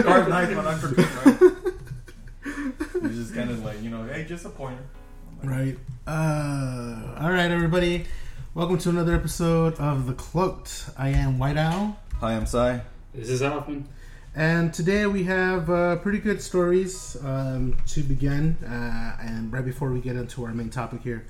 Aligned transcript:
Dark 0.00 0.28
Knight 0.30 0.56
when 0.56 0.66
I 0.66 0.74
forget, 0.74 1.06
right? 1.26 3.02
He's 3.02 3.16
just 3.16 3.34
kind 3.34 3.50
of 3.50 3.62
like, 3.62 3.82
you 3.82 3.90
know, 3.90 4.04
hey, 4.04 4.24
just 4.24 4.46
a 4.46 4.48
pointer. 4.48 4.82
Right. 5.44 5.76
Uh, 6.06 7.16
all 7.20 7.30
right, 7.30 7.50
everybody. 7.50 8.06
Welcome 8.54 8.78
to 8.78 8.88
another 8.88 9.14
episode 9.14 9.74
of 9.74 10.06
The 10.06 10.14
Cloaked. 10.14 10.88
I 10.96 11.10
am 11.10 11.38
White 11.38 11.58
Owl. 11.58 11.98
Hi, 12.20 12.32
I'm 12.32 12.46
Sai. 12.46 12.80
This 13.12 13.28
is 13.28 13.42
Hoffman. 13.42 13.86
And 14.34 14.72
today 14.72 15.04
we 15.04 15.24
have 15.24 15.68
uh, 15.68 15.96
pretty 15.96 16.18
good 16.20 16.40
stories 16.40 17.18
um, 17.22 17.76
to 17.88 18.02
begin, 18.02 18.56
uh, 18.64 19.18
and 19.20 19.52
right 19.52 19.64
before 19.64 19.92
we 19.92 20.00
get 20.00 20.16
into 20.16 20.42
our 20.44 20.54
main 20.54 20.70
topic 20.70 21.02
here. 21.02 21.26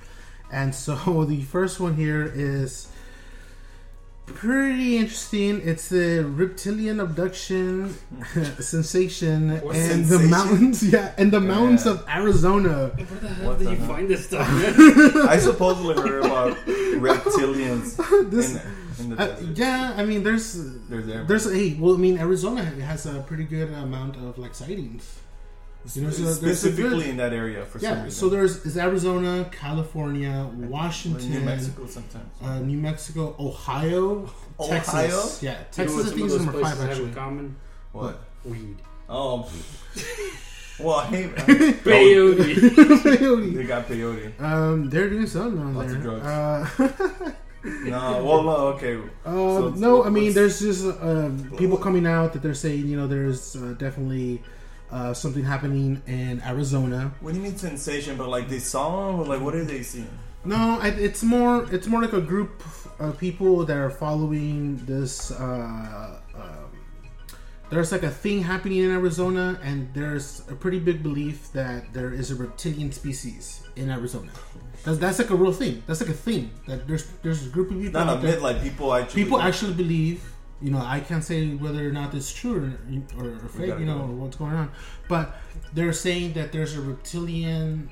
And 0.53 0.73
so 0.73 1.25
the 1.29 1.43
first 1.43 1.81
one 1.81 1.97
here 1.97 2.31
is 2.33 2.87
pretty 4.27 4.97
interesting. 4.99 5.61
It's 5.63 5.89
the 5.89 6.25
reptilian 6.25 7.01
abduction 7.01 7.95
sensation 8.61 9.61
What 9.61 9.77
and 9.77 10.05
the 10.07 10.19
mountains, 10.21 10.83
yeah, 10.93 11.13
and 11.19 11.31
the 11.33 11.41
mountains 11.41 11.85
Yeah. 11.87 11.93
of 11.93 12.05
Arizona. 12.09 12.89
Where 12.95 13.07
the 13.21 13.29
hell 13.29 13.47
What 13.49 13.59
did 13.59 13.67
the 13.69 13.71
you 13.73 13.77
hell? 13.79 13.89
find 13.89 14.09
this 14.09 14.27
stuff. 14.27 14.49
I 15.29 15.39
supposedly 15.39 15.95
heard 15.97 16.25
about 16.25 16.57
reptilians 16.67 17.97
This- 18.31 18.55
in, 18.99 19.05
in 19.05 19.17
the 19.17 19.23
Uh, 19.23 19.37
yeah, 19.55 19.95
I 19.97 20.05
mean, 20.05 20.23
there's 20.23 20.55
There's 20.89 21.07
there's 21.29 21.47
a 21.47 21.75
well, 21.81 21.95
I 21.95 21.99
mean, 21.99 22.19
Arizona 22.19 22.63
has 22.65 23.07
a 23.07 23.21
pretty 23.27 23.45
good 23.45 23.71
amount 23.73 24.17
of 24.17 24.39
like 24.39 24.55
sightings. 24.55 25.19
You 25.95 26.03
know, 26.03 26.11
so 26.11 26.23
there's 26.23 26.37
specifically 26.37 27.01
good- 27.01 27.07
in 27.09 27.17
that 27.17 27.33
area 27.33 27.65
for 27.65 27.79
some 27.81 27.89
Yeah, 27.89 28.05
reason. 28.05 28.11
so 28.21 28.29
there's 28.29 28.65
is 28.65 28.77
Arizona, 28.79 29.49
California, 29.51 30.49
Washington, 30.57 31.31
New 31.31 31.41
Mexico 31.41 31.87
sometimes. 31.87 32.31
uh, 32.41 32.61
New 32.61 32.79
Mexico, 32.79 33.35
Ohio, 33.41 34.31
Ohio? 34.61 34.69
Texas. 34.71 35.43
Yeah, 35.43 35.51
You 35.53 35.57
know 35.59 35.65
Texas 35.73 35.97
what 35.97 36.07
I 36.07 36.11
think 36.17 36.27
is 36.31 36.37
number 36.45 36.61
five 36.61 36.79
have 36.79 36.99
in 37.01 37.15
common? 37.15 37.57
What? 37.93 38.21
Weed. 38.45 38.77
Oh. 39.09 39.51
well, 40.81 40.97
I 40.97 41.07
hate. 41.07 41.35
Peyote. 41.37 42.55
Peyote. 43.03 43.55
they 43.55 43.65
got 43.65 43.89
peyote. 43.89 44.41
um, 44.41 44.89
they're 44.89 45.11
doing 45.11 45.27
something 45.27 45.61
on 45.61 45.75
Lots 45.75 45.89
there. 45.89 45.97
of 45.99 46.03
drugs. 46.23 46.27
Uh, 46.27 47.33
No, 47.65 48.25
well, 48.25 48.43
no, 48.43 48.57
okay. 48.75 48.97
Uh, 49.25 49.31
So 49.31 49.69
no, 49.77 50.03
I 50.03 50.11
mean, 50.11 50.33
there's 50.33 50.59
just 50.59 50.85
uh, 50.85 51.31
people 51.57 51.77
coming 51.77 52.07
out 52.09 52.33
that 52.33 52.43
they're 52.43 52.55
saying, 52.55 52.89
you 52.89 52.97
know, 52.97 53.07
there's 53.07 53.55
uh, 53.55 53.75
definitely 53.79 54.43
uh, 54.93 55.15
something 55.15 55.43
happening 55.43 56.03
in 56.07 56.43
Arizona. 56.43 57.13
What 57.21 57.33
do 57.33 57.39
you 57.39 57.45
mean 57.45 57.57
sensation? 57.57 58.17
But 58.17 58.29
like 58.29 58.49
they 58.49 58.59
saw 58.59 59.17
or 59.17 59.25
like 59.25 59.41
what 59.41 59.55
are 59.55 59.65
they 59.65 59.83
seeing? 59.83 60.19
No, 60.45 60.81
it's 60.83 61.23
more 61.23 61.67
it's 61.73 61.87
more 61.87 62.03
like 62.03 62.13
a 62.13 62.21
group 62.21 62.63
of 62.99 63.19
people 63.19 63.65
that 63.65 63.77
are 63.77 63.91
following 63.91 64.77
this. 64.85 65.31
Uh, 65.31 66.19
um, 66.35 66.73
there's 67.71 67.91
like 67.91 68.03
a 68.03 68.11
thing 68.11 68.43
happening 68.43 68.79
in 68.79 68.91
Arizona, 68.91 69.59
and 69.63 69.89
there's 69.95 70.43
a 70.51 70.55
pretty 70.55 70.79
big 70.79 71.03
belief 71.03 71.51
that 71.53 71.93
there 71.95 72.13
is 72.13 72.31
a 72.31 72.35
reptilian 72.35 72.93
species 72.93 73.63
in 73.77 73.89
Arizona. 73.89 74.31
That's, 74.85 74.99
that's 74.99 75.19
like 75.21 75.31
a 75.31 75.37
real 75.37 75.53
thing. 75.53 75.83
That's 75.87 76.01
like 76.01 76.11
a 76.11 76.21
thing 76.29 76.51
that 76.67 76.87
there's 76.87 77.07
there's 77.23 77.47
a 77.47 77.49
group 77.49 77.71
of 77.71 77.81
people. 77.81 78.05
Not 78.05 78.19
a 78.19 78.21
myth, 78.21 78.43
like 78.43 78.63
people 78.63 78.93
actually. 78.93 79.23
people 79.23 79.41
actually 79.41 79.75
believe 79.75 80.32
you 80.63 80.71
know 80.71 80.79
i 80.79 81.01
can't 81.01 81.25
say 81.25 81.55
whether 81.65 81.87
or 81.89 81.93
not 81.93 82.15
it's 82.15 82.33
true 82.33 82.73
or, 83.19 83.25
or, 83.25 83.29
or 83.45 83.49
fake 83.49 83.79
you 83.81 83.85
know 83.85 83.99
go. 83.99 84.05
or 84.05 84.13
what's 84.21 84.37
going 84.37 84.53
on 84.55 84.71
but 85.09 85.37
they're 85.75 85.93
saying 85.93 86.33
that 86.35 86.53
there's 86.53 86.77
a 86.77 86.81
reptilian 86.81 87.91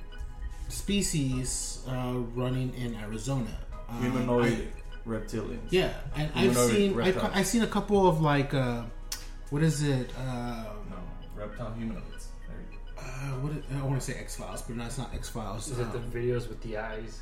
species 0.69 1.85
uh, 1.89 2.15
running 2.35 2.73
in 2.75 2.95
arizona 2.97 3.51
humanoid 4.01 4.69
I- 4.69 5.09
reptilians. 5.09 5.67
yeah 5.71 5.93
and 6.15 6.31
i've 6.37 6.57
seen 6.57 7.01
I've. 7.01 7.19
I've 7.37 7.47
seen 7.47 7.63
a 7.63 7.67
couple 7.67 8.07
of 8.09 8.21
like 8.21 8.55
uh, 8.55 8.83
what 9.51 9.63
is 9.63 9.83
it 9.83 10.11
uh, 10.17 10.65
No, 10.91 10.97
reptile 11.35 11.73
humanoids. 11.73 12.29
There 12.47 12.57
you 12.71 12.79
go. 12.95 13.03
uh, 13.03 13.39
what 13.43 13.53
is, 13.57 13.65
i 13.77 13.83
want 13.83 14.01
to 14.01 14.07
say 14.13 14.15
x-files 14.19 14.63
but 14.63 14.77
no 14.77 14.85
it's 14.85 14.99
not 14.99 15.13
x-files 15.15 15.69
Is 15.69 15.79
it 15.81 15.91
the 15.93 15.99
Um, 15.99 16.11
videos 16.13 16.49
with 16.49 16.61
the 16.63 16.77
eyes? 16.79 17.21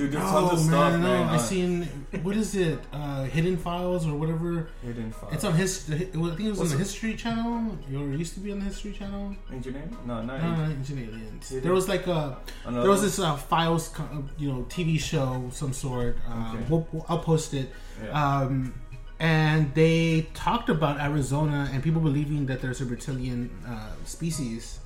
Dude, 0.00 0.12
there's 0.12 0.24
Oh 0.24 0.48
tons 0.48 0.52
of 0.64 0.70
man, 0.70 0.92
stuff, 0.92 0.92
no! 1.02 1.08
man. 1.08 1.28
I 1.28 1.34
Uh, 1.34 1.38
seen 1.38 1.82
what 2.22 2.34
is 2.34 2.54
it? 2.54 2.78
Uh, 2.90 3.24
Hidden 3.24 3.58
Files 3.58 4.06
or 4.06 4.14
whatever. 4.16 4.68
Hidden 4.82 5.12
files. 5.12 5.34
It's 5.34 5.44
on 5.44 5.52
his. 5.54 5.90
I 5.92 5.98
think 5.98 6.14
it 6.14 6.16
was 6.16 6.58
What's 6.58 6.60
on 6.60 6.68
the 6.68 6.74
it? 6.76 6.78
History 6.78 7.14
Channel. 7.16 7.76
Or 7.94 8.12
it 8.14 8.18
used 8.18 8.32
to 8.34 8.40
be 8.40 8.50
on 8.52 8.60
the 8.60 8.64
History 8.64 8.92
Channel. 8.92 9.36
engineering. 9.52 9.94
No, 10.06 10.22
not 10.22 10.40
No, 10.42 10.56
not 10.56 10.70
Ancient 10.70 10.98
Aliens. 11.06 11.48
Hidden- 11.50 11.64
There 11.64 11.74
was 11.74 11.86
like 11.86 12.06
a 12.06 12.38
Another 12.64 12.80
there 12.82 12.90
was 12.90 13.02
this 13.02 13.18
uh, 13.18 13.36
files, 13.36 13.92
uh, 14.00 14.04
you 14.38 14.48
know, 14.50 14.60
TV 14.70 14.98
show 14.98 15.50
some 15.52 15.74
sort. 15.74 16.16
Um, 16.26 16.54
Okay. 16.54 16.64
we'll, 16.70 16.88
we'll- 16.92 17.06
I'll 17.10 17.18
post 17.32 17.52
it. 17.52 17.70
Yeah. 18.02 18.10
Um, 18.22 18.72
and 19.18 19.74
they 19.74 20.28
talked 20.32 20.70
about 20.70 20.98
Arizona 20.98 21.68
and 21.72 21.82
people 21.82 22.00
believing 22.00 22.46
that 22.46 22.62
there's 22.62 22.80
a 22.80 22.86
reptilian 22.86 23.50
uh, 23.68 23.90
species 24.06 24.78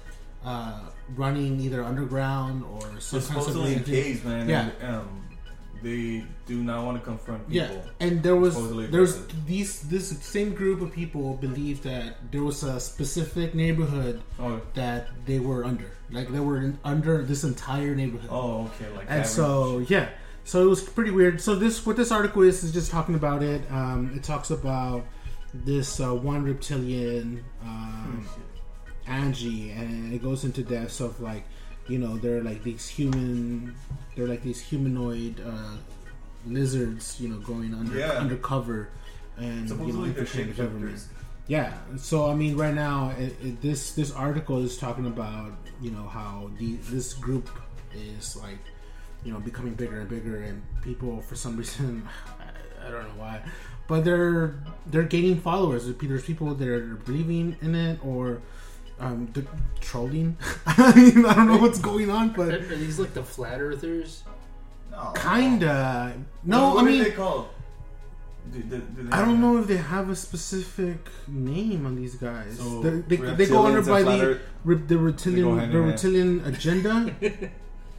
uh, 0.45 0.81
running 1.17 1.61
either 1.61 1.83
underground 1.85 2.65
or 2.65 2.81
some 2.81 2.89
kind 2.91 3.01
of 3.01 3.25
supposedly 3.25 3.73
in 3.73 3.79
subterranean- 3.79 4.05
caves, 4.05 4.25
man. 4.25 4.49
Yeah. 4.49 4.71
And, 4.81 4.95
um, 4.95 5.21
they 5.83 6.25
do 6.47 6.63
not 6.63 6.83
want 6.87 6.97
to 6.99 7.05
confront 7.05 7.47
people. 7.47 7.67
Yeah, 7.77 7.83
and 8.01 8.23
there 8.23 8.37
was 8.37 8.55
there's 8.91 9.27
these 9.45 9.83
this 9.83 10.09
same 10.21 10.55
group 10.55 10.81
of 10.81 10.91
people 10.93 11.35
believed 11.35 11.83
that 11.85 12.17
there 12.33 12.43
was 12.43 12.63
a 12.63 12.81
specific 12.81 13.55
neighborhood 13.55 14.23
Oh, 14.41 14.63
that 14.73 15.09
they 15.27 15.41
were 15.41 15.63
under, 15.63 15.91
like 16.11 16.33
they 16.33 16.41
were 16.41 16.57
in, 16.57 16.79
under 16.85 17.23
this 17.23 17.45
entire 17.45 17.95
neighborhood. 17.95 18.31
oh, 18.33 18.65
okay. 18.81 18.89
Like 18.97 19.07
and 19.11 19.27
so 19.27 19.81
yeah 19.89 20.09
so 20.45 20.63
it 20.65 20.69
was 20.71 20.83
pretty 20.83 21.11
weird 21.11 21.39
so 21.41 21.55
this 21.55 21.85
what 21.85 21.97
this 21.99 22.11
article 22.11 22.41
is 22.43 22.65
is 22.65 22.73
just 22.73 22.91
talking 22.91 23.15
about 23.15 23.43
it 23.43 23.61
um, 23.71 24.11
it 24.17 24.23
talks 24.23 24.51
about 24.51 25.05
this 25.53 26.01
uh, 26.01 26.15
one 26.15 26.45
reptilian 26.45 27.45
um, 27.63 28.27
angie 29.07 29.71
and 29.71 30.13
it 30.13 30.23
goes 30.23 30.45
into 30.45 30.63
depths 30.63 31.01
of 31.01 31.21
like 31.21 31.45
you 31.89 31.99
know 31.99 32.17
they're 32.17 32.43
like 32.43 32.63
these 32.63 32.89
human 32.89 33.75
they're 34.17 34.27
like 34.29 34.43
these 34.43 34.61
humanoid 34.61 35.41
uh, 35.47 35.77
lizards 36.47 37.21
you 37.21 37.29
know 37.29 37.39
going 37.39 37.75
under 37.75 37.99
Yeah. 37.99 38.13
undercover 38.13 38.89
and 39.37 39.63
you 39.63 39.69
Supposedly 39.69 39.93
know 39.93 40.01
they're 40.15 40.23
infiltrating 40.23 40.55
the 40.55 40.63
government 40.63 41.05
yeah. 41.47 41.75
So 41.99 42.31
I 42.31 42.35
mean, 42.35 42.57
right 42.57 42.73
now, 42.73 43.11
it, 43.19 43.37
it, 43.45 43.61
this 43.61 43.93
this 43.93 44.11
article 44.11 44.65
is 44.65 44.79
talking 44.79 45.05
about 45.05 45.53
you 45.79 45.91
know 45.91 46.05
how 46.09 46.51
the 46.59 46.77
this 46.89 47.13
group 47.13 47.51
is 47.95 48.35
like 48.37 48.57
you 49.27 49.31
know 49.31 49.41
becoming 49.41 49.75
bigger 49.75 50.01
and 50.01 50.09
bigger, 50.09 50.39
and 50.39 50.63
people 50.81 51.21
for 51.21 51.35
some 51.37 51.55
reason 51.61 52.09
I, 52.41 52.87
I 52.87 52.91
don't 52.91 53.03
know 53.03 53.21
why, 53.21 53.43
but 53.89 54.05
they're 54.07 54.55
they're 54.87 55.03
gaining 55.03 55.39
followers. 55.39 55.85
There's 55.87 56.25
people 56.25 56.55
that 56.55 56.67
are 56.67 56.95
believing 57.05 57.57
in 57.61 57.75
it 57.75 57.99
or. 58.03 58.41
Um, 59.01 59.29
they're 59.33 59.45
trolling. 59.81 60.37
I 60.67 60.95
mean, 60.95 61.27
I 61.27 61.35
don't 61.35 61.49
know 61.49 61.59
what's 61.59 61.79
going 61.81 62.11
on, 62.11 62.31
Are, 62.31 62.35
but 62.35 62.55
are 62.55 62.77
these 62.77 62.99
like 62.99 63.13
the 63.15 63.23
flat 63.25 63.61
earthers? 63.61 64.23
No. 64.91 65.13
kinda. 65.17 66.15
No, 66.45 66.67
What, 66.69 66.75
what 66.77 66.85
I 66.85 66.89
mean, 66.89 67.01
are 67.01 67.05
they 67.05 67.11
called? 67.11 67.49
Do, 68.53 68.59
do, 68.61 68.79
do 68.79 69.09
I 69.11 69.19
don't 69.19 69.31
have- 69.31 69.39
know 69.39 69.59
if 69.59 69.67
they 69.67 69.79
have 69.79 70.11
a 70.11 70.15
specific 70.17 71.09
name 71.27 71.87
on 71.87 71.97
these 71.97 72.15
guys. 72.15 72.59
So, 72.59 72.83
they, 72.83 73.17
they, 73.17 73.17
they 73.35 73.47
go 73.47 73.67
under 73.67 73.83
by 73.83 74.03
the 74.03 74.39
re- 74.65 74.77
the 74.87 74.99
reptilian 74.99 75.73
the 75.73 75.81
reptilian 75.81 76.45
agenda. 76.45 77.15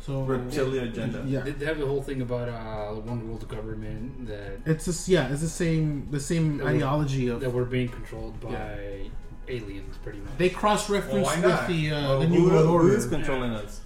So 0.06 0.22
Reptilian 0.22 0.90
agenda. 0.90 1.24
Yeah, 1.26 1.40
They 1.40 1.50
they 1.50 1.66
have 1.66 1.80
the 1.80 1.88
whole 1.88 2.04
thing 2.04 2.22
about 2.22 2.48
uh, 2.48 2.94
one 3.02 3.28
world 3.28 3.48
government 3.48 4.28
that 4.28 4.60
it's 4.64 4.86
just 4.86 5.10
yeah, 5.10 5.32
it's 5.32 5.42
the 5.42 5.50
same 5.50 6.08
the 6.12 6.20
same 6.20 6.58
That 6.60 6.68
we- 6.68 6.74
ideology 6.76 7.28
of 7.30 7.40
that 7.42 7.50
we're 7.52 7.66
being 7.66 7.90
controlled 7.90 8.40
by 8.40 8.52
Yeah. 8.52 9.10
Aliens, 9.48 9.96
pretty 10.04 10.20
much. 10.20 10.38
they 10.38 10.50
cross 10.50 10.90
Well, 10.90 11.00
reference 11.02 11.26
why 11.28 11.36
with 11.36 11.46
not? 11.46 11.68
the 11.68 11.92
uh, 11.92 12.02
Well, 12.02 12.20
the 12.22 12.26
who, 12.28 12.34
new 12.36 12.50
world 12.50 12.66
order. 12.68 12.88
Who 12.90 12.96
is 12.96 13.06
controlling 13.08 13.52
us? 13.52 13.82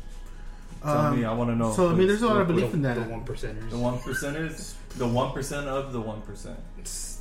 Tell 0.82 0.98
Um, 0.98 1.20
me, 1.20 1.26
I 1.26 1.34
want 1.34 1.50
to 1.50 1.56
know. 1.56 1.74
so 1.74 1.90
I 1.90 1.94
mean, 1.94 2.08
there's 2.08 2.22
a 2.22 2.28
lot 2.28 2.38
of 2.42 2.48
The- 2.48 2.54
belief 2.54 2.74
in 2.74 2.82
that. 2.84 2.96
the 2.96 3.02
one 3.02 3.26
percenters. 3.26 3.70
The 3.70 3.78
one 3.78 3.98
percenters, 4.00 4.74
the 4.98 5.08
one 5.08 5.34
percent 5.34 5.68
of 5.68 5.92
the 5.92 6.00
one 6.00 6.22
percent, 6.22 6.58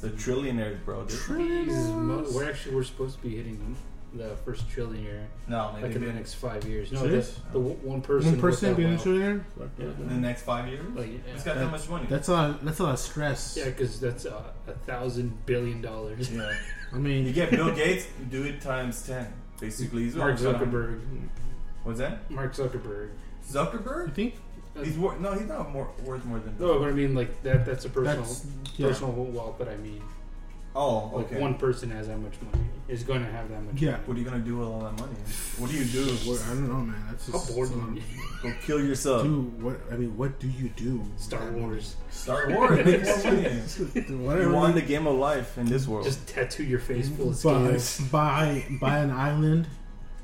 the 0.00 0.10
trillionaires, 0.10 0.84
bro. 0.84 1.04
They're- 1.04 1.36
mo- 1.36 2.24
we're 2.32 2.48
actually 2.48 2.76
we're 2.76 2.84
supposed 2.84 3.16
to 3.16 3.22
be 3.28 3.36
hitting 3.36 3.76
the 4.14 4.30
first 4.44 4.66
trillionaire 4.70 5.26
No, 5.48 5.70
like 5.74 5.82
maybe 5.82 5.96
in 5.96 6.04
the 6.06 6.12
next 6.14 6.34
five 6.34 6.64
years. 6.64 6.90
No, 6.92 7.00
Serious? 7.02 7.34
the, 7.52 7.58
the 7.58 7.64
w- 7.64 7.76
one 7.82 8.00
person. 8.00 8.30
One 8.32 8.40
person 8.40 8.68
that 8.70 8.76
being 8.76 8.88
a 8.88 8.92
wealth. 8.92 9.04
trillionaire. 9.04 9.40
the 9.76 10.14
next 10.14 10.42
five 10.42 10.66
years. 10.68 10.82
Like, 10.94 11.08
It's 11.34 11.44
yeah, 11.44 11.52
got 11.54 11.60
that 11.60 11.70
much 11.70 11.88
money. 11.90 12.06
That's 12.08 12.28
a 12.28 12.32
lot, 12.32 12.64
that's 12.64 12.78
a 12.78 12.84
lot 12.84 12.92
of 12.94 12.98
stress. 13.00 13.56
yeah, 13.58 13.66
because 13.66 14.00
that's 14.00 14.24
uh, 14.24 14.40
a 14.66 14.72
thousand 14.86 15.44
billion 15.46 15.82
dollars. 15.82 16.30
yeah. 16.32 16.50
I 16.92 16.96
mean, 16.96 17.26
You 17.26 17.32
get 17.32 17.50
Bill 17.50 17.74
Gates, 17.74 18.06
you 18.18 18.24
do 18.26 18.44
it 18.44 18.60
times 18.60 19.06
ten. 19.06 19.32
Basically, 19.60 20.04
he's 20.04 20.14
Mark 20.14 20.38
almost 20.38 20.44
got 20.44 20.62
a- 20.62 20.66
Zuckerberg. 20.66 21.00
What's 21.84 21.98
that? 21.98 22.30
Mark 22.30 22.54
Zuckerberg. 22.54 23.10
Zuckerberg? 23.48 24.06
You 24.06 24.12
Zuckerberg? 24.12 24.14
think 24.14 24.34
He's 24.84 24.96
worth 24.96 25.18
no, 25.18 25.32
he's 25.32 25.48
not 25.48 25.72
more 25.72 25.90
worth 26.04 26.24
more 26.24 26.38
than. 26.38 26.56
No, 26.58 26.78
but 26.78 26.88
I 26.88 26.92
mean 26.92 27.14
like 27.14 27.42
that. 27.42 27.66
That's 27.66 27.84
a 27.84 27.88
personal 27.90 28.22
that's 28.22 28.46
yeah, 28.76 28.86
personal 28.88 29.12
wealth. 29.12 29.56
But 29.58 29.68
I 29.68 29.76
mean, 29.78 30.00
Oh, 30.76 31.10
like 31.14 31.26
okay. 31.26 31.40
one 31.40 31.54
person 31.54 31.90
has 31.90 32.08
that 32.08 32.18
much 32.18 32.34
money 32.42 32.64
is 32.88 33.02
going 33.02 33.22
to 33.24 33.30
have 33.30 33.48
that 33.50 33.62
much. 33.62 33.80
yeah. 33.80 33.98
What 34.06 34.16
are 34.16 34.20
you 34.20 34.24
gonna 34.24 34.38
do 34.38 34.56
with 34.58 34.68
all 34.68 34.80
that 34.80 34.98
money? 34.98 35.12
What 35.58 35.70
do 35.70 35.76
you 35.76 35.84
do? 35.84 36.16
Well, 36.26 36.40
I 36.44 36.48
don't 36.54 36.68
know, 36.68 36.80
man. 36.80 37.02
That's 37.10 37.26
How 37.26 37.32
just 37.34 37.54
bored 37.54 37.68
some- 37.68 37.96
you? 37.96 38.02
Go 38.42 38.54
kill 38.62 38.82
yourself. 38.84 39.24
Dude, 39.24 39.62
what 39.62 39.80
I 39.92 39.96
mean, 39.96 40.16
what 40.16 40.38
do 40.38 40.48
you 40.48 40.68
do? 40.70 41.02
Star 41.16 41.50
Wars. 41.52 41.96
Star 42.10 42.48
Wars, 42.50 42.84
make 42.86 43.04
more 43.04 43.32
money. 43.32 44.24
Whatever. 44.24 44.42
You 44.42 44.54
won 44.54 44.74
the 44.74 44.82
game 44.82 45.06
of 45.06 45.16
life 45.16 45.58
in 45.58 45.66
this 45.66 45.86
world. 45.86 46.04
Just 46.06 46.26
tattoo 46.28 46.64
your 46.64 46.78
face 46.78 47.08
full 47.08 47.30
of 47.30 47.42
buy, 47.42 47.78
buy 48.10 48.64
buy 48.80 48.98
an 48.98 49.10
island 49.10 49.66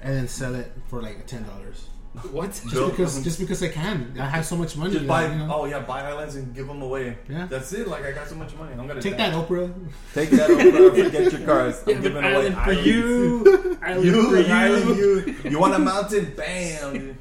and 0.01 0.15
then 0.17 0.29
sell 0.29 0.55
it 0.55 0.71
for 0.89 1.03
like 1.03 1.27
ten 1.27 1.43
dollars. 1.45 1.89
What? 2.31 2.51
Just 2.53 2.65
because 2.91 3.23
just 3.25 3.39
because 3.41 3.61
I 3.63 3.69
can. 3.69 4.15
I 4.19 4.27
have 4.27 4.47
so 4.47 4.57
much 4.57 4.77
money. 4.77 4.95
Just 4.95 5.07
buy. 5.07 5.27
you 5.27 5.35
know? 5.37 5.51
Oh 5.53 5.65
yeah, 5.65 5.81
buy 5.81 6.03
islands 6.03 6.37
and 6.37 6.55
give 6.55 6.69
them 6.69 6.81
away. 6.81 7.19
Yeah. 7.29 7.47
That's 7.47 7.73
it. 7.73 7.89
Like 7.89 8.05
I 8.05 8.13
got 8.13 8.29
so 8.29 8.37
much 8.37 8.55
money, 8.55 8.73
I'm 8.79 8.87
gonna 8.87 9.03
Take 9.03 9.17
die. 9.17 9.31
that, 9.31 9.49
Oprah. 9.49 9.73
Take 10.15 10.31
that 10.31 10.49
over. 10.49 10.91
Forget 11.05 11.33
your 11.33 11.41
cars. 11.43 11.83
I'm 11.83 11.89
Yeah, 11.97 12.01
giving 12.03 12.23
away 12.25 12.35
island 12.35 12.55
for 12.55 12.61
islands. 12.61 12.87
you. 12.87 13.79
Island 13.83 14.05
You, 14.07 14.31
for 14.31 14.37
you. 14.39 14.53
island, 14.55 14.97
you. 14.97 15.51
You 15.51 15.59
want 15.59 15.75
a 15.75 15.79
mountain? 15.79 16.33
Bam. 16.37 17.19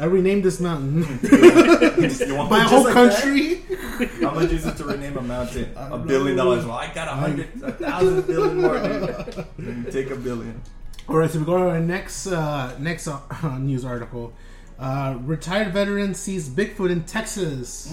I 0.00 0.04
renamed 0.06 0.42
this 0.44 0.58
mountain. 0.58 1.02
you 1.22 2.34
want 2.34 2.50
My 2.50 2.60
whole 2.64 2.84
like 2.84 2.94
country. 2.94 3.54
That? 3.54 4.08
How 4.22 4.30
much 4.34 4.50
is 4.50 4.66
it 4.66 4.76
to 4.78 4.84
rename 4.84 5.16
a 5.18 5.22
mountain? 5.22 5.70
A 5.76 5.98
billion 5.98 6.36
know. 6.36 6.44
dollars. 6.44 6.64
Well, 6.66 6.76
I 6.76 6.92
got 6.92 7.06
a 7.08 7.12
hundred, 7.12 7.48
a 7.62 7.72
thousand 7.72 8.26
billion 8.26 8.60
more. 8.60 8.78
Dude. 8.80 9.46
Then 9.58 9.86
take 9.92 10.10
a 10.10 10.16
billion. 10.16 10.60
All 11.08 11.16
right, 11.16 11.30
so 11.30 11.38
we 11.40 11.44
go 11.44 11.58
to 11.58 11.68
our 11.68 11.80
next 11.80 12.26
uh, 12.26 12.76
next 12.78 13.08
uh, 13.08 13.20
news 13.58 13.84
article. 13.84 14.32
Uh, 14.78 15.16
retired 15.22 15.72
veteran 15.72 16.14
sees 16.14 16.48
Bigfoot 16.48 16.90
in 16.90 17.04
Texas. 17.04 17.92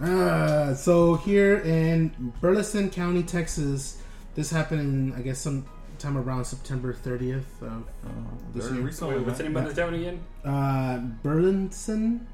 Uh, 0.00 0.74
so 0.74 1.14
here 1.16 1.58
in 1.58 2.32
Burleson 2.40 2.90
County, 2.90 3.22
Texas, 3.22 4.02
this 4.34 4.50
happened 4.50 4.80
in 4.80 5.12
I 5.14 5.22
guess 5.22 5.38
sometime 5.38 6.16
around 6.18 6.44
September 6.46 6.92
30th 6.92 7.44
of 7.62 7.84
Uh, 8.04 8.08
This 8.54 8.64
very 8.66 8.76
year. 8.78 8.86
recently, 8.86 9.14
Wait, 9.16 9.26
what's 9.26 9.38
the 9.38 9.44
man. 9.44 9.52
name 9.54 9.66
of 9.66 9.74
the 9.74 9.82
town 9.82 9.94
again? 9.94 10.20
uh, 10.44 10.98
Burleson, 11.22 12.26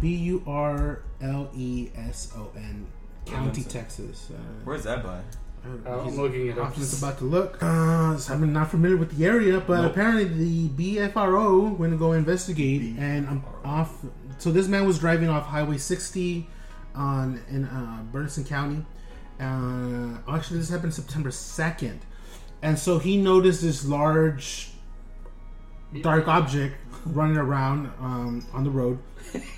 B 0.00 0.14
U 0.16 0.42
R 0.46 1.02
L 1.22 1.50
E 1.54 1.90
S 1.94 2.32
O 2.36 2.50
N, 2.56 2.86
County, 3.26 3.62
Burleson. 3.62 3.64
Texas. 3.64 4.28
Uh, 4.30 4.38
Where's 4.64 4.82
that 4.84 5.02
by? 5.04 5.20
Uh, 5.64 5.68
he's- 6.02 6.12
I'm 6.14 6.16
looking 6.22 6.46
it 6.48 6.58
up. 6.58 6.68
I'm 6.68 6.74
just 6.74 6.98
about 6.98 7.18
to 7.18 7.24
look. 7.24 7.58
Uh, 7.62 8.16
so 8.16 8.32
I'm 8.34 8.52
not 8.52 8.70
familiar 8.70 8.96
with 8.96 9.16
the 9.16 9.24
area, 9.26 9.60
but 9.60 9.82
Nope. 9.82 9.92
apparently 9.92 10.24
the 10.24 10.68
BFRO 10.68 11.76
went 11.76 11.92
to 11.92 11.98
go 11.98 12.12
investigate, 12.12 12.96
and 12.98 13.26
I'm 13.28 13.44
off. 13.64 14.04
So 14.38 14.50
this 14.52 14.68
man 14.68 14.86
was 14.86 14.98
driving 14.98 15.28
off 15.28 15.46
Highway 15.46 15.78
60 15.78 16.48
on 16.94 17.40
in 17.50 17.64
uh, 17.64 18.02
County. 18.46 18.84
Uh, 19.40 20.18
actually, 20.28 20.58
this 20.58 20.68
happened 20.68 20.94
September 20.94 21.30
2nd, 21.30 21.98
and 22.62 22.78
so 22.78 22.98
he 22.98 23.16
noticed 23.16 23.62
this 23.62 23.84
large 23.84 24.70
dark 26.02 26.26
object 26.28 26.76
running 27.06 27.36
around 27.36 27.86
um, 28.00 28.44
on 28.52 28.64
the 28.64 28.70
road, 28.70 28.98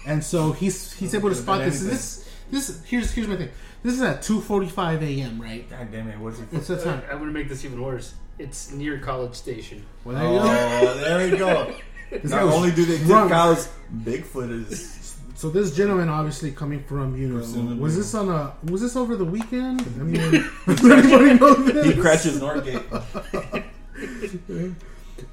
and 0.06 0.22
so 0.22 0.52
he's 0.52 0.92
he's 0.92 1.14
able 1.14 1.28
to 1.30 1.34
spot 1.44 1.60
this. 1.60 1.80
This 1.82 2.29
this 2.50 2.82
here's 2.84 3.10
here's 3.12 3.28
my 3.28 3.36
thing. 3.36 3.50
This 3.82 3.94
is 3.94 4.02
at 4.02 4.22
2:45 4.22 5.02
a.m. 5.02 5.40
Right? 5.40 5.68
God 5.70 5.90
damn 5.92 6.08
it! 6.08 6.18
What's 6.18 6.38
it? 6.40 6.48
It's 6.52 6.68
the 6.68 6.82
time. 6.82 7.02
I'm 7.10 7.18
gonna 7.18 7.30
make 7.32 7.48
this 7.48 7.64
even 7.64 7.80
worse. 7.82 8.14
It's 8.38 8.70
near 8.72 8.98
College 8.98 9.34
Station. 9.34 9.84
Well, 10.04 10.16
there 10.16 10.30
you 10.30 10.38
go. 10.40 10.88
Oh, 10.88 10.94
there 10.98 11.30
we 11.30 11.36
go. 11.36 11.74
This 12.10 12.32
guy 12.32 12.40
Not 12.44 12.52
only 12.54 12.72
do 12.72 12.84
they 12.84 12.96
take 12.98 13.06
drunk. 13.06 13.30
cows, 13.30 13.68
Bigfoot 14.02 14.50
is. 14.68 15.16
So 15.36 15.48
this 15.48 15.74
gentleman, 15.76 16.08
obviously 16.08 16.50
coming 16.50 16.82
from 16.82 17.16
you 17.16 17.28
know, 17.28 17.36
Presumably. 17.36 17.78
was 17.78 17.96
this 17.96 18.12
on 18.14 18.28
a 18.28 18.52
was 18.68 18.80
this 18.80 18.96
over 18.96 19.14
the 19.14 19.24
weekend? 19.24 19.80
I 20.00 20.02
mean, 20.02 20.44
does 20.66 20.84
anybody 20.90 21.34
know 21.38 21.54
this? 21.54 21.86
He 21.86 22.00
crashes 22.00 22.40
Norgate. 22.40 22.82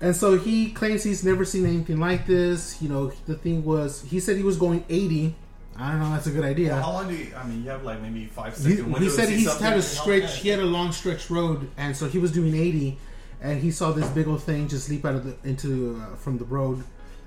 And 0.01 0.15
so 0.15 0.37
he 0.37 0.71
claims 0.71 1.03
he's 1.03 1.23
never 1.23 1.45
seen 1.45 1.65
anything 1.65 1.99
like 1.99 2.27
this. 2.27 2.79
You 2.81 2.89
know, 2.89 3.11
the 3.25 3.35
thing 3.35 3.63
was, 3.65 4.01
he 4.03 4.19
said 4.19 4.37
he 4.37 4.43
was 4.43 4.57
going 4.57 4.83
80. 4.89 5.33
I 5.79 5.91
don't 5.91 5.99
know. 5.99 6.09
That's 6.11 6.27
a 6.27 6.31
good 6.31 6.43
idea. 6.43 6.75
How 6.75 6.93
long 6.93 7.07
do 7.07 7.15
you? 7.15 7.33
I 7.35 7.45
mean, 7.45 7.63
you 7.63 7.69
have 7.69 7.83
like 7.83 8.01
maybe 8.01 8.25
five 8.25 8.55
He, 8.55 8.61
seconds. 8.61 8.81
window 8.83 8.99
he 8.99 9.09
said 9.09 9.29
he 9.29 9.45
had 9.45 9.77
a 9.77 9.81
stretch. 9.81 10.37
He 10.39 10.49
had 10.49 10.59
a 10.59 10.65
long 10.65 10.91
stretch 10.91 11.29
road, 11.29 11.69
and 11.77 11.95
so 11.95 12.07
he 12.07 12.17
was 12.17 12.31
doing 12.31 12.55
80, 12.55 12.97
and 13.41 13.61
he 13.61 13.69
saw 13.71 13.91
this 13.91 14.07
big 14.09 14.27
old 14.27 14.41
thing 14.41 14.67
just 14.67 14.89
leap 14.89 15.05
out 15.05 15.15
of 15.15 15.23
the 15.23 15.49
into 15.49 16.01
uh, 16.01 16.15
from 16.15 16.37
the 16.39 16.45
road 16.45 16.83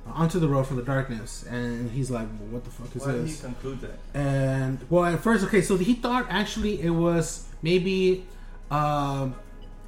uh, 0.07 0.11
onto 0.13 0.41
the 0.41 0.49
road 0.49 0.67
from 0.67 0.77
the 0.79 0.83
darkness, 0.83 1.45
and 1.49 1.91
he's 1.93 2.11
like, 2.11 2.27
"What 2.51 2.65
the 2.65 2.71
fuck 2.71 2.95
is 2.97 3.03
Why 3.07 3.13
did 3.13 3.27
he 3.27 3.31
this?" 3.33 3.41
conclude 3.41 3.81
that? 3.83 3.99
And 4.15 4.85
well, 4.91 5.05
at 5.05 5.21
first, 5.21 5.45
okay, 5.45 5.63
so 5.63 5.77
he 5.77 5.95
thought 5.95 6.27
actually 6.29 6.81
it 6.83 6.91
was 6.91 7.47
maybe 7.63 8.27
um, 8.73 9.37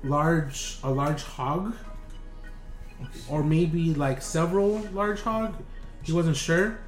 large 0.04 0.78
a 0.84 0.90
large 0.90 1.22
hog, 1.24 1.74
or 3.28 3.42
maybe 3.42 3.92
like 3.94 4.22
several 4.22 4.78
large 4.92 5.20
hog. 5.22 5.54
He 6.04 6.12
wasn't 6.12 6.36
sure. 6.36 6.78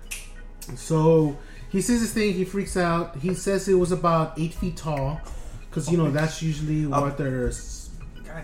So 0.77 1.37
he 1.75 1.81
sees 1.83 2.01
this 2.03 2.13
thing. 2.15 2.33
He 2.35 2.45
freaks 2.45 2.77
out. 2.77 3.17
He 3.17 3.35
says 3.35 3.69
it 3.69 3.75
was 3.75 3.91
about 3.93 4.39
eight 4.39 4.55
feet 4.55 4.77
tall, 4.77 5.21
because 5.69 5.91
you 5.91 5.99
know 5.99 6.11
that's 6.11 6.41
usually 6.51 6.87
what 6.87 7.19
their 7.19 7.51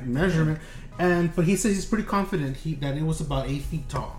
measurement. 0.04 0.58
And 0.98 1.34
but 1.34 1.44
he 1.44 1.56
says 1.56 1.74
he's 1.76 1.86
pretty 1.86 2.04
confident 2.04 2.56
he 2.56 2.74
that 2.76 2.96
it 2.96 3.02
was 3.02 3.20
about 3.20 3.48
eight 3.48 3.62
feet 3.62 3.88
tall, 3.88 4.14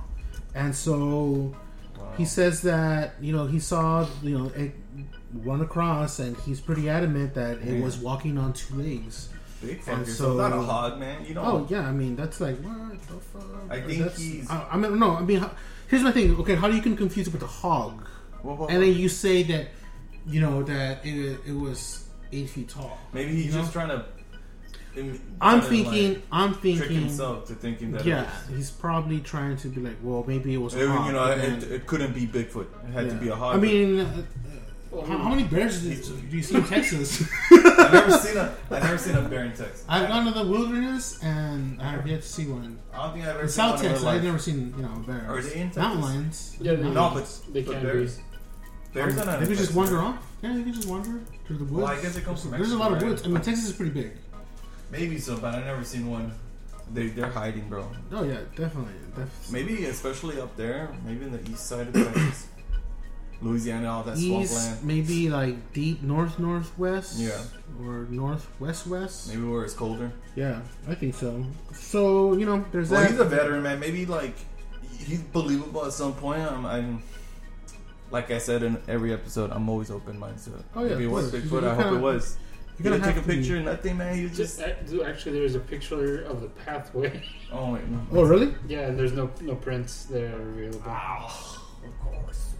and 0.56 0.76
so 0.76 1.54
Wow. 2.00 2.14
he 2.18 2.26
says 2.26 2.62
that 2.64 3.14
you 3.22 3.32
know 3.34 3.46
he 3.46 3.60
saw 3.60 4.08
you 4.24 4.38
know 4.38 4.48
it 4.56 4.72
run 5.34 5.62
across, 5.62 6.20
and 6.20 6.36
he's 6.38 6.60
pretty 6.60 6.90
adamant 6.90 7.34
that 7.36 7.60
it 7.60 7.84
was 7.84 7.98
walking 7.98 8.38
on 8.38 8.54
two 8.54 8.76
legs. 8.76 9.30
big 9.62 9.80
fucker. 9.82 10.08
So, 10.08 10.38
not 10.38 10.52
a 10.54 10.62
hog, 10.62 10.98
man. 11.00 11.24
You 11.26 11.36
don't. 11.36 11.46
Oh 11.46 11.68
yeah, 11.70 11.88
I 11.88 11.92
mean 11.92 12.16
that's 12.16 12.42
like 12.42 12.58
what 12.62 13.00
the 13.08 13.20
fuck. 13.32 13.44
I 13.70 13.82
think 13.82 14.00
That's- 14.00 14.18
he's- 14.20 14.50
I, 14.50 14.66
I 14.72 14.78
mean 14.78 14.98
no, 14.98 15.12
I 15.18 15.22
mean 15.22 15.38
how- 15.40 15.52
here's 15.88 16.02
my 16.02 16.12
thing. 16.12 16.36
Okay, 16.38 16.56
how 16.56 16.68
do 16.68 16.76
you 16.76 16.82
can 16.82 16.98
confuse 16.98 17.28
it 17.28 17.34
with 17.34 17.44
a 17.44 17.54
hog, 17.62 18.04
Whoa, 18.44 18.56
whoa, 18.56 18.68
and 18.68 18.82
then 18.84 18.94
you 18.96 19.10
say 19.10 19.44
that 19.44 19.68
you 20.28 20.42
know 20.42 20.64
that 20.64 21.06
it 21.06 21.40
it 21.46 21.54
was 21.54 22.08
eight 22.32 22.50
feet 22.50 22.70
tall. 22.70 22.98
maybe 23.14 23.34
he's 23.36 23.46
you 23.48 23.52
just 23.52 23.76
know? 23.76 23.82
trying 23.82 23.90
to. 24.00 24.06
im- 24.96 25.22
I'm 25.42 25.62
thinking. 25.62 26.14
like, 26.16 26.24
I'm 26.32 26.52
trick 26.54 26.78
thinking. 26.78 27.00
himself 27.02 27.48
to 27.48 27.54
thinking 27.56 27.92
that. 27.94 28.06
Yeah, 28.06 28.22
It 28.24 28.50
was, 28.50 28.58
he's 28.58 28.72
probably 28.72 29.20
trying 29.20 29.58
to 29.58 29.68
be 29.70 29.82
like, 29.82 29.98
well, 30.04 30.24
maybe 30.28 30.54
it 30.54 30.58
was 30.58 30.74
a 30.74 30.78
Maybe, 30.78 30.88
hog. 30.92 31.06
you 31.08 31.14
know, 31.14 31.26
it, 31.32 31.36
then- 31.38 31.72
it 31.72 31.88
couldn't 31.88 32.14
be 32.14 32.28
Bigfoot. 32.28 32.68
It 32.88 32.92
had 32.94 33.10
to 33.10 33.16
be 33.16 33.30
a 33.30 33.36
hog. 33.36 33.56
I 33.56 33.60
mean, 33.60 34.00
uh, 34.02 34.22
Well, 34.92 35.06
how, 35.06 35.18
how 35.18 35.30
many 35.30 35.44
bears 35.46 35.82
do, 35.84 35.96
do 36.30 36.36
you 36.38 36.44
see 36.44 36.56
in 36.56 36.66
Texas? 36.66 37.24
I've 37.52 37.94
never 37.94 38.12
seen 38.18 38.36
a. 38.38 38.54
I've 38.70 38.84
never 38.84 38.98
seen 38.98 39.16
a 39.16 39.22
bear 39.22 39.46
in 39.46 39.52
Texas. 39.54 39.86
I've 39.90 40.08
gone 40.10 40.26
to 40.26 40.32
the 40.32 40.44
wilderness 40.46 41.18
and 41.24 41.82
I 41.82 41.92
have 41.92 42.06
yet 42.06 42.22
to 42.24 42.28
see 42.28 42.46
one. 42.48 42.78
I 42.94 43.04
don't 43.06 43.14
think 43.14 43.24
I've 43.26 43.30
ever 43.36 43.42
In 43.44 43.48
seen 43.48 43.56
South 43.56 43.76
one 43.78 43.86
in 43.86 43.92
Texas, 43.92 44.08
I've 44.08 44.24
never 44.24 44.38
seen 44.40 44.74
you 44.78 44.84
know 44.84 44.92
a 44.94 45.00
bear. 45.00 45.26
Are 45.30 45.42
they 45.42 45.54
in 45.56 45.68
Texas? 45.68 45.78
Mountain 45.78 46.02
lions? 46.02 46.58
Yeah, 46.60 46.74
No, 46.76 47.12
but 47.16 47.40
They 47.54 47.62
but 47.64 47.74
can 47.76 47.84
bears. 47.84 48.18
be. 48.18 48.24
Bears 48.94 49.18
are 49.18 49.26
not. 49.26 49.40
They 49.40 49.48
could 49.48 49.58
just 49.58 49.74
wander 49.74 49.98
right? 49.98 50.06
off. 50.06 50.28
Yeah, 50.42 50.54
they 50.54 50.64
could 50.64 50.74
just 50.74 50.88
wander 50.88 51.20
through 51.46 51.58
the 51.58 51.64
woods. 51.66 51.74
Well, 51.74 51.88
I 51.88 52.02
guess 52.02 52.18
it 52.18 52.24
comes 52.26 52.42
from 52.42 52.52
There's 52.52 52.72
a 52.72 52.78
lot 52.78 52.88
of 52.92 53.02
Mexico, 53.02 53.10
woods. 53.12 53.24
I 53.26 53.28
mean, 53.30 53.42
Texas 53.42 53.70
is 53.70 53.74
pretty 53.74 53.92
big. 53.92 54.12
Maybe 54.92 55.18
so, 55.20 55.38
but 55.38 55.56
I've 55.56 55.66
never 55.66 55.84
seen 55.84 56.10
one. 56.10 56.34
They 56.94 57.08
they're 57.08 57.30
hiding, 57.30 57.70
bro. 57.70 57.90
Oh 58.12 58.24
yeah, 58.24 58.40
definitely. 58.56 58.94
definitely. 59.16 59.52
Maybe 59.52 59.86
especially 59.86 60.42
up 60.42 60.58
there, 60.58 60.90
maybe 61.06 61.24
in 61.26 61.32
the 61.32 61.42
east 61.50 61.66
side 61.68 61.88
of 61.88 61.94
Texas, 61.94 62.48
Louisiana, 63.42 63.90
all 63.90 64.04
that 64.04 64.18
East, 64.18 64.52
swampland. 64.54 64.84
maybe 64.86 65.30
like 65.30 65.72
deep 65.72 66.02
north 66.04 66.38
northwest. 66.38 67.18
Yeah. 67.18 67.40
Or 67.82 68.06
northwest 68.10 68.88
west. 68.88 69.30
Maybe 69.30 69.44
where 69.44 69.64
it's 69.64 69.74
colder. 69.74 70.12
Yeah, 70.36 70.60
I 70.90 70.96
think 70.96 71.16
so. 71.16 71.46
So 71.74 72.34
you 72.34 72.46
know, 72.46 72.66
there's 72.74 72.90
Well, 72.90 73.00
that. 73.02 73.12
he's 73.12 73.20
a 73.20 73.24
veteran, 73.26 73.64
man. 73.64 73.80
Maybe 73.80 74.06
like 74.06 74.36
he's 75.00 75.22
believable 75.22 75.86
at 75.86 75.94
some 75.94 76.14
point. 76.14 76.42
I'm, 76.42 76.66
I'm 76.66 77.04
like 78.12 78.30
I 78.32 78.38
said 78.38 78.64
in 78.64 78.78
every 78.88 79.14
episode, 79.14 79.52
I'm 79.52 79.68
always 79.70 79.90
open 79.92 80.20
minded 80.20 80.44
to. 80.46 80.52
Oh, 80.76 80.84
yeah, 80.86 80.94
if 80.94 81.00
it 81.00 81.08
was. 81.08 81.32
Bigfoot, 81.32 81.62
You 81.62 81.68
I 81.70 81.74
hope 81.74 81.84
kinda- 81.86 81.98
it 82.00 82.02
was. 82.02 82.38
You're 82.80 82.94
You 82.94 83.00
gonna 83.00 83.04
take 83.14 83.16
a 83.18 83.20
have 83.20 83.24
to 83.24 83.30
be- 83.30 83.36
picture, 83.38 83.60
nothing, 83.62 83.98
man. 83.98 84.18
You 84.18 84.30
Just 84.30 84.60
just. 84.60 84.94
uh, 84.94 85.04
actually, 85.04 85.38
there's 85.40 85.56
a 85.56 85.60
picture 85.60 86.24
of 86.24 86.42
the 86.42 86.48
pathway. 86.50 87.24
Oh 87.54 87.74
wait, 87.74 87.86
no. 87.90 88.00
Oh, 88.14 88.24
really? 88.24 88.56
yeah, 88.68 88.88
and 88.88 88.98
there's 88.98 89.12
no 89.12 89.30
no 89.42 89.56
prints 89.56 90.06
there 90.06 90.34
available. 90.42 90.80
Wow. 90.86 91.30
Of 91.86 92.00
course. 92.00 92.54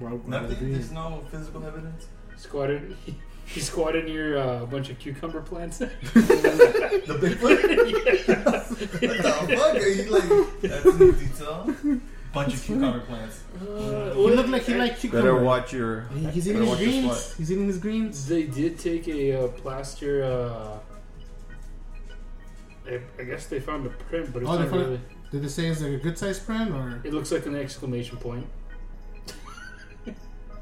Wow, 0.00 0.18
Nothing. 0.26 0.72
There's 0.72 0.90
no 0.90 1.22
physical 1.30 1.62
evidence. 1.66 2.08
Squatted. 2.36 2.96
He, 3.04 3.14
he 3.44 3.60
squatted 3.60 4.06
near 4.06 4.38
uh, 4.38 4.62
a 4.62 4.66
bunch 4.66 4.88
of 4.90 4.98
cucumber 4.98 5.42
plants. 5.42 5.78
The 5.78 7.18
Bigfoot. 7.22 7.58
yeah. 8.28 8.44
what 8.48 8.68
the 9.48 9.56
fuck? 9.56 9.74
Are 9.76 9.88
you 9.88 10.10
like? 10.10 10.60
That's 10.62 10.84
in 10.86 11.12
detail. 11.18 12.00
Bunch 12.32 12.54
of 12.54 12.62
cucumber 12.62 13.00
plants. 13.00 13.40
Uh, 13.60 14.12
He 14.14 14.30
looked 14.30 14.48
like 14.50 14.62
he 14.64 14.74
liked 14.74 15.00
cucumber. 15.00 15.22
Better 15.32 15.42
watch 15.42 15.72
your. 15.72 16.02
He's 16.32 16.46
eating 16.48 16.62
his 16.64 16.76
greens. 16.76 17.34
He's 17.36 17.50
eating 17.52 17.66
his 17.66 17.78
greens. 17.78 18.26
They 18.28 18.42
did 18.44 18.78
take 18.78 19.08
a 19.08 19.44
uh, 19.44 19.48
plaster. 19.48 20.24
Uh, 20.24 20.78
I, 22.90 23.00
I 23.18 23.24
guess 23.24 23.46
they 23.46 23.60
found 23.60 23.86
a 23.86 23.90
print, 23.90 24.32
but 24.32 24.42
it's 24.42 24.50
Oh, 24.50 24.58
not 24.58 24.68
found 24.68 24.80
it? 24.82 24.84
really. 24.84 25.00
Did 25.30 25.42
they 25.42 25.48
say 25.48 25.66
it's 25.66 25.80
like 25.82 25.92
a 25.92 25.96
good 25.98 26.16
size 26.18 26.38
print 26.38 26.70
or? 26.70 27.00
It 27.04 27.12
looks 27.12 27.30
like 27.32 27.46
an 27.46 27.54
exclamation 27.56 28.16
point. 28.18 28.46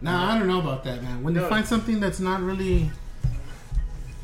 Nah, 0.03 0.35
I 0.35 0.39
don't 0.39 0.47
know 0.47 0.61
about 0.61 0.85
that, 0.85 1.03
man. 1.03 1.23
When 1.23 1.33
they 1.33 1.41
find 1.49 1.67
something 1.67 2.01
that's 2.01 2.21
not 2.21 2.43
really, 2.43 2.91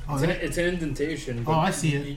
oh, 0.06 0.14
It's, 0.16 0.22
an, 0.22 0.30
it's 0.30 0.58
an 0.58 0.64
indentation. 0.66 1.44
Oh, 1.46 1.52
I 1.52 1.70
see 1.70 1.94
it. 1.94 2.06
you- 2.06 2.16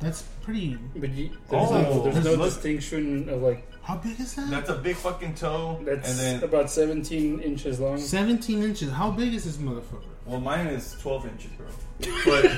that's 0.00 0.22
pretty. 0.42 0.76
but 0.96 1.08
you, 1.10 1.30
there's 1.48 1.70
Oh, 1.70 1.80
no, 1.80 2.02
there's 2.02 2.24
no 2.24 2.34
look. 2.34 2.50
distinction 2.52 3.28
of 3.30 3.40
like 3.42 3.66
How 3.90 3.96
big 3.96 4.20
is 4.20 4.34
that? 4.36 4.48
That's 4.50 4.70
a 4.70 4.76
big 4.76 4.94
fucking 4.94 5.34
toe. 5.34 5.80
that's 5.82 6.08
and 6.08 6.18
then, 6.20 6.44
about 6.44 6.70
17 6.70 7.40
inches 7.40 7.80
long. 7.80 7.98
Seventeen 7.98 8.62
inches. 8.62 8.92
How 8.92 9.10
big 9.10 9.34
is 9.34 9.42
this 9.42 9.56
motherfucker? 9.56 10.04
well, 10.26 10.38
mine 10.38 10.68
is 10.68 10.96
12 11.00 11.26
inches, 11.26 11.50
bro. 11.58 11.66
But 12.24 12.44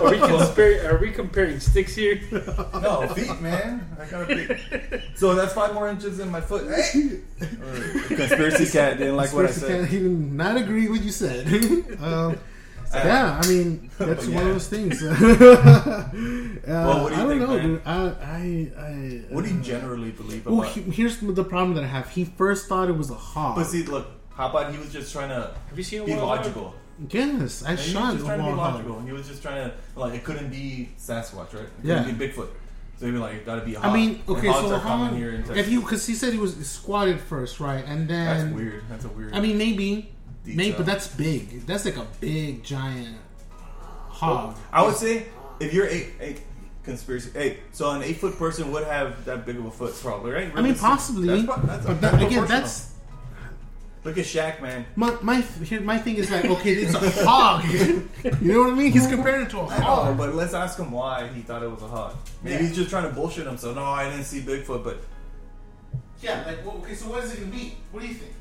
Are 0.00 0.10
we, 0.10 0.16
compar- 0.16 0.84
are 0.90 0.96
we 0.98 1.10
comparing 1.12 1.60
sticks 1.60 1.94
here? 1.94 2.18
no, 2.32 3.06
feet, 3.14 3.38
man. 3.42 3.86
I 4.00 4.06
got 4.06 4.22
a 4.22 4.34
big. 4.34 5.02
So 5.16 5.34
that's 5.34 5.52
five 5.52 5.74
more 5.74 5.88
inches 5.90 6.18
in 6.18 6.30
my 6.30 6.40
foot. 6.40 6.64
Hey! 6.66 7.20
Or 7.42 8.16
Conspiracy 8.16 8.66
cat 8.72 8.96
didn't 8.96 9.16
like 9.16 9.34
what 9.34 9.44
I 9.44 9.50
said. 9.50 9.82
cat, 9.82 9.90
He 9.90 9.98
did 9.98 10.10
not 10.10 10.56
agree 10.56 10.88
with 10.88 11.00
what 11.00 11.04
you 11.04 11.12
said. 11.12 11.46
um, 12.00 12.38
yeah, 12.94 13.40
I 13.42 13.48
mean 13.48 13.90
that's 13.98 14.26
But 14.26 14.34
one 14.34 14.46
of 14.46 14.52
those 14.54 14.68
things. 14.68 15.02
uh, 15.02 16.08
Well, 16.66 17.02
what 17.02 17.10
do 17.10 17.14
you 17.16 17.22
I 17.22 17.24
don't 17.24 17.28
think, 17.28 17.40
know, 17.40 17.56
man? 17.56 17.62
dude. 17.66 17.82
I, 17.84 17.96
I, 18.02 18.86
I, 18.86 19.34
What 19.34 19.44
do 19.44 19.50
you 19.54 19.60
uh, 19.60 19.62
generally 19.62 20.10
believe 20.10 20.46
Well, 20.46 20.60
about? 20.60 20.72
he, 20.72 20.80
here's 20.82 21.18
the 21.20 21.44
problem 21.44 21.74
that 21.74 21.84
I 21.84 21.88
have. 21.88 22.08
He 22.10 22.24
first 22.24 22.68
thought 22.68 22.88
it 22.88 22.96
was 22.96 23.10
a 23.10 23.14
hog. 23.14 23.56
But 23.56 23.64
see, 23.64 23.82
look, 23.84 24.06
how 24.34 24.48
about 24.50 24.72
he 24.72 24.78
was 24.78 24.92
just 24.92 25.12
trying 25.12 25.28
to 25.30 25.54
Have 25.68 25.76
you 25.78 25.84
seen 25.84 26.02
a 26.02 26.04
be 26.04 26.14
logical? 26.14 26.74
yes, 27.10 27.62
I 27.64 27.70
And 27.70 27.78
he 27.78 27.84
was 27.84 27.92
shot 27.92 28.12
just 28.14 28.24
trying 28.26 28.38
to 28.38 28.44
be 28.44 28.48
wild 28.50 28.58
hog. 28.60 28.74
logical. 28.74 29.00
He 29.00 29.12
was 29.12 29.26
just 29.28 29.42
trying 29.42 29.70
to 29.70 29.74
like 29.96 30.14
it 30.14 30.24
couldn't 30.24 30.50
be 30.50 30.90
Sasquatch, 30.98 31.52
right? 31.54 31.62
It 31.64 31.70
Yeah. 31.82 32.02
couldn't 32.02 32.18
be 32.18 32.28
Bigfoot. 32.28 32.48
So 32.98 33.04
he'd 33.04 33.12
be 33.12 33.18
like, 33.18 33.34
it 33.34 33.44
gotta 33.44 33.60
be 33.62 33.74
a 33.74 33.78
I 33.78 33.82
hog. 33.82 33.90
I 33.92 33.94
mean, 33.94 34.22
okay, 34.26 34.46
so 34.50 34.74
are 34.74 34.80
common 34.80 35.08
hog, 35.08 35.16
here 35.18 35.32
in 35.32 35.44
if 35.56 35.68
you 35.68 35.82
because 35.82 36.06
he 36.06 36.14
said 36.14 36.32
he 36.32 36.38
was 36.38 36.54
squatted 36.66 37.20
first, 37.20 37.60
right, 37.60 37.84
and 37.86 38.08
then 38.08 38.24
That's 38.24 38.42
then 38.44 38.54
weird. 38.54 38.82
That's 38.88 39.04
a 39.04 39.08
weird. 39.08 39.34
I 39.34 39.40
mean, 39.40 39.58
maybe, 39.58 40.10
maybe, 40.46 40.62
Detail. 40.70 40.76
but 40.78 40.86
that's 40.86 41.08
big. 41.08 41.66
That's 41.66 41.84
like 41.84 41.96
a 41.96 42.06
big 42.20 42.62
giant 42.62 43.16
hog. 44.08 44.56
I 44.72 44.82
would 44.84 44.96
say 44.96 45.26
if 45.60 45.72
you're 45.74 45.86
eight, 45.86 46.08
eight 46.20 46.40
conspiracy, 46.84 47.30
eight. 47.36 47.58
So 47.72 47.90
an 47.90 48.02
eight 48.02 48.16
foot 48.18 48.38
person 48.38 48.70
would 48.72 48.84
have 48.84 49.24
that 49.24 49.44
big 49.46 49.56
of 49.56 49.64
a 49.66 49.70
foot, 49.70 49.94
probably, 50.00 50.32
right? 50.32 50.52
I 50.54 50.62
mean, 50.62 50.74
possibly, 50.76 51.26
That's, 51.42 51.44
pro- 51.46 51.66
that's, 51.66 51.86
but 51.86 52.00
that's 52.00 52.16
that, 52.16 52.26
again, 52.26 52.46
that's 52.46 52.92
look 54.04 54.16
at 54.18 54.24
Shaq, 54.24 54.62
man. 54.62 54.86
my 54.94 55.16
my 55.20 55.44
my 55.82 55.98
thing 55.98 56.14
is 56.16 56.30
like, 56.30 56.44
okay, 56.44 56.72
it's 56.74 56.94
a 56.94 57.24
hog. 57.24 57.64
you 58.40 58.52
know 58.52 58.60
what 58.62 58.72
I 58.72 58.76
mean? 58.76 58.92
He's 58.92 59.06
comparing 59.08 59.46
it 59.46 59.50
to 59.50 59.58
a 59.58 59.66
I 59.66 59.78
know, 59.80 59.84
hog. 59.84 60.16
but 60.16 60.34
let's 60.36 60.54
ask 60.54 60.78
him 60.78 60.92
why 60.92 61.26
he 61.34 61.40
thought 61.42 61.62
it 61.64 61.70
was 61.70 61.82
a 61.82 61.88
hog. 61.88 62.14
Maybe 62.42 62.54
Yeah. 62.54 62.60
he's 62.68 62.76
just 62.76 62.88
trying 62.90 63.08
to 63.08 63.14
bullshit 63.14 63.46
himself. 63.48 63.74
No, 63.74 63.82
I 63.84 64.08
didn't 64.08 64.24
see 64.24 64.40
Bigfoot, 64.42 64.84
but 64.84 64.98
Yeah, 66.22 66.44
like, 66.46 66.64
well, 66.64 66.76
okay, 66.78 66.94
so 66.94 67.08
what 67.10 67.24
is 67.24 67.34
it 67.34 67.40
gonna 67.40 67.50
be? 67.52 67.76
What 67.90 68.02
do 68.02 68.06
you 68.08 68.14
think? 68.14 68.32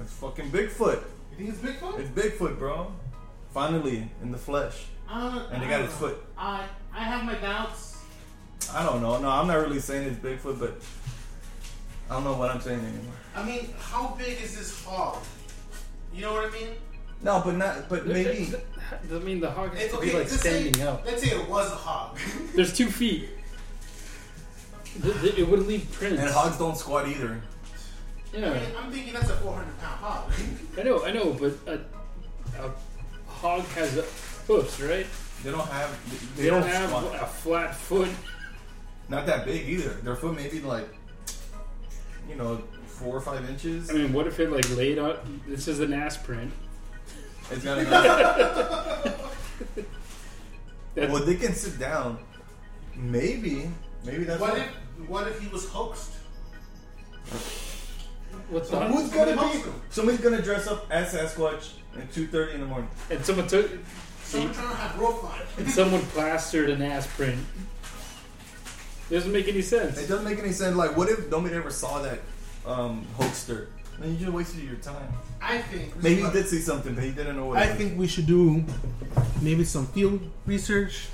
it's 0.00 0.12
fucking 0.14 0.50
Bigfoot. 0.50 1.02
You 1.38 1.52
think 1.52 1.72
it's 1.72 1.80
Bigfoot? 1.80 1.98
It's 2.00 2.10
Bigfoot, 2.10 2.58
bro. 2.58 2.92
Finally, 3.54 4.08
in 4.22 4.30
the 4.32 4.38
flesh. 4.38 4.86
Uh, 5.08 5.46
And 5.52 5.62
they 5.62 5.66
I 5.66 5.70
got 5.70 5.76
don't 5.78 5.86
its 5.86 6.00
know. 6.00 6.08
foot. 6.08 6.24
I 6.36 6.64
I 6.94 7.00
have 7.04 7.24
my 7.24 7.34
doubts. 7.34 7.98
I 8.74 8.82
don't 8.84 9.00
know. 9.00 9.18
No, 9.20 9.28
I'm 9.30 9.46
not 9.46 9.54
really 9.58 9.80
saying 9.80 10.08
it's 10.08 10.18
Bigfoot, 10.18 10.58
but 10.58 10.80
I 12.10 12.14
don't 12.14 12.24
know 12.24 12.34
what 12.34 12.50
I'm 12.50 12.60
saying 12.60 12.80
anymore. 12.80 13.14
I 13.34 13.42
mean, 13.44 13.68
how 13.78 14.08
big 14.18 14.40
is 14.42 14.56
this 14.56 14.84
hog? 14.84 15.18
You 16.12 16.22
know 16.22 16.32
what 16.34 16.46
I 16.46 16.50
mean? 16.50 16.68
No, 17.22 17.40
but 17.44 17.56
not. 17.56 17.88
But 17.88 18.06
maybe. 18.06 18.52
I 19.10 19.18
mean, 19.18 19.40
the 19.40 19.50
hog 19.50 19.70
has 19.74 19.82
It's 19.84 19.92
to 19.92 19.98
okay. 19.98 20.06
like 20.12 20.16
let's 20.30 20.40
standing 20.40 20.74
say, 20.74 20.82
up. 20.82 21.04
Let's 21.06 21.22
say 21.22 21.30
it 21.36 21.48
was 21.48 21.70
a 21.72 21.74
hog. 21.76 22.18
There's 22.54 22.76
two 22.76 22.88
feet. 22.90 23.28
Th- 25.02 25.20
th- 25.20 25.38
It 25.38 25.48
would 25.48 25.66
leave 25.66 25.90
prints. 25.92 26.20
And 26.20 26.30
hogs 26.30 26.58
don't 26.58 26.76
squat 26.76 27.06
either. 27.08 27.40
I 28.34 28.38
Yeah, 28.38 28.52
mean, 28.52 28.62
I'm 28.78 28.90
thinking 28.92 29.12
that's 29.14 29.30
a 29.30 29.36
400 29.36 29.78
pound 29.78 30.00
hog. 30.00 30.32
I 30.78 30.82
know, 30.82 31.04
I 31.04 31.10
know, 31.12 31.32
but 31.32 31.52
a, 31.66 31.80
a 32.62 32.70
hog 33.26 33.64
has 33.68 33.94
hoofs, 34.46 34.80
right? 34.80 35.06
They 35.44 35.50
don't 35.50 35.66
have. 35.68 36.36
They, 36.36 36.42
They 36.44 36.50
don't 36.50 36.62
have 36.66 36.90
squat. 36.90 37.14
a 37.14 37.26
flat 37.26 37.74
foot. 37.74 38.08
Not 39.08 39.24
that 39.26 39.44
big 39.46 39.68
either. 39.68 39.90
Their 40.02 40.16
foot 40.16 40.36
maybe 40.36 40.60
like, 40.60 40.88
you 42.28 42.34
know, 42.34 42.62
four 42.86 43.16
or 43.16 43.20
five 43.20 43.48
inches. 43.48 43.88
I 43.90 43.94
mean, 43.94 44.12
what 44.12 44.26
if 44.26 44.38
it 44.40 44.50
like 44.50 44.68
laid 44.76 44.98
out? 44.98 45.24
This 45.46 45.68
is 45.68 45.80
an 45.80 45.92
ass 45.92 46.16
print. 46.16 46.52
It's 47.50 47.64
gotta 47.64 47.84
go. 47.84 49.14
That's, 50.94 51.12
well, 51.12 51.24
they 51.24 51.36
can 51.36 51.54
sit 51.54 51.78
down. 51.78 52.18
Maybe. 52.96 53.70
Maybe 54.04 54.24
that's 54.24 54.40
what 54.40 54.52
what. 54.54 54.58
if 54.60 55.08
what 55.08 55.28
if 55.28 55.40
he 55.40 55.46
was 55.48 55.68
hoaxed? 55.68 56.12
what's 58.50 58.70
So 58.70 58.80
who's 58.80 59.10
gonna 59.10 59.32
be? 59.32 59.36
hoaxed. 59.38 59.68
Somebody's 59.90 60.20
gonna 60.20 60.42
dress 60.42 60.66
up 60.66 60.86
as 60.90 61.12
Sasquatch 61.14 61.72
at 61.96 62.12
two 62.12 62.26
thirty 62.26 62.54
in 62.54 62.60
the 62.60 62.66
morning. 62.66 62.88
And 63.10 63.24
someone 63.24 63.46
took. 63.46 63.70
Someone 64.24 64.52
trying 64.52 64.68
to 64.68 64.74
have 64.74 64.90
profile. 64.96 65.40
And 65.56 65.70
someone 65.70 66.02
plastered 66.02 66.68
an 66.70 66.82
ass 66.82 67.06
print. 67.16 67.38
It 69.10 69.14
Doesn't 69.14 69.32
make 69.32 69.48
any 69.48 69.62
sense. 69.62 69.96
It 69.98 70.06
doesn't 70.06 70.24
make 70.24 70.38
any 70.38 70.52
sense. 70.52 70.76
Like, 70.76 70.96
what 70.96 71.08
if 71.08 71.30
nobody 71.30 71.54
ever 71.54 71.70
saw 71.70 72.02
that 72.02 72.20
um, 72.66 73.06
hoaxer? 73.16 73.68
Then 73.98 74.12
you 74.12 74.18
just 74.18 74.32
wasted 74.32 74.62
your 74.64 74.76
time. 74.76 75.08
I 75.40 75.58
think 75.62 75.96
Maybe 76.02 76.22
he 76.22 76.30
did 76.30 76.46
see 76.46 76.60
something, 76.60 76.94
but 76.94 77.02
he 77.02 77.10
didn't 77.10 77.36
know 77.36 77.46
what. 77.46 77.58
I 77.58 77.64
it 77.64 77.68
was. 77.70 77.78
think 77.78 77.98
we 77.98 78.06
should 78.06 78.26
do 78.26 78.62
maybe 79.40 79.64
some 79.64 79.86
field 79.88 80.20
research. 80.46 81.08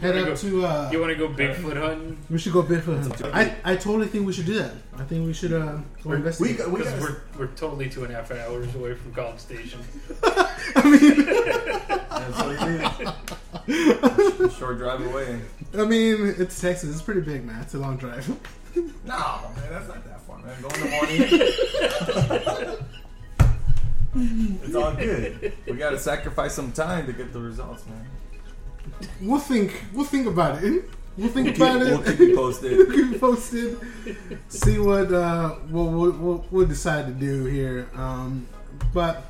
Head 0.00 0.14
wanna 0.14 0.32
up 0.32 0.38
to. 0.38 0.64
Uh, 0.64 0.88
You 0.92 1.00
want 1.00 1.10
to 1.12 1.16
go 1.18 1.28
Bigfoot 1.28 1.76
hunting? 1.76 2.18
we 2.30 2.38
should 2.38 2.52
go 2.52 2.62
Bigfoot 2.62 3.02
That's 3.02 3.08
hunting. 3.20 3.26
okay. 3.26 3.56
I, 3.64 3.72
I 3.72 3.76
totally 3.76 4.06
think 4.06 4.26
we 4.26 4.32
should 4.32 4.46
do 4.46 4.54
that. 4.58 4.72
I 4.96 5.02
think 5.04 5.26
we 5.26 5.32
should 5.32 5.52
uh, 5.52 5.76
go 6.02 6.10
we 6.10 6.16
investigate. 6.16 6.58
got, 6.58 6.70
we 6.70 6.78
Because 6.78 6.92
got. 6.94 7.02
we're, 7.02 7.20
we're 7.38 7.46
totally 7.54 7.88
two 7.88 8.04
and 8.04 8.12
a 8.12 8.16
half 8.16 8.30
hours 8.30 8.72
away 8.76 8.94
from 8.94 9.12
College 9.12 9.38
Station. 9.40 9.80
I 10.24 10.82
mean, 10.84 11.24
that's 12.10 12.38
what 12.38 12.56
it 13.68 14.46
is. 14.46 14.54
Short 14.58 14.78
drive 14.78 15.04
away. 15.06 15.40
I 15.76 15.84
mean, 15.84 16.34
it's 16.38 16.60
Texas. 16.60 16.90
It's 16.90 17.02
pretty 17.02 17.20
big, 17.22 17.44
man. 17.44 17.60
It's 17.62 17.74
a 17.74 17.78
long 17.78 17.96
drive. 17.96 18.28
No, 18.76 18.84
man, 19.04 19.70
that's 19.70 19.88
not 19.88 20.04
that 20.04 20.20
far, 20.22 20.38
man. 20.38 20.54
Go 20.62 20.68
in 20.68 20.80
the 20.80 20.88
morning. 20.90 21.22
it's 24.64 24.74
all 24.74 24.94
good. 24.94 25.52
We 25.66 25.72
gotta 25.74 25.98
sacrifice 25.98 26.54
some 26.54 26.72
time 26.72 27.06
to 27.06 27.12
get 27.12 27.32
the 27.32 27.40
results, 27.40 27.84
man. 27.86 28.06
We'll 29.22 29.38
think. 29.40 29.82
We'll 29.92 30.04
think 30.04 30.26
about 30.26 30.62
it. 30.62 30.84
We'll 31.16 31.28
think 31.28 31.56
about 31.56 31.82
it. 31.82 31.88
we'll 31.88 32.02
keep 32.02 32.18
you 32.20 32.36
posted. 32.36 32.72
We'll 32.78 32.86
keep 32.86 33.12
you 33.12 33.18
posted. 33.18 33.78
See 34.48 34.78
what 34.78 35.12
uh, 35.12 35.50
what 35.70 35.84
we'll, 35.92 36.10
we'll, 36.12 36.44
we'll 36.50 36.66
decide 36.66 37.06
to 37.06 37.12
do 37.12 37.44
here. 37.46 37.88
Um, 37.94 38.46
but 38.94 39.24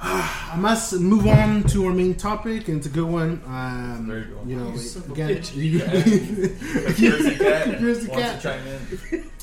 I 0.00 0.54
must 0.58 0.92
move 1.00 1.26
on 1.26 1.62
to 1.64 1.86
our 1.86 1.92
main 1.92 2.14
topic, 2.14 2.68
and 2.68 2.78
it's 2.78 2.86
a 2.86 2.90
good 2.90 3.08
one. 3.08 3.40
Um, 3.46 4.06
There 4.08 4.18
you 4.18 4.24
go. 4.26 4.42
You 4.46 4.56
know, 4.56 4.70
You 4.72 4.78
son 4.78 5.02
of 5.02 5.10
a 5.10 5.12
again. 5.12 5.36
Conspiracy 5.42 7.36
cat 7.38 7.64
Conspiracy 7.64 8.08
wants 8.08 8.22
cat. 8.22 8.40
to 8.42 8.48
chime 8.48 8.66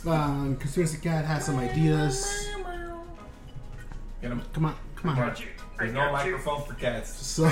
in. 0.03 0.09
um, 0.11 0.55
conspiracy 0.57 0.97
cat 0.99 1.25
has 1.25 1.45
some 1.45 1.57
ideas. 1.57 2.47
Get 4.21 4.31
him. 4.31 4.41
Come 4.53 4.65
on, 4.65 4.75
come 4.95 5.11
on. 5.19 5.35
you. 5.37 5.47
There's 5.77 5.91
no 5.91 6.11
microphone 6.11 6.63
for 6.63 6.73
cats. 6.75 7.13
So 7.25 7.49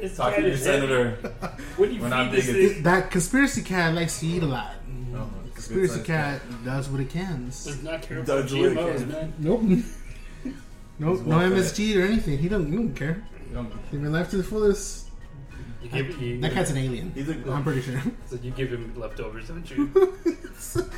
This 0.00 0.16
Talk 0.16 0.30
cat 0.34 0.36
to 0.40 0.42
your 0.42 0.52
is 0.52 0.62
senator. 0.62 1.10
When 1.76 1.92
you 1.92 2.00
We're 2.02 2.10
feed 2.10 2.32
this 2.32 2.46
thing, 2.46 2.82
that 2.82 3.10
conspiracy 3.10 3.62
cat 3.62 3.94
likes 3.94 4.20
to 4.20 4.26
eat 4.26 4.42
a 4.42 4.46
lot. 4.46 4.74
Mm-hmm. 4.88 5.16
Oh, 5.16 5.30
it's 5.46 5.50
a 5.50 5.54
Conspiracy 5.54 5.94
good-sized 5.98 6.06
cat 6.06 6.64
does 6.64 6.88
what 6.88 7.00
it 7.00 7.10
can. 7.10 7.46
does 7.46 7.82
not 7.82 8.02
care 8.02 8.18
about 8.18 8.26
Does 8.26 8.52
what 8.54 8.62
it 8.64 8.76
GMOs, 8.76 9.06
man. 9.08 9.32
Nope. 9.38 9.62
Nope. 10.98 11.26
No 11.26 11.36
well 11.36 11.40
fed. 11.50 11.52
MSG 11.52 11.96
or 12.02 12.06
anything. 12.06 12.38
He 12.38 12.48
don't. 12.48 12.70
He 12.70 12.76
don't 12.76 12.94
care. 12.94 13.22
You 13.50 13.54
don't- 13.56 13.92
Living 13.92 14.12
life 14.12 14.30
to 14.30 14.38
the 14.38 14.42
fullest. 14.44 15.05
You 15.92 16.02
give, 16.02 16.20
you, 16.22 16.40
That 16.40 16.52
cat's 16.52 16.70
an 16.70 16.78
alien. 16.78 17.12
He's 17.14 17.28
a 17.28 17.34
I'm 17.52 17.62
pretty 17.62 17.80
sure. 17.82 18.00
so 18.26 18.36
you 18.42 18.50
give 18.50 18.70
him 18.70 18.92
leftovers, 18.96 19.48
don't 19.48 19.68
you? 19.70 19.90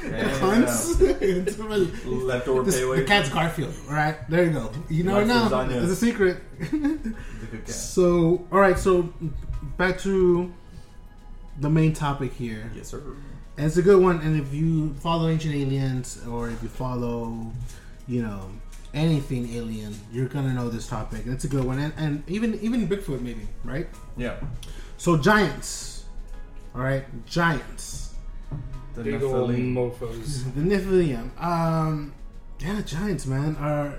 Yeah. 0.05 0.29
Hunts. 0.39 1.01
It's 1.01 1.57
really- 1.59 1.91
leftover 2.05 2.63
This- 2.63 2.77
the 2.81 3.05
cat's 3.07 3.29
Garfield. 3.29 3.75
All 3.89 3.95
right, 3.95 4.17
there 4.31 4.45
you 4.45 4.51
go. 4.53 4.71
You 4.89 5.05
know 5.05 5.19
it 5.21 5.27
now. 5.27 5.47
It's 5.69 5.91
a 5.93 5.97
secret. 5.97 6.39
He's 6.59 6.73
a 6.73 6.77
good 6.79 7.15
cat. 7.67 7.69
So, 7.69 8.47
all 8.51 8.61
right. 8.61 8.79
So, 8.79 9.13
back 9.77 9.99
to 10.01 10.53
the 11.61 11.69
main 11.71 11.93
topic 11.93 12.33
here. 12.33 12.71
Yes, 12.75 12.89
sir. 12.89 13.03
And 13.57 13.67
it's 13.67 13.77
a 13.77 13.83
good 13.83 14.01
one. 14.03 14.21
And 14.21 14.41
if 14.41 14.55
you 14.55 14.95
follow 14.95 15.29
Ancient 15.29 15.55
Aliens 15.55 16.25
or 16.29 16.49
if 16.49 16.63
you 16.63 16.69
follow, 16.69 17.51
you 18.07 18.23
know, 18.23 18.49
anything 18.95 19.53
alien, 19.55 19.95
you're 20.13 20.29
gonna 20.29 20.53
know 20.55 20.69
this 20.69 20.87
topic. 20.89 21.25
And 21.25 21.35
it's 21.35 21.45
a 21.45 21.49
good 21.49 21.65
one. 21.65 21.79
And, 21.79 21.93
and 21.97 22.23
even 22.29 22.59
even 22.61 22.89
Bigfoot, 22.89 23.21
maybe, 23.21 23.47
right? 23.65 23.89
Yeah. 24.17 24.37
So 24.97 25.17
giants. 25.17 26.05
All 26.75 26.83
right, 26.83 27.05
giants. 27.27 28.15
The 28.95 29.05
Big 29.05 29.23
old 29.23 29.51
Nephilim. 29.51 29.75
mofos. 29.75 30.45
The 30.55 30.61
Nephilim. 30.61 31.31
Um, 31.43 32.13
yeah, 32.61 32.81
giants, 32.83 33.27
man. 33.27 33.57
Are 33.57 33.95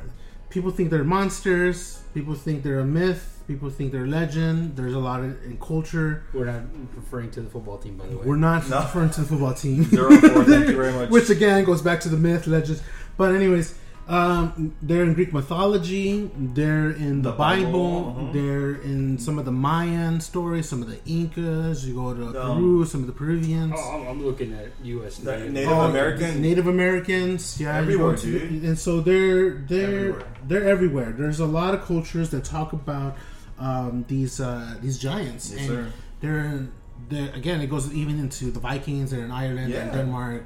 people 0.49 0.71
think 0.71 0.89
they're 0.89 1.03
monsters? 1.03 2.01
People 2.13 2.35
think 2.35 2.63
they're 2.63 2.79
a 2.79 2.85
myth. 2.85 3.35
People 3.47 3.69
think 3.69 3.91
they're 3.91 4.05
legend. 4.07 4.75
There's 4.75 4.93
a 4.93 4.99
lot 4.99 5.21
of 5.21 5.41
in 5.43 5.57
culture. 5.59 6.23
We're 6.33 6.45
not 6.45 6.61
referring 6.95 7.31
to 7.31 7.41
the 7.41 7.49
football 7.49 7.77
team, 7.79 7.97
by 7.97 8.05
the 8.07 8.17
way. 8.17 8.25
We're 8.25 8.35
not 8.35 8.69
No. 8.69 8.79
referring 8.81 9.09
to 9.11 9.21
the 9.21 9.27
football 9.27 9.53
team. 9.53 9.83
Zero 9.85 10.09
four. 10.19 10.43
Thank 10.43 10.67
you 10.67 10.75
very 10.75 10.93
much. 10.99 11.09
Which 11.09 11.29
again 11.31 11.63
goes 11.63 11.81
back 11.81 11.99
to 12.01 12.09
the 12.09 12.17
myth, 12.17 12.45
legends. 12.45 12.81
But 13.17 13.33
anyways, 13.33 13.73
um, 14.09 14.75
they're 14.81 15.03
in 15.03 15.13
Greek 15.13 15.31
mythology. 15.31 16.29
They're 16.35 16.89
in 16.89 17.21
the, 17.21 17.29
The 17.31 17.37
Bible. 17.37 18.01
Bible, 18.01 18.15
uh-huh. 18.17 18.33
They're 18.33 18.73
in 18.81 19.19
some 19.19 19.37
of 19.37 19.45
the 19.45 19.51
Mayan 19.51 20.19
stories, 20.19 20.67
some 20.67 20.81
of 20.81 20.89
the 20.89 20.97
Incas. 21.05 21.85
You 21.87 21.93
go 21.93 22.13
to 22.15 22.25
Um, 22.41 22.57
Peru, 22.57 22.85
some 22.85 23.01
of 23.01 23.07
the 23.07 23.13
Peruvians. 23.13 23.73
Oh, 23.77 24.01
I'm, 24.01 24.07
I'm 24.07 24.25
looking 24.25 24.51
at 24.53 24.71
U.S. 24.83 25.21
Native. 25.23 25.51
Native 25.53 25.69
Oh, 25.71 25.81
American. 25.81 26.41
Native 26.41 26.65
Americans, 26.67 27.61
yeah, 27.61 27.75
you 27.77 27.81
Everywhere, 27.83 28.15
to- 28.17 28.39
dude. 28.39 28.63
and 28.63 28.77
so 28.79 28.99
they're 28.99 29.51
they're 29.69 30.09
Everywhere. 30.09 30.27
they're 30.47 30.67
everywhere. 30.67 31.11
There's 31.17 31.39
a 31.39 31.45
lot 31.45 31.73
of 31.75 31.85
cultures 31.85 32.29
that 32.31 32.43
talk 32.43 32.73
about 32.73 33.15
um, 33.59 34.05
these 34.07 34.39
uh, 34.41 34.75
these 34.81 34.97
giants, 34.97 35.51
Yes, 35.51 35.59
and 35.59 35.67
sir. 35.69 35.87
they're 36.21 36.67
they're 37.09 37.31
again. 37.35 37.61
It 37.61 37.69
goes 37.69 37.93
even 37.93 38.17
into 38.19 38.49
the 38.51 38.59
Vikings. 38.59 39.11
They're 39.11 39.23
in 39.25 39.31
Ireland, 39.31 39.71
they're 39.73 39.81
in 39.81 39.87
Yeah. 39.93 40.01
Denmark, 40.01 40.43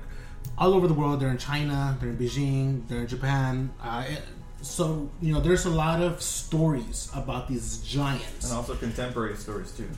all 0.58 0.74
over 0.74 0.88
the 0.88 0.94
world. 0.94 1.20
They're 1.20 1.30
in 1.30 1.38
China, 1.38 1.98
they're 2.00 2.10
in 2.10 2.18
Beijing, 2.18 2.88
they're 2.88 3.02
in 3.02 3.08
Japan. 3.08 3.72
Uh, 3.82 4.04
it- 4.08 4.24
so 4.62 5.10
you 5.22 5.34
know, 5.34 5.42
there's 5.42 5.66
a 5.66 5.70
lot 5.70 6.02
of 6.02 6.22
stories 6.22 7.10
about 7.14 7.50
these 7.50 7.80
giants. 7.80 8.46
And 8.50 8.54
also 8.54 8.76
contemporary 8.76 9.36
stories 9.36 9.72
too. 9.72 9.90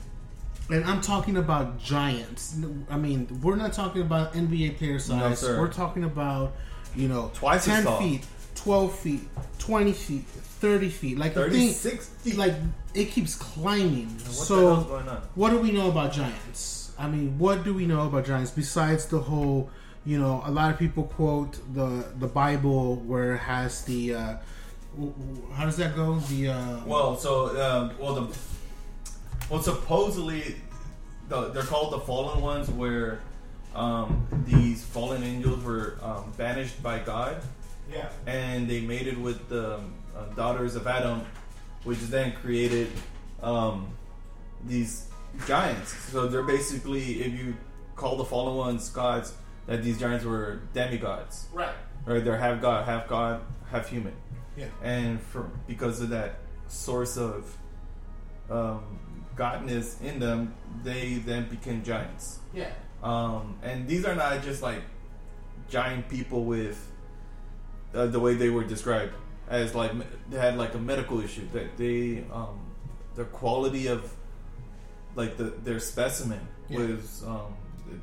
And 0.68 0.84
I'm 0.84 1.00
talking 1.00 1.36
about 1.36 1.78
giants. 1.78 2.56
I 2.90 2.96
mean, 2.96 3.28
we're 3.42 3.54
not 3.54 3.72
talking 3.72 4.02
about 4.02 4.32
NBA 4.34 4.78
player 4.78 4.98
size. 4.98 5.38
sir. 5.38 5.60
we're 5.60 5.72
talking 5.72 6.02
about, 6.02 6.56
you 6.96 7.06
know, 7.06 7.30
Twice 7.34 7.66
10 7.66 7.86
feet, 7.98 8.26
12 8.56 8.98
feet, 8.98 9.20
20 9.60 9.92
feet, 9.92 10.24
30 10.26 10.88
feet. 10.88 11.18
Like, 11.18 11.34
the 11.34 11.42
30, 11.42 11.56
thing, 11.56 11.72
60. 11.72 12.32
like, 12.32 12.54
it 12.94 13.12
keeps 13.12 13.36
climbing. 13.36 14.08
what 14.08 14.18
the 14.18 14.24
hell's 14.24 14.48
so, 14.48 14.82
going 14.82 15.08
on? 15.08 15.22
what 15.36 15.50
do 15.50 15.60
we 15.60 15.70
know 15.70 15.88
about 15.88 16.12
giants? 16.12 16.90
I 16.98 17.08
mean, 17.08 17.38
what 17.38 17.62
do 17.62 17.72
we 17.72 17.86
know 17.86 18.06
about 18.06 18.26
giants 18.26 18.50
besides 18.50 19.06
the 19.06 19.20
whole, 19.20 19.70
you 20.06 20.18
know, 20.20 20.40
a 20.44 20.50
lot 20.50 20.70
of 20.72 20.78
people 20.78 21.04
quote 21.04 21.58
the 21.74 22.04
the 22.18 22.28
Bible 22.28 22.96
where 22.96 23.34
it 23.34 23.38
has 23.38 23.84
the, 23.84 24.14
uh, 24.14 24.36
w- 24.94 25.12
w- 25.12 25.52
how 25.52 25.64
does 25.64 25.76
that 25.78 25.96
go? 25.96 26.20
The, 26.30 26.48
uh, 26.50 26.80
Well, 26.86 27.16
so 27.16 27.48
um, 27.60 27.90
well 27.98 28.14
the 28.14 28.36
well 29.50 29.60
supposedly 29.62 30.56
the, 31.28 31.48
they're 31.48 31.64
called 31.64 31.92
the 31.92 32.00
fallen 32.00 32.40
ones, 32.40 32.70
where 32.70 33.20
um, 33.74 34.26
these 34.46 34.84
fallen 34.84 35.22
angels 35.24 35.62
were 35.64 35.98
um, 36.02 36.32
banished 36.36 36.80
by 36.82 37.00
God, 37.00 37.42
yeah. 37.92 38.08
and 38.26 38.68
they 38.70 38.80
mated 38.80 39.20
with 39.20 39.48
the 39.48 39.80
uh, 40.16 40.24
daughters 40.36 40.76
of 40.76 40.86
Adam, 40.86 41.22
which 41.82 41.98
then 42.02 42.32
created 42.32 42.88
um, 43.42 43.88
these 44.64 45.08
giants. 45.48 45.90
So 46.12 46.28
they're 46.28 46.42
basically, 46.44 47.22
if 47.22 47.32
you 47.38 47.56
call 47.96 48.16
the 48.16 48.24
fallen 48.24 48.56
ones 48.56 48.88
gods, 48.88 49.34
that 49.66 49.82
these 49.82 49.98
giants 49.98 50.24
were 50.24 50.60
demigods, 50.72 51.48
Right. 51.52 51.74
right? 52.04 52.24
They're 52.24 52.38
half 52.38 52.60
god, 52.60 52.84
half 52.86 53.08
god, 53.08 53.40
half 53.70 53.88
human. 53.88 54.14
Yeah. 54.56 54.68
and 54.82 55.20
for 55.20 55.50
because 55.66 56.00
of 56.00 56.08
that 56.10 56.38
source 56.66 57.18
of 57.18 57.54
um, 58.50 59.24
godness 59.36 60.00
in 60.00 60.18
them, 60.18 60.54
they 60.82 61.14
then 61.16 61.48
became 61.50 61.82
giants. 61.82 62.38
Yeah. 62.54 62.70
Um, 63.02 63.58
and 63.62 63.86
these 63.86 64.06
are 64.06 64.14
not 64.14 64.42
just 64.42 64.62
like 64.62 64.82
giant 65.68 66.08
people 66.08 66.44
with 66.44 66.90
uh, 67.94 68.06
the 68.06 68.18
way 68.20 68.34
they 68.34 68.48
were 68.48 68.64
described 68.64 69.12
as 69.48 69.74
like 69.74 69.92
they 70.30 70.38
had 70.38 70.56
like 70.56 70.74
a 70.74 70.78
medical 70.78 71.20
issue 71.20 71.46
that 71.52 71.76
they 71.76 72.24
um, 72.32 72.58
the 73.14 73.24
quality 73.24 73.88
of 73.88 74.10
like 75.16 75.36
the 75.36 75.44
their 75.64 75.78
specimen 75.80 76.40
Yeah. 76.68 76.78
was 76.78 77.22
um, 77.26 77.54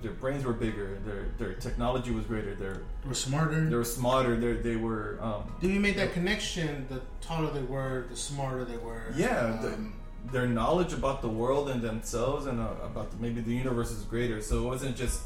their 0.01 0.11
brains 0.11 0.43
were 0.45 0.53
bigger, 0.53 0.99
their 1.05 1.25
their 1.37 1.53
technology 1.53 2.11
was 2.11 2.25
greater, 2.25 2.55
their 2.55 2.81
We're 3.05 3.13
smarter. 3.13 3.69
they 3.69 3.75
were 3.75 3.83
smarter, 3.85 4.35
they 4.35 4.53
they 4.53 4.75
were 4.75 5.17
um, 5.21 5.43
Do 5.61 5.67
we 5.67 5.79
make 5.79 5.95
that 5.97 6.13
connection? 6.13 6.85
The 6.89 7.01
taller 7.21 7.51
they 7.51 7.63
were, 7.63 8.05
the 8.09 8.15
smarter 8.15 8.65
they 8.65 8.77
were. 8.77 9.03
Yeah, 9.15 9.57
the, 9.61 9.73
Um, 9.73 9.93
their 10.31 10.47
knowledge 10.47 10.93
about 10.93 11.21
the 11.21 11.27
world 11.29 11.69
and 11.69 11.81
themselves 11.81 12.45
and 12.45 12.59
uh, 12.61 12.69
about 12.83 13.11
the, 13.11 13.17
maybe 13.17 13.41
the 13.41 13.53
universe 13.53 13.91
is 13.91 14.03
greater. 14.03 14.41
So 14.41 14.63
it 14.63 14.67
wasn't 14.67 14.95
just 14.95 15.21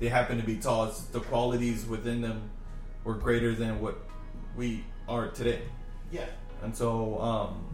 they 0.00 0.08
happened 0.08 0.40
to 0.40 0.46
be 0.46 0.56
tall; 0.56 0.84
it's 0.86 1.00
the 1.16 1.20
qualities 1.20 1.86
within 1.86 2.20
them 2.20 2.50
were 3.04 3.14
greater 3.14 3.54
than 3.54 3.80
what 3.80 3.96
we 4.56 4.84
are 5.08 5.28
today. 5.28 5.62
yeah. 6.12 6.26
And 6.62 6.74
so, 6.74 7.20
um, 7.20 7.66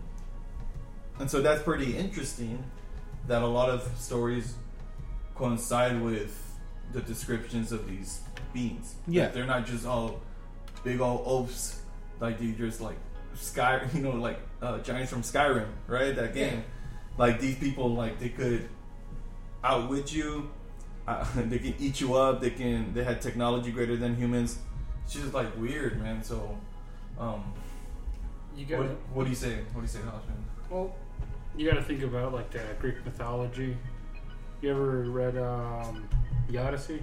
and 1.20 1.30
so 1.30 1.40
that's 1.42 1.62
pretty 1.62 1.96
interesting. 1.96 2.62
That 3.28 3.42
a 3.42 3.46
lot 3.46 3.68
of 3.68 3.82
stories 3.98 4.54
coincide 5.40 6.00
with 6.02 6.58
the 6.92 7.00
descriptions 7.00 7.72
of 7.72 7.88
these 7.88 8.20
beings. 8.52 8.94
Yeah. 9.08 9.24
That 9.24 9.34
they're 9.34 9.46
not 9.46 9.66
just 9.66 9.86
all 9.86 10.20
big 10.84 11.00
old 11.00 11.22
oafs 11.26 11.80
like 12.20 12.38
they 12.38 12.52
just 12.52 12.80
like 12.80 12.98
sky, 13.34 13.88
you 13.94 14.02
know, 14.02 14.12
like 14.12 14.38
uh, 14.60 14.78
giants 14.78 15.10
from 15.10 15.22
Skyrim, 15.22 15.68
right? 15.86 16.14
That 16.14 16.34
game. 16.34 16.62
Like 17.16 17.40
these 17.40 17.56
people, 17.56 17.94
like 17.94 18.18
they 18.18 18.28
could 18.28 18.68
outwit 19.64 20.12
you. 20.12 20.50
Uh, 21.08 21.24
they 21.36 21.58
can 21.58 21.74
eat 21.78 22.00
you 22.00 22.14
up. 22.14 22.40
They 22.40 22.50
can. 22.50 22.92
They 22.94 23.04
had 23.04 23.20
technology 23.20 23.72
greater 23.72 23.96
than 23.96 24.16
humans. 24.16 24.58
It's 25.04 25.14
just 25.14 25.34
like 25.34 25.56
weird, 25.58 26.00
man. 26.02 26.22
So, 26.22 26.56
um, 27.18 27.52
You 28.56 28.66
got 28.66 28.84
what 29.14 29.24
do 29.24 29.30
you 29.30 29.36
say? 29.36 29.56
What 29.72 29.80
do 29.80 29.82
you 29.82 29.88
say, 29.88 30.00
Hoffman? 30.02 30.44
well, 30.70 30.94
you 31.56 31.68
got 31.68 31.76
to 31.76 31.82
think 31.82 32.02
about 32.02 32.32
like 32.32 32.50
the 32.50 32.62
Greek 32.80 33.04
mythology. 33.04 33.76
You 34.62 34.70
ever 34.70 35.02
read 35.02 35.36
um, 35.38 36.06
the 36.48 36.58
Odyssey, 36.58 37.02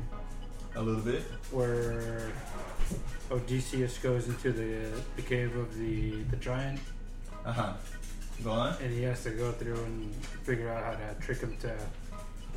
A 0.75 0.81
little 0.81 1.01
bit. 1.01 1.23
where 1.51 2.31
Odysseus 3.31 3.97
goes 3.97 4.27
into 4.27 4.51
the 4.51 4.89
the 5.15 5.21
cave 5.23 5.55
of 5.57 5.75
the 5.77 6.21
the 6.29 6.35
giant, 6.37 6.79
Uh 7.45 7.51
huh. 7.53 7.73
Go 8.43 8.51
on. 8.51 8.75
and 8.83 8.91
he 8.93 9.01
has 9.03 9.23
to 9.23 9.31
go 9.31 9.51
through 9.51 9.83
and 9.83 10.13
figure 10.43 10.69
out 10.69 10.83
how 10.83 10.91
to 10.91 11.15
trick 11.19 11.39
him 11.39 11.57
to 11.61 11.75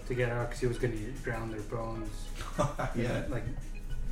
to 0.06 0.14
get 0.14 0.28
out 0.28 0.48
because 0.48 0.60
he 0.60 0.66
was 0.66 0.78
going 0.78 0.92
to 0.92 1.12
drown 1.22 1.50
their 1.50 1.62
bones. 1.62 2.10
yeah. 2.94 3.24
like 3.30 3.44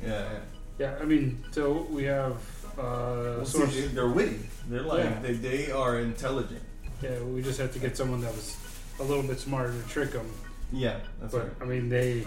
Yeah. 0.01 0.09
Yeah. 0.09 0.39
yeah. 0.79 0.95
I 0.99 1.05
mean, 1.05 1.43
so 1.51 1.85
we 1.91 2.05
have 2.05 2.33
uh, 2.79 3.37
Well, 3.37 3.45
see, 3.45 3.81
they- 3.81 3.87
they're 3.93 4.07
witty. 4.09 4.39
They're 4.67 4.81
like 4.81 5.03
Yeah. 5.03 5.19
they, 5.21 5.33
they 5.33 5.71
are 5.71 5.99
intelligent. 5.99 6.63
Yeah, 7.03 7.19
we 7.21 7.41
just 7.43 7.59
have 7.59 7.71
to 7.73 7.79
get 7.79 7.95
someone 7.95 8.21
that 8.21 8.33
was 8.33 8.57
a 8.99 9.03
little 9.03 9.23
bit 9.23 9.39
smarter 9.39 9.71
to 9.79 9.87
trick 9.87 10.11
them. 10.13 10.29
Yeah, 10.71 10.99
that's 11.19 11.33
but 11.33 11.43
right. 11.43 11.51
I 11.61 11.65
mean, 11.65 11.89
they 11.89 12.25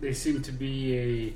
they 0.00 0.12
seem 0.12 0.42
to 0.42 0.52
be 0.52 0.96
a 0.96 1.34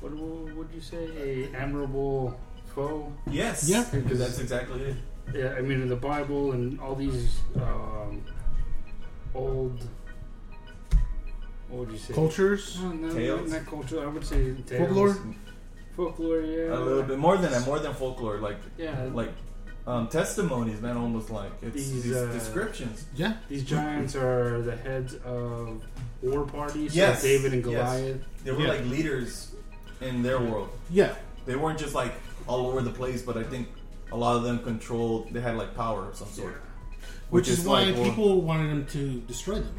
what 0.00 0.12
would 0.56 0.68
you 0.74 0.80
say 0.80 1.06
a 1.20 1.56
admirable 1.56 2.38
foe? 2.74 3.12
Yes. 3.30 3.68
Yeah. 3.68 3.84
Because 3.92 4.18
that's 4.18 4.38
exactly 4.38 4.82
it. 4.82 4.96
Yeah, 5.34 5.54
I 5.56 5.60
mean 5.60 5.80
in 5.82 5.88
the 5.88 5.96
Bible 5.96 6.52
and 6.52 6.80
all 6.80 6.94
these 6.94 7.38
um, 7.56 8.24
old 9.34 9.78
what 11.68 11.86
would 11.86 11.92
you 11.92 11.98
say? 11.98 12.12
Cultures. 12.12 12.78
No, 12.82 12.92
no, 12.92 13.14
Tales? 13.14 13.50
not 13.50 13.66
culture. 13.66 14.02
I 14.02 14.06
would 14.06 14.24
say 14.24 14.52
tales. 14.66 14.88
Folklore? 14.88 15.16
Folklore, 15.96 16.40
yeah. 16.40 16.74
A 16.74 16.78
little 16.78 17.02
bit 17.02 17.18
more 17.18 17.36
than 17.38 17.50
that. 17.50 17.64
More 17.64 17.78
than 17.78 17.94
folklore. 17.94 18.38
Like 18.38 18.58
Yeah, 18.76 19.08
like 19.14 19.32
um, 19.86 20.08
testimonies, 20.08 20.80
man. 20.80 20.96
Almost 20.96 21.30
like 21.30 21.50
it's 21.62 21.74
These, 21.74 22.04
these, 22.04 22.16
uh, 22.16 22.26
descriptions. 22.32 23.04
Yeah. 23.14 23.34
these 23.48 23.64
giants 23.64 24.14
are 24.14 24.62
the 24.62 24.76
heads 24.76 25.14
of 25.24 25.82
war 26.22 26.44
parties. 26.46 26.94
Yes, 26.94 27.16
like 27.16 27.22
David 27.22 27.52
and 27.54 27.64
yes. 27.66 27.74
Goliath. 27.74 28.20
They 28.44 28.50
were 28.52 28.60
Yeah. 28.62 28.68
like 28.68 28.84
leaders 28.86 29.54
in 30.00 30.22
their 30.22 30.38
world. 30.40 30.68
Yeah. 30.90 31.14
They 31.46 31.56
weren't 31.56 31.78
just 31.78 31.94
like 31.94 32.12
all 32.46 32.66
over 32.66 32.80
the 32.82 32.90
place, 32.90 33.22
but 33.22 33.36
I 33.36 33.42
think 33.42 33.68
a 34.12 34.16
lot 34.16 34.36
of 34.36 34.42
them 34.44 34.60
controlled. 34.62 35.32
They 35.32 35.40
had 35.40 35.56
like 35.56 35.74
power 35.74 36.08
of 36.10 36.16
some 36.16 36.28
sort. 36.28 36.60
which, 37.30 37.46
Which 37.46 37.48
is, 37.48 37.60
is 37.60 37.64
why 37.66 37.84
like, 37.84 37.94
well- 37.96 38.04
people 38.04 38.40
wanted 38.42 38.70
them 38.70 38.86
to 38.86 39.20
destroy 39.22 39.54
them. 39.56 39.74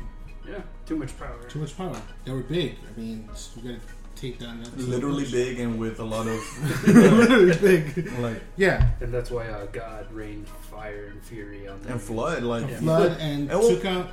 Yeah, 0.47 0.59
too 0.85 0.97
much 0.97 1.17
power. 1.17 1.37
Too 1.47 1.59
much 1.59 1.77
power. 1.77 1.95
They 2.25 2.31
were 2.33 2.41
big. 2.41 2.75
I 2.93 2.99
mean, 2.99 3.29
you 3.55 3.61
gotta 3.61 3.79
take 4.23 4.39
down 4.39 4.61
that. 4.63 4.77
literally 4.77 5.25
big 5.29 5.59
and 5.59 5.77
with 5.77 5.99
a 5.99 6.03
lot 6.03 6.25
of 6.27 6.39
literally 6.87 7.57
big. 7.67 8.11
like 8.19 8.41
Yeah, 8.55 8.89
And 9.01 9.13
that's 9.13 9.29
why 9.29 9.47
uh, 9.47 9.65
God 9.67 10.11
rained 10.11 10.47
fire 10.47 11.05
and 11.11 11.21
fury 11.23 11.67
on 11.67 11.81
them. 11.81 11.91
and 11.93 12.01
flood 12.01 12.43
like 12.43 12.69
Yeah. 12.69 12.79
flood 12.79 13.11
and 13.19 13.49
And 13.51 13.59
well- 13.59 13.69
took 13.69 13.85
out 13.85 14.07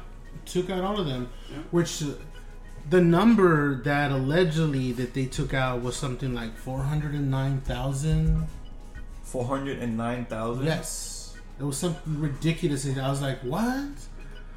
took 0.47 0.71
out 0.71 0.83
all 0.85 0.99
of 0.99 1.07
them. 1.07 1.29
Yeah. 1.51 1.57
Which 1.71 2.03
uh, 2.03 2.07
the 2.89 3.01
number 3.01 3.83
that 3.91 4.11
allegedly 4.11 4.91
that 4.93 5.15
they 5.15 5.27
took 5.27 5.53
out 5.55 5.83
was 5.83 5.95
something 5.97 6.35
like 6.35 6.57
four 6.57 6.83
hundred 6.83 7.13
and 7.15 7.31
nine 7.31 7.61
thousand. 7.61 8.47
four 9.23 9.45
hundred 9.45 9.79
and 9.79 9.97
nine 9.97 10.25
thousand. 10.27 10.65
Yes, 10.67 11.37
it 11.61 11.65
was 11.65 11.77
something 11.79 12.19
ridiculous. 12.21 12.85
And 12.85 12.99
I 13.01 13.09
was 13.11 13.21
like, 13.23 13.41
what? 13.43 13.91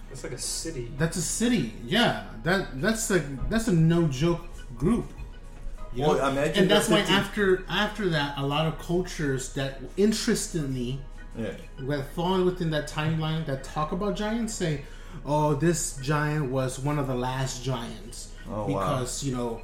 that's 0.10 0.24
like 0.24 0.34
a 0.34 0.38
city. 0.38 0.92
That's 0.98 1.18
a 1.18 1.22
city. 1.22 1.74
Yeah, 1.86 2.24
that 2.44 2.82
that's 2.82 3.12
a 3.12 3.20
that's 3.50 3.68
a 3.68 3.74
no 3.74 4.08
joke 4.08 4.46
group. 4.78 5.06
You 5.96 6.04
Well, 6.04 6.18
know? 6.18 6.30
imagine 6.30 6.64
and 6.64 6.72
that's 6.72 6.88
the 6.88 6.94
why 6.94 7.00
15 7.02 7.16
after 7.18 7.64
after 7.70 8.10
that, 8.10 8.38
a 8.38 8.46
lot 8.46 8.66
of 8.68 8.80
cultures 8.80 9.54
that 9.54 9.80
interestingly 9.98 11.00
Yeah. 11.38 11.52
that 11.80 12.14
fall 12.16 12.44
within 12.44 12.70
that 12.72 12.88
timeline 12.90 13.46
that 13.46 13.64
talk 13.64 13.92
about 13.92 14.16
giants 14.16 14.54
say, 14.54 14.86
"Oh, 15.26 15.54
this 15.56 15.98
giant 16.02 16.52
was 16.52 16.80
one 16.80 16.98
of 17.00 17.08
the 17.08 17.16
last 17.16 17.64
giants 17.64 18.30
Oh 18.50 18.66
wow. 18.68 18.68
because 18.68 19.24
you 19.24 19.36
know 19.36 19.62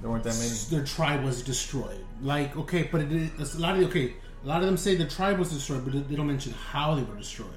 There 0.00 0.10
weren't 0.10 0.24
that 0.24 0.36
many. 0.36 0.50
their 0.70 0.84
tribe 0.84 1.22
was 1.24 1.42
destroyed." 1.42 2.04
Like, 2.22 2.56
okay, 2.56 2.88
but 2.90 3.00
it, 3.02 3.30
it's 3.38 3.54
a 3.54 3.58
lot 3.60 3.76
of 3.78 3.82
okay, 3.88 4.14
a 4.44 4.46
lot 4.46 4.60
of 4.60 4.66
them 4.66 4.76
say 4.76 4.94
the 4.96 5.06
tribe 5.06 5.38
was 5.38 5.50
destroyed, 5.50 5.84
but 5.84 6.08
they 6.08 6.16
don't 6.16 6.26
mention 6.26 6.52
how 6.72 6.94
they 6.94 7.02
were 7.02 7.16
destroyed. 7.16 7.48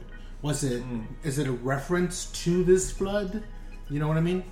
Was 0.42 0.64
it 0.64 0.84
is 1.24 1.38
Mm. 1.38 1.42
it 1.42 1.48
a 1.48 1.52
reference 1.52 2.26
to 2.44 2.64
this 2.64 2.92
flood? 2.92 3.44
You 3.90 4.00
know 4.00 4.08
what 4.08 4.18
I 4.18 4.22
mean? 4.22 4.44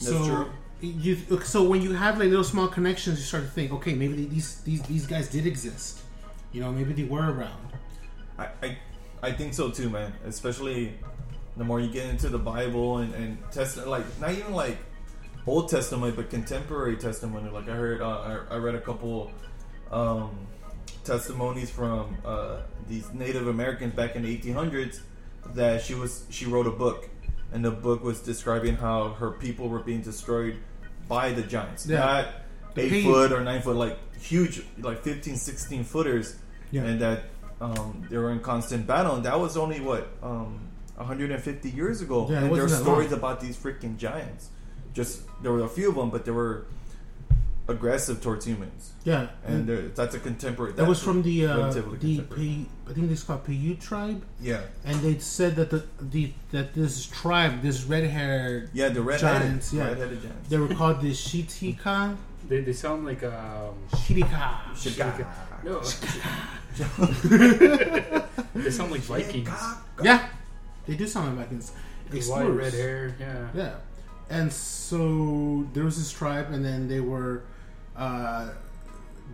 That's 0.00 0.10
so 0.12 0.24
true. 0.26 0.46
You 0.80 1.16
so 1.44 1.68
when 1.68 1.82
you 1.82 1.92
have 1.92 2.18
like 2.18 2.28
little 2.28 2.44
small 2.44 2.68
connections, 2.68 3.18
you 3.18 3.24
start 3.24 3.44
to 3.44 3.50
think, 3.50 3.72
okay, 3.72 3.94
maybe 3.94 4.24
these 4.26 4.60
these 4.62 4.82
these 4.82 5.06
guys 5.06 5.28
did 5.28 5.46
exist. 5.46 6.00
You 6.52 6.60
know, 6.60 6.72
maybe 6.72 6.92
they 6.92 7.04
were 7.04 7.32
around. 7.32 7.68
I, 8.38 8.48
I 8.62 8.78
I 9.22 9.32
think 9.32 9.54
so 9.54 9.70
too, 9.70 9.90
man. 9.90 10.12
Especially 10.24 10.94
the 11.56 11.64
more 11.64 11.80
you 11.80 11.90
get 11.90 12.08
into 12.08 12.28
the 12.28 12.38
Bible 12.38 12.98
and 12.98 13.14
and 13.14 13.38
test 13.50 13.76
like 13.86 14.04
not 14.20 14.32
even 14.32 14.52
like 14.52 14.78
Old 15.46 15.68
Testament, 15.68 16.14
but 16.14 16.30
contemporary 16.30 16.96
testimony. 16.96 17.50
Like 17.50 17.68
I 17.68 17.74
heard, 17.74 18.02
uh, 18.02 18.44
I, 18.50 18.54
I 18.54 18.58
read 18.58 18.74
a 18.74 18.80
couple 18.80 19.32
um, 19.90 20.46
testimonies 21.04 21.70
from 21.70 22.16
uh, 22.24 22.58
these 22.86 23.12
Native 23.12 23.48
Americans 23.48 23.94
back 23.94 24.14
in 24.14 24.22
the 24.22 24.38
1800s 24.38 25.00
that 25.54 25.82
she 25.82 25.94
was 25.94 26.26
she 26.30 26.44
wrote 26.44 26.66
a 26.66 26.70
book, 26.70 27.08
and 27.52 27.64
the 27.64 27.70
book 27.70 28.04
was 28.04 28.20
describing 28.20 28.76
how 28.76 29.10
her 29.14 29.30
people 29.32 29.68
were 29.68 29.80
being 29.80 30.02
destroyed 30.02 30.58
by 31.08 31.32
the 31.32 31.42
giants, 31.42 31.86
Yeah. 31.86 31.98
not 31.98 32.26
The 32.74 32.82
eight 32.84 32.90
pain. 32.90 33.04
foot 33.04 33.32
or 33.32 33.42
nine 33.42 33.62
foot, 33.62 33.76
like 33.76 33.98
huge, 34.20 34.62
like 34.78 35.02
15, 35.02 35.36
16 35.36 35.84
footers, 35.84 36.36
Yeah. 36.70 36.82
and 36.82 37.00
that 37.00 37.22
um, 37.60 38.06
they 38.10 38.16
were 38.18 38.30
in 38.30 38.40
constant 38.40 38.86
battle. 38.86 39.16
And 39.16 39.24
that 39.24 39.40
was 39.40 39.56
only 39.56 39.80
what 39.80 40.06
um, 40.22 40.60
150 40.96 41.70
years 41.70 42.00
ago. 42.02 42.28
Yeah, 42.30 42.42
and 42.44 42.54
there 42.54 42.64
are 42.64 42.68
stories 42.68 43.10
long. 43.10 43.18
about 43.18 43.40
these 43.40 43.56
freaking 43.56 43.96
giants. 43.96 44.50
Just 44.94 45.22
there 45.42 45.52
were 45.52 45.64
a 45.64 45.68
few 45.68 45.88
of 45.88 45.94
them, 45.96 46.10
but 46.10 46.24
there 46.24 46.34
were 46.34 46.66
aggressive 47.68 48.20
towards 48.22 48.46
humans, 48.46 48.92
Yeah, 49.04 49.28
and 49.46 49.66
they're- 49.68 49.88
that's 49.94 50.14
a 50.14 50.18
contemporary. 50.18 50.72
that 50.72 50.86
was 50.88 51.02
from 51.02 51.22
the 51.22 51.46
uh, 51.46 51.58
relatively 51.58 51.98
the 51.98 52.16
contemporary. 52.16 52.44
P, 52.44 52.66
I 52.88 52.92
think 52.94 53.10
it's 53.10 53.22
called 53.22 53.44
Paiute 53.44 53.80
tribe, 53.80 54.22
yeah, 54.40 54.62
and 54.84 54.96
they 55.00 55.18
said 55.18 55.56
that 55.56 55.68
the, 55.70 55.84
the 56.00 56.32
that 56.52 56.72
this 56.74 57.04
tribe, 57.06 57.60
this 57.62 57.84
red 57.84 58.04
haired, 58.04 58.70
yeah, 58.72 58.88
the 58.88 59.02
red 59.02 59.20
Giants, 59.20 59.72
yeah. 59.72 59.88
red-headed 59.88 60.22
giants. 60.22 60.48
they 60.48 60.56
were 60.58 60.68
called 60.74 61.00
the 61.02 61.10
Shitika. 61.12 62.16
They, 62.48 62.62
they 62.62 62.72
sound 62.72 63.04
like 63.04 63.22
um. 63.22 63.74
Shitika. 63.92 64.62
Shika. 64.74 65.26
No. 65.64 65.80
they 68.54 68.70
sound 68.70 68.92
like 68.92 69.00
Vikings. 69.02 69.50
Yeah, 70.02 70.28
they 70.86 70.94
do 70.96 71.06
sound 71.06 71.36
like 71.36 71.46
Vikings. 71.46 71.72
White 72.08 72.16
Explorers. 72.16 72.56
red 72.56 72.72
hair. 72.72 73.14
Yeah. 73.20 73.48
Yeah, 73.54 73.74
and 74.30 74.50
so 74.52 75.66
there 75.74 75.84
was 75.84 75.98
this 75.98 76.10
tribe, 76.10 76.50
and 76.50 76.64
then 76.64 76.88
they 76.88 77.00
were, 77.00 77.42
uh, 77.98 78.50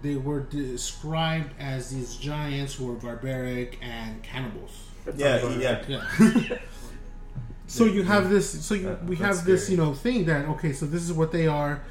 they 0.03 0.17
were 0.17 0.41
described 0.41 1.53
as 1.61 1.91
these 1.91 2.17
giants 2.17 2.75
who 2.75 2.87
were 2.87 2.95
barbaric 2.95 3.79
and 3.83 4.23
cannibals. 4.23 4.73
Yeah, 5.17 5.47
yeah. 5.59 5.85
Yeah. 5.87 6.59
so 7.67 7.85
you 7.85 8.03
have 8.05 8.31
this. 8.31 8.65
So 8.65 8.75
you, 8.75 8.83
That- 8.89 9.05
we 9.05 9.17
that's 9.17 9.39
have 9.39 9.47
this, 9.47 9.69
you 9.71 9.77
know, 9.77 9.95
thing 9.95 10.25
that 10.27 10.47
okay. 10.51 10.73
So 10.73 10.87
this 10.87 11.03
is 11.03 11.13
what 11.13 11.31
they 11.33 11.47
are. 11.47 11.83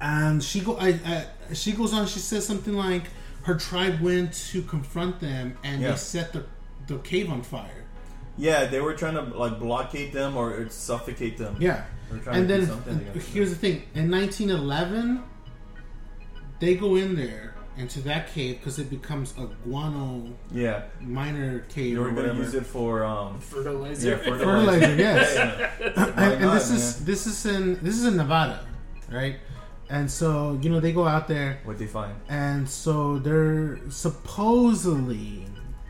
And 0.00 0.42
she 0.42 0.60
go. 0.60 0.76
I, 0.76 0.88
I 1.06 1.26
she 1.54 1.72
goes 1.72 1.92
on. 1.94 2.06
She 2.06 2.18
says 2.18 2.46
something 2.46 2.74
like 2.74 3.04
her 3.44 3.54
tribe 3.54 4.00
went 4.00 4.32
to 4.50 4.60
confront 4.62 5.20
them, 5.20 5.56
and 5.64 5.80
Yeah. 5.80 5.92
they 5.92 5.96
set 5.96 6.32
the 6.32 6.44
the 6.86 6.98
cave 6.98 7.30
on 7.30 7.42
fire. 7.42 7.84
Yeah, 8.36 8.66
they 8.66 8.80
were 8.80 8.92
trying 8.94 9.14
to 9.14 9.22
like 9.22 9.58
blockade 9.58 10.12
them 10.12 10.36
or 10.36 10.68
suffocate 10.68 11.38
them. 11.38 11.56
Yeah. 11.58 11.84
They 12.10 12.16
were 12.18 12.22
trying 12.22 12.36
And 12.40 12.48
to 12.48 12.54
do 12.54 12.60
then 12.60 12.68
something 12.68 12.96
against 13.08 13.28
here's 13.28 13.50
them. 13.58 13.58
the 13.72 13.78
thing: 13.80 13.88
in 13.94 14.10
1911, 14.10 15.22
they 16.60 16.74
go 16.74 16.96
in 16.96 17.14
there 17.16 17.54
into 17.76 18.00
that 18.00 18.32
cave 18.32 18.56
because 18.58 18.78
it 18.78 18.88
becomes 18.88 19.34
a 19.36 19.46
guano 19.64 20.26
yeah, 20.50 20.84
miner 21.00 21.60
cave 21.68 21.94
they 21.94 22.00
or 22.00 22.04
were 22.04 22.22
gonna 22.22 22.34
use 22.34 22.54
it 22.54 22.64
for 22.64 23.04
um 23.04 23.38
Fertilizer. 23.52 24.10
yeah 24.10 24.16
Fertilizer, 24.16 24.94
yes. 24.96 25.34
Yeah. 25.80 25.92
and, 26.16 26.42
and 26.44 26.52
this 26.52 26.70
is 26.70 26.96
man? 27.00 27.06
this 27.06 27.26
is 27.26 27.46
in 27.46 27.74
this 27.84 27.96
is 27.98 28.04
in 28.06 28.16
Nevada, 28.16 28.66
right? 29.10 29.36
And 29.90 30.10
so 30.10 30.58
you 30.62 30.70
know 30.70 30.80
they 30.80 30.92
go 30.92 31.06
out 31.06 31.28
there, 31.28 31.60
What 31.64 31.78
they 31.78 31.86
find? 31.86 32.14
and 32.28 32.68
so 32.68 33.18
they're 33.18 33.78
supposedly 33.90 35.44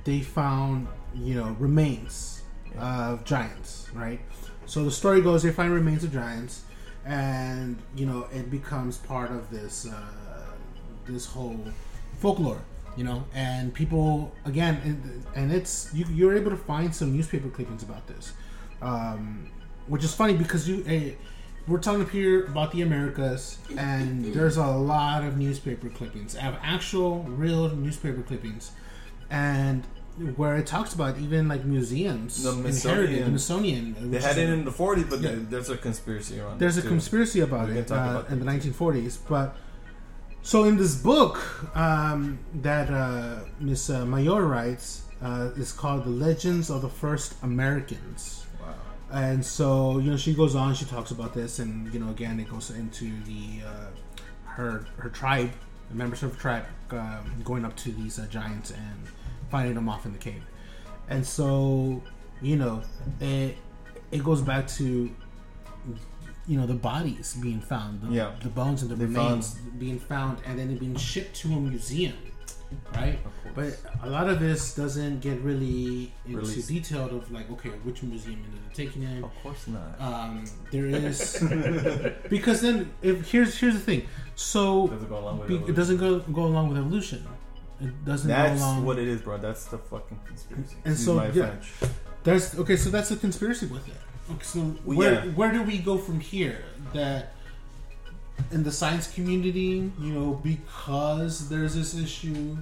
they 0.04 0.20
found 0.20 0.88
you 1.14 1.34
know 1.34 1.56
remains 1.58 2.42
of 2.78 3.24
giants, 3.24 3.88
right? 3.94 4.20
So 4.66 4.84
the 4.84 4.90
story 4.90 5.20
goes 5.22 5.42
they 5.44 5.52
find 5.52 5.72
remains 5.72 6.02
of 6.04 6.12
giants, 6.12 6.64
and 7.04 7.78
you 7.96 8.06
know 8.06 8.26
it 8.32 8.50
becomes 8.50 8.98
part 8.98 9.30
of 9.30 9.50
this 9.50 9.86
uh, 9.86 9.94
this 11.08 11.26
whole 11.26 11.60
folklore, 12.20 12.60
you 12.96 13.04
know, 13.04 13.24
and 13.34 13.72
people 13.74 14.32
again, 14.44 14.80
and, 14.84 15.24
and 15.34 15.52
it's 15.52 15.90
you, 15.94 16.04
you're 16.12 16.36
able 16.36 16.50
to 16.50 16.56
find 16.56 16.94
some 16.94 17.14
newspaper 17.14 17.48
clippings 17.48 17.82
about 17.82 18.06
this, 18.06 18.32
um, 18.82 19.50
which 19.86 20.04
is 20.04 20.14
funny 20.14 20.34
because 20.34 20.68
you. 20.68 20.84
eh, 20.86 21.10
we're 21.68 21.78
talking 21.80 22.00
up 22.02 22.10
here 22.10 22.44
about 22.46 22.70
the 22.70 22.82
Americas, 22.82 23.58
and 23.76 24.24
there's 24.34 24.56
a 24.56 24.66
lot 24.66 25.24
of 25.24 25.36
newspaper 25.36 25.88
clippings. 25.88 26.36
I 26.36 26.40
have 26.42 26.56
actual, 26.62 27.24
real 27.24 27.68
newspaper 27.70 28.22
clippings, 28.22 28.70
and 29.30 29.82
where 30.36 30.56
it 30.56 30.66
talks 30.66 30.94
about 30.94 31.18
even 31.18 31.48
like 31.48 31.64
museums 31.64 32.42
The 32.42 32.50
inherited, 32.50 32.70
the 32.70 33.38
Smithsonian. 33.38 33.94
Smithsonian. 33.96 34.10
They 34.12 34.20
had 34.20 34.38
it 34.38 34.48
in 34.48 34.64
the 34.64 34.70
40s, 34.70 35.10
but 35.10 35.20
Yeah. 35.20 35.34
there's 35.50 35.68
a 35.68 35.76
conspiracy 35.76 36.38
around. 36.40 36.58
there's 36.60 36.76
a 36.78 36.82
too. 36.82 36.88
conspiracy 36.88 37.40
about 37.40 37.68
We 37.68 37.78
it 37.78 37.90
uh, 37.90 38.22
in 38.30 38.38
the 38.38 38.46
1940s, 38.46 39.18
but 39.28 39.56
so 40.46 40.62
in 40.62 40.76
this 40.76 40.94
book 40.94 41.42
um, 41.76 42.38
that 42.54 42.88
uh, 42.88 43.40
Miss 43.58 43.90
uh, 43.90 44.06
Mayor 44.06 44.42
writes 44.42 45.02
uh, 45.20 45.50
is 45.56 45.72
called 45.72 46.04
"The 46.04 46.10
Legends 46.10 46.70
of 46.70 46.82
the 46.82 46.88
First 46.88 47.34
Americans." 47.42 48.46
Wow. 48.60 48.74
and 49.10 49.44
so 49.44 49.98
you 49.98 50.12
know 50.12 50.16
she 50.16 50.34
goes 50.34 50.54
on 50.54 50.72
she 50.74 50.84
talks 50.84 51.10
about 51.10 51.34
this 51.34 51.58
and 51.58 51.92
you 51.92 51.98
know 51.98 52.10
again 52.10 52.38
it 52.38 52.48
goes 52.48 52.70
into 52.70 53.10
the 53.24 53.66
uh, 53.66 53.86
her 54.44 54.86
her 54.98 55.08
tribe 55.08 55.50
the 55.88 55.96
members 55.96 56.22
of 56.22 56.32
her 56.34 56.40
tribe 56.40 56.66
um, 56.90 57.42
going 57.42 57.64
up 57.64 57.74
to 57.78 57.90
these 57.90 58.20
uh, 58.20 58.26
giants 58.26 58.70
and 58.70 59.08
finding 59.50 59.74
them 59.74 59.88
off 59.88 60.06
in 60.06 60.12
the 60.12 60.18
cave 60.18 60.44
and 61.08 61.26
so 61.26 62.00
you 62.40 62.54
know 62.54 62.82
it 63.20 63.56
it 64.12 64.22
goes 64.22 64.42
back 64.42 64.68
to 64.68 65.10
you 66.46 66.56
know 66.58 66.66
the 66.66 66.74
bodies 66.74 67.34
being 67.42 67.60
found 67.60 68.00
the, 68.02 68.08
Yeah. 68.12 68.32
the 68.42 68.48
bones 68.48 68.82
and 68.82 68.90
the 68.90 68.96
remains 68.96 69.54
being 69.78 69.98
found 69.98 70.38
and 70.46 70.58
then 70.58 70.76
being 70.76 70.96
shipped 70.96 71.34
to 71.42 71.48
a 71.52 71.60
museum 71.60 72.16
right 72.94 73.18
but 73.54 73.76
a 74.02 74.10
lot 74.10 74.28
of 74.28 74.40
this 74.40 74.74
doesn't 74.74 75.20
get 75.20 75.40
really 75.40 76.12
into 76.26 76.38
Released. 76.38 76.68
detailed 76.68 77.12
of 77.12 77.30
like 77.30 77.48
okay 77.50 77.70
which 77.86 78.02
museum 78.02 78.42
ended 78.44 78.60
up 78.66 78.74
taking 78.74 79.02
it 79.04 79.22
Of 79.24 79.30
course 79.42 79.66
not. 79.68 80.00
um, 80.00 80.44
there 80.72 80.86
is 81.10 81.42
because 82.28 82.60
then 82.62 82.92
if 83.02 83.30
here's 83.30 83.56
here's 83.58 83.74
the 83.74 83.80
thing 83.80 84.06
so 84.34 84.88
doesn't 84.88 85.08
go 85.08 85.18
along 85.18 85.38
with 85.40 85.48
be, 85.48 85.56
it. 85.56 85.74
doesn't 85.76 85.98
go 85.98 86.18
go 86.20 86.44
along 86.44 86.68
with 86.70 86.78
evolution 86.78 87.24
it 87.80 88.04
doesn't 88.06 88.28
That's 88.28 88.58
go 88.58 88.64
along 88.66 88.86
what 88.86 88.98
it 88.98 89.06
is, 89.06 89.20
bro. 89.20 89.36
That's 89.36 89.66
the 89.66 89.76
fucking 89.76 90.18
conspiracy. 90.26 90.76
And 90.86 90.94
Excuse 90.94 91.04
so, 91.04 91.22
yeah. 91.24 91.30
French. 91.32 91.66
there's 92.24 92.58
okay 92.58 92.74
so 92.76 92.88
that's 92.88 93.10
the 93.10 93.16
conspiracy 93.16 93.66
with 93.66 93.86
it 93.86 94.00
so 94.42 94.60
where 94.84 95.24
yeah. 95.24 95.32
where 95.32 95.52
do 95.52 95.62
we 95.62 95.78
go 95.78 95.96
from 95.96 96.20
here 96.20 96.64
that 96.92 97.32
in 98.50 98.62
the 98.62 98.72
science 98.72 99.12
community 99.12 99.90
you 100.00 100.12
know 100.12 100.40
because 100.42 101.48
there's 101.48 101.74
this 101.74 101.94
issue 101.94 102.56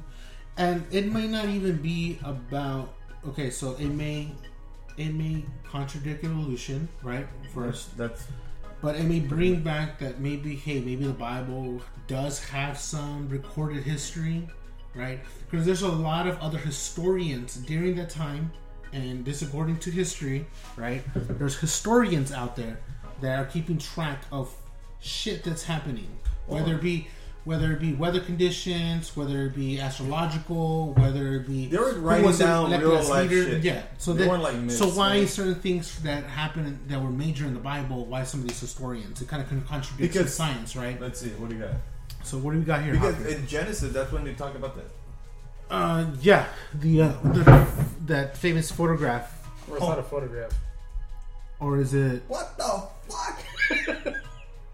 and 0.57 0.85
it 0.91 1.13
may 1.13 1.27
not 1.27 1.47
even 1.47 1.77
be 1.79 2.19
about 2.23 2.95
okay 3.27 3.51
so 3.51 3.75
it 3.77 3.89
may 3.89 4.31
it 4.97 5.15
may 5.15 5.45
contradict 5.65 6.25
evolution, 6.25 6.89
right? 7.03 7.27
First, 7.53 7.97
That's 7.97 8.27
but 8.81 8.97
it 8.97 9.05
may 9.05 9.21
bring 9.21 9.63
back 9.63 9.99
that 9.99 10.21
maybe, 10.21 10.55
hey, 10.55 10.81
maybe 10.81 11.07
the 11.07 11.13
Bible 11.13 11.81
does 12.07 12.45
have 12.45 12.79
some 12.79 13.29
recorded 13.31 13.83
history, 13.83 14.47
right? 14.95 15.21
Because 15.51 15.65
there's 15.65 15.83
a 15.83 15.89
lot 15.89 16.27
of 16.27 16.39
other 16.39 16.59
historians 16.59 17.57
during 17.57 17.97
that 17.97 18.11
time, 18.11 18.53
and 18.95 19.25
this 19.25 19.43
according 19.43 19.79
to 19.79 19.91
history, 19.91 20.47
right? 20.77 21.03
There's 21.15 21.59
historians 21.59 22.33
out 22.33 22.57
there 22.57 22.79
that 23.21 23.39
are 23.39 23.45
keeping 23.45 23.79
track 23.79 24.23
of 24.33 24.55
shit 25.01 25.45
that's 25.45 25.65
happening, 25.65 26.09
whether 26.47 26.75
it 26.77 26.81
be 26.83 27.09
whether 27.45 27.73
it 27.73 27.79
be 27.79 27.93
weather 27.93 28.21
conditions, 28.21 29.15
whether 29.15 29.43
it 29.43 29.55
be 29.55 29.79
astrological, 29.79 30.95
whether 30.95 31.35
it 31.35 31.47
be 31.47 31.67
They 31.67 31.77
were 31.77 31.93
writing 31.99 32.33
down 32.39 32.71
real 32.71 33.03
life 33.05 33.29
shit. 33.29 33.63
Yeah, 33.63 33.83
so 33.99 34.15
They 34.15 34.27
that, 34.27 34.41
like 34.41 34.57
myths, 34.57 34.79
so 34.79 34.89
why 34.89 35.19
right? 35.19 35.29
certain 35.29 35.57
things 35.57 36.01
that 36.05 36.25
happen 36.25 36.81
that 36.89 37.03
were 37.03 37.11
major 37.11 37.45
in 37.45 37.53
the 37.53 37.61
Bible? 37.61 38.07
Why 38.07 38.25
some 38.25 38.41
of 38.41 38.49
these 38.49 38.59
historians? 38.61 39.21
It 39.21 39.29
kind 39.29 39.43
of 39.43 39.49
contradicts 39.67 39.99
Because- 39.99 40.35
science, 40.35 40.75
right? 40.75 40.99
let's 40.99 41.21
see. 41.21 41.29
What 41.31 41.51
do 41.51 41.57
you 41.57 41.63
got? 41.63 41.73
So 42.23 42.39
what 42.39 42.53
do 42.53 42.59
we 42.61 42.65
got 42.65 42.83
here? 42.83 42.95
Because 42.95 43.17
Hopper? 43.17 43.29
in 43.29 43.47
Genesis, 43.47 43.93
that's 43.93 44.11
when 44.11 44.25
they 44.25 44.33
talk 44.33 44.55
about 44.55 44.75
that. 44.77 44.87
Uh, 45.71 46.07
yeah, 46.21 46.47
the, 46.75 47.03
uh, 47.03 47.13
the 47.23 47.67
that 48.07 48.37
famous 48.37 48.71
photograph, 48.71 49.33
Or 49.71 49.77
it's 49.77 49.87
not 49.87 49.99
a 49.99 50.03
photograph. 50.03 50.53
or 51.61 51.79
is 51.79 51.95
it 51.95 52.23
What 52.29 52.57
the 52.59 52.83
fuck? 53.09 53.43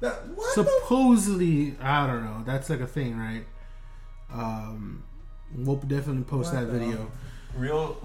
that 0.00 0.26
what? 0.28 0.54
the 0.56 0.64
supposedly? 0.64 1.76
I 1.80 2.06
don't 2.06 2.24
know. 2.24 2.42
That's 2.44 2.68
like 2.70 2.80
a 2.80 2.86
thing, 2.86 3.16
right? 3.18 3.44
Um, 4.32 5.02
we'll 5.54 5.76
definitely 5.76 6.24
post 6.24 6.52
What 6.52 6.60
that 6.60 6.72
the- 6.72 6.78
video. 6.78 7.10
real? 7.56 7.96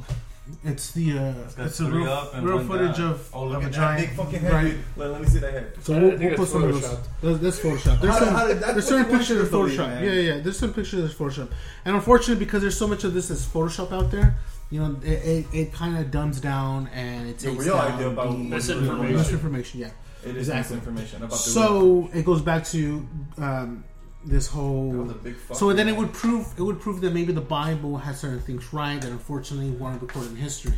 It's 0.64 0.92
the 0.92 1.18
uh, 1.18 1.32
got 1.58 1.66
it's 1.68 1.80
a 1.80 1.90
real, 1.90 2.08
up 2.08 2.32
real 2.42 2.60
footage 2.60 2.98
down. 2.98 3.12
of, 3.14 3.30
Oh, 3.34 3.46
look 3.48 3.58
of 3.58 3.64
a 3.64 3.66
at 3.66 3.72
that 3.72 3.78
giant. 3.78 4.08
big 4.10 4.18
fucking 4.18 4.40
head. 4.42 4.54
right. 4.54 4.64
dude. 4.72 4.80
Let, 4.96 5.12
let 5.12 5.22
me 5.22 5.28
see 5.28 5.40
that 5.40 5.54
head. 5.54 5.74
So 5.82 5.96
I 5.96 6.00
we'll, 6.00 6.10
think 6.10 6.20
we'll 6.22 6.30
it's 6.32 6.38
post 6.40 6.52
some 6.52 6.64
of 6.64 6.72
those. 6.74 7.00
That's, 7.22 7.40
that's 7.40 7.60
Photoshop. 7.60 8.02
There's 8.02 8.14
How- 8.14 8.20
some, 8.26 8.34
how 8.36 8.48
did- 8.48 8.60
there's 8.62 8.88
certain 8.88 9.06
pictures 9.18 9.40
of 9.42 9.46
to 9.48 9.52
believe, 9.52 9.80
Photoshop. 9.80 9.88
man. 9.88 10.04
Yeah, 10.04 10.12
yeah. 10.14 10.40
There's 10.42 10.60
some 10.60 10.72
pictures 10.74 11.04
of 11.12 11.18
Photoshop, 11.18 11.52
and 11.86 11.96
unfortunately, 11.96 12.44
because 12.46 12.62
there's 12.62 12.78
so 12.78 12.88
much 12.88 13.04
of 13.04 13.14
this 13.16 13.32
as 13.32 13.44
Photoshop 13.46 13.92
out 13.92 14.12
there, 14.12 14.38
you 14.70 14.80
know, 14.82 14.96
it, 15.04 15.10
it, 15.10 15.46
it 15.54 15.74
kind 15.74 15.98
of 15.98 16.12
dumbs 16.12 16.40
down 16.40 16.88
and 16.94 17.28
it 17.30 17.40
The 17.40 17.52
takes 17.52 17.66
real 17.66 17.78
down 17.78 17.92
idea 17.94 18.08
about 18.10 18.32
the 18.34 18.38
Misinformation. 18.38 19.16
misinformation. 19.18 19.80
Yeah. 19.80 19.90
It 20.24 20.30
is 20.38 20.48
Exactly. 20.50 20.76
misinformation 20.78 21.18
about 21.18 21.30
the 21.32 21.38
So 21.38 22.10
it 22.14 22.24
goes 22.26 22.42
back 22.42 22.64
to 22.66 23.08
um, 23.38 23.84
this 24.26 24.48
That 24.48 24.54
whole. 24.56 24.90
was 24.92 25.12
a 25.12 25.16
big 25.16 25.36
fuck 25.36 25.58
So 25.58 25.72
then 25.74 25.88
it 25.88 25.96
would 25.96 26.14
prove 26.14 26.54
it 26.58 26.62
would 26.64 26.80
prove 26.82 27.02
that 27.02 27.14
maybe 27.14 27.32
the 27.34 27.42
Bible 27.42 27.98
has 27.98 28.20
certain 28.20 28.40
things 28.42 28.74
right 28.74 29.00
that 29.02 29.12
unfortunately 29.12 29.72
weren't 29.72 30.02
recorded 30.02 30.32
in 30.32 30.38
history. 30.38 30.74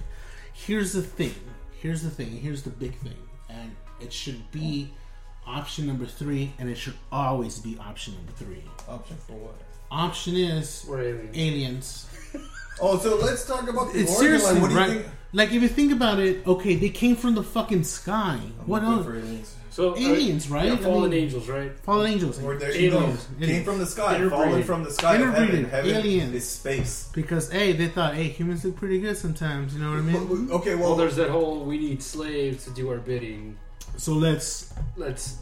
Here's 0.53 0.93
the 0.93 1.01
thing. 1.01 1.35
Here's 1.79 2.01
the 2.01 2.09
thing. 2.09 2.31
Here's 2.31 2.63
the 2.63 2.71
big 2.71 2.95
thing, 2.95 3.17
and 3.49 3.75
it 4.01 4.11
should 4.11 4.51
be 4.51 4.89
option 5.45 5.85
number 5.87 6.05
three, 6.05 6.51
and 6.59 6.67
it 6.69 6.75
should 6.77 6.95
always 7.11 7.59
be 7.59 7.77
option 7.79 8.15
number 8.15 8.31
three. 8.33 8.63
option 8.89 9.15
for 9.25 9.33
what? 9.33 9.55
Option 9.89 10.35
is 10.35 10.85
We're 10.87 11.01
aliens. 11.01 11.37
aliens. 11.37 12.07
Oh, 12.79 12.99
so 12.99 13.15
let's 13.15 13.43
talk 13.47 13.67
about 13.67 13.91
the 13.91 14.01
It's 14.01 14.11
origin. 14.21 14.39
seriously 14.39 14.53
Like, 14.53 14.61
what 14.61 14.67
do 14.69 14.73
you 14.75 14.79
right. 14.79 14.89
think? 15.01 15.05
Like 15.33 15.51
if 15.51 15.61
you 15.63 15.67
think 15.67 15.91
about 15.91 16.19
it, 16.19 16.45
okay, 16.45 16.75
they 16.75 16.89
came 16.89 17.15
from 17.15 17.33
the 17.33 17.41
fucking 17.41 17.83
sky. 17.85 18.39
I'm 18.39 18.67
What 18.67 18.83
looking 18.83 19.37
else? 19.39 19.55
For 19.77 19.83
aliens. 19.83 19.97
So 19.97 20.11
uh, 20.11 20.13
Aliens, 20.15 20.49
right? 20.49 20.65
Yeah, 20.65 20.73
I 20.73 20.77
fallen 20.77 21.09
mean- 21.11 21.23
angels, 21.23 21.47
right? 21.49 21.79
Fallen 21.79 22.11
angels. 22.11 22.43
Or 22.43 22.55
there 22.57 22.75
you 22.75 22.91
go. 22.91 22.97
Aliens. 22.97 23.27
Came 23.39 23.63
from 23.63 23.79
the 23.79 23.85
sky, 23.85 24.15
Interbreeding. 24.15 24.29
fallen 24.49 24.63
from 24.63 24.83
the 24.83 24.91
sky 24.91 25.15
of 25.15 25.21
heaven. 25.21 25.35
Interbreeding. 25.43 25.69
Heaven 25.69 25.95
Aliens. 25.95 26.33
is 26.33 26.49
space. 26.49 27.09
Because 27.13 27.51
hey, 27.51 27.71
they 27.73 27.87
thought, 27.87 28.15
hey, 28.15 28.25
humans 28.25 28.65
look 28.65 28.75
pretty 28.75 28.99
good 28.99 29.17
sometimes. 29.17 29.73
You 29.73 29.81
know 29.81 29.91
what 29.91 29.99
I 29.99 30.01
mean? 30.01 30.51
Okay, 30.51 30.75
Well, 30.75 30.89
well, 30.89 30.95
there's 30.95 31.15
that 31.15 31.29
whole 31.29 31.63
we 31.63 31.77
need 31.77 32.01
slaves 32.01 32.63
to 32.65 32.71
do 32.71 32.89
our 32.89 32.97
bidding. 32.97 33.57
So 33.97 34.13
let's, 34.13 34.73
Let's 34.95 35.37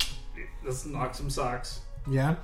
let's 0.64 0.86
knock 0.86 1.14
some 1.16 1.30
socks. 1.30 1.82
yeah, 2.10 2.36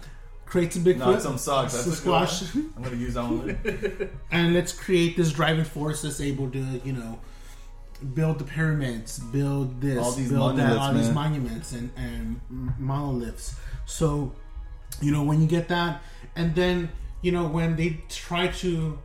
create 0.45 0.73
some 0.73 0.83
Bigfoot, 0.83 0.97
knock 0.97 1.21
some 1.21 1.37
socks. 1.37 1.73
That's 1.73 1.87
a 1.87 1.95
squash. 1.95 2.53
I'm 2.53 2.83
gonna 2.83 2.97
use 2.97 3.13
that 3.13 3.23
one. 3.23 4.09
and 4.31 4.53
let's 4.53 4.73
create 4.73 5.15
this 5.15 5.31
driving 5.31 5.63
force 5.63 6.01
that's 6.01 6.19
able 6.19 6.49
to, 6.51 6.59
you 6.83 6.93
know, 6.93 7.19
build 8.13 8.39
the 8.39 8.43
pyramids, 8.43 9.19
build 9.19 9.79
this, 9.81 9.97
All 9.97 10.11
these 10.11 10.29
build 10.29 10.57
that, 10.57 10.63
monoliths, 10.63 10.81
all 10.85 10.93
these 10.93 11.09
monuments 11.11 11.71
and 11.73 11.91
and 11.97 12.39
monoliths. 12.79 13.55
So, 13.85 14.33
you 15.01 15.11
know, 15.11 15.23
when 15.23 15.41
you 15.41 15.47
get 15.47 15.67
that, 15.69 16.01
and 16.35 16.53
then 16.55 16.89
you 17.21 17.31
know 17.31 17.47
when 17.47 17.75
they 17.75 17.99
try 18.09 18.47
to. 18.47 18.97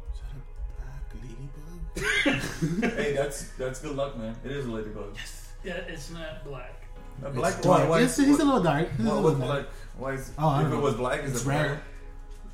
That 1.95 2.03
a 2.03 2.23
black 2.25 2.35
ladybug? 2.35 2.93
hey, 2.97 3.13
that's 3.15 3.49
that's 3.59 3.81
good 3.81 3.97
luck, 3.97 4.17
man. 4.19 4.35
It 4.45 4.51
is 4.53 4.67
a 4.67 4.71
ladybug. 4.71 5.15
Yes. 5.17 5.49
Yeah, 5.65 5.73
it's 5.89 6.11
not 6.11 6.45
black. 6.45 6.83
A 7.25 7.31
black 7.31 7.55
It's 7.59 7.67
why, 7.67 7.85
why, 7.89 7.97
It's- 8.03 8.17
he's 8.19 8.39
a 8.41 8.45
little 8.45 8.63
dark. 8.63 8.89
He's 8.97 9.07
What 9.07 9.23
was 9.23 9.35
dark. 9.39 9.45
black? 9.47 9.67
Why 9.99 10.13
is 10.13 10.31
Oh, 10.39 10.61
if 10.61 10.67
it 10.67 10.71
know. 10.71 10.81
was 10.81 10.95
black? 10.95 11.25
Is 11.25 11.33
It's 11.33 11.43
it 11.45 11.49
rare. 11.49 11.63
rare? 11.65 11.83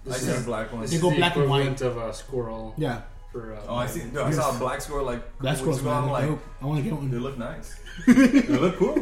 I 0.04 0.08
This 0.08 0.26
see 0.26 0.32
a 0.36 0.40
black 0.40 0.72
one. 0.72 0.82
This 0.82 0.92
They 0.92 0.98
go 0.98 1.10
the 1.10 1.16
black 1.16 1.36
and 1.36 1.50
white. 1.50 1.66
equivalent 1.66 1.80
of 1.82 1.96
a 2.10 2.14
squirrel 2.14 2.74
Yeah, 2.76 3.02
for. 3.32 3.54
Uh, 3.54 3.60
Oh, 3.68 3.74
I 3.76 3.86
see. 3.86 4.00
Dude, 4.00 4.18
I 4.18 4.30
saw 4.30 4.54
a 4.54 4.58
black 4.58 4.80
squirrel 4.80 5.06
like 5.06 5.20
a 5.20 5.42
that's 5.42 5.60
couple 5.60 5.64
cool, 5.64 5.72
weeks 5.72 5.80
ago. 5.80 5.90
man. 5.90 6.04
I'm 6.04 6.10
like, 6.10 6.26
Dope. 6.26 6.42
I 6.60 6.66
want 6.66 6.78
to 6.78 6.84
get 6.84 6.92
one. 6.92 7.10
they 7.10 7.16
look 7.18 7.38
nice. 7.38 7.80
they 8.06 8.42
look 8.42 8.76
cool. 8.76 8.98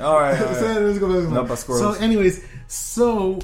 All 0.00 0.18
right, 0.20 0.40
all 0.40 0.54
So, 0.54 0.80
let's 0.80 0.98
go 0.98 1.08
back 1.08 1.16
to 1.16 1.22
Not 1.22 1.34
that. 1.34 1.40
about 1.44 1.58
squirrels. 1.58 1.96
So, 1.98 2.02
anyways, 2.02 2.44
so 2.68 3.38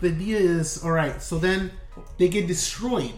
the 0.00 0.08
idea 0.08 0.38
is 0.38 0.82
all 0.84 0.90
right. 0.92 1.20
So 1.22 1.38
then 1.38 1.70
they 2.18 2.28
get 2.28 2.46
destroyed, 2.46 3.14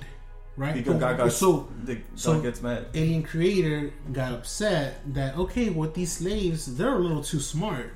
right? 0.57 0.75
Because 0.75 0.99
God 1.01 1.17
got 1.17 1.33
so 1.33 1.69
the, 1.85 1.99
so- 2.15 2.35
God 2.35 2.43
gets 2.45 2.63
mad. 2.63 2.87
alien 2.95 3.23
creator 3.23 3.93
got 4.13 4.33
upset 4.33 5.01
that 5.15 5.37
okay, 5.37 5.71
with 5.71 5.95
these 5.95 6.13
slaves, 6.13 6.77
they're 6.77 6.95
a 6.95 6.99
little 6.99 7.23
too 7.23 7.41
smart. 7.41 7.93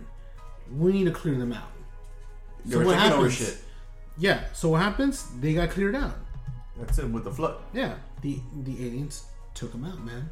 We 0.74 0.92
need 0.92 1.04
to 1.04 1.12
clear 1.12 1.36
them 1.36 1.52
out. 1.52 1.70
They 2.64 2.72
So 2.72 2.78
what 2.84 2.94
taking 2.96 3.12
over 3.12 3.28
happens? 3.30 3.34
shit. 3.34 3.58
Yeah. 4.18 4.44
So 4.52 4.70
what 4.70 4.82
happens? 4.82 5.26
They 5.40 5.54
got 5.54 5.70
cleared 5.70 5.94
out. 5.94 6.16
That's 6.78 6.98
it 6.98 7.08
with 7.10 7.24
the 7.24 7.30
flood. 7.32 7.56
Yeah. 7.72 7.94
The 8.22 8.40
the 8.62 8.86
aliens 8.86 9.24
took 9.54 9.72
them 9.72 9.84
out, 9.84 10.00
man. 10.04 10.30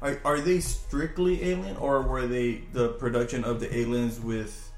Are, 0.00 0.18
are 0.24 0.40
they 0.40 0.58
strictly 0.60 1.44
alien, 1.44 1.76
or 1.76 2.02
were 2.02 2.26
they 2.26 2.62
the 2.72 2.88
production 2.90 3.44
of 3.44 3.60
the 3.60 3.74
aliens 3.76 4.18
with? 4.20 4.70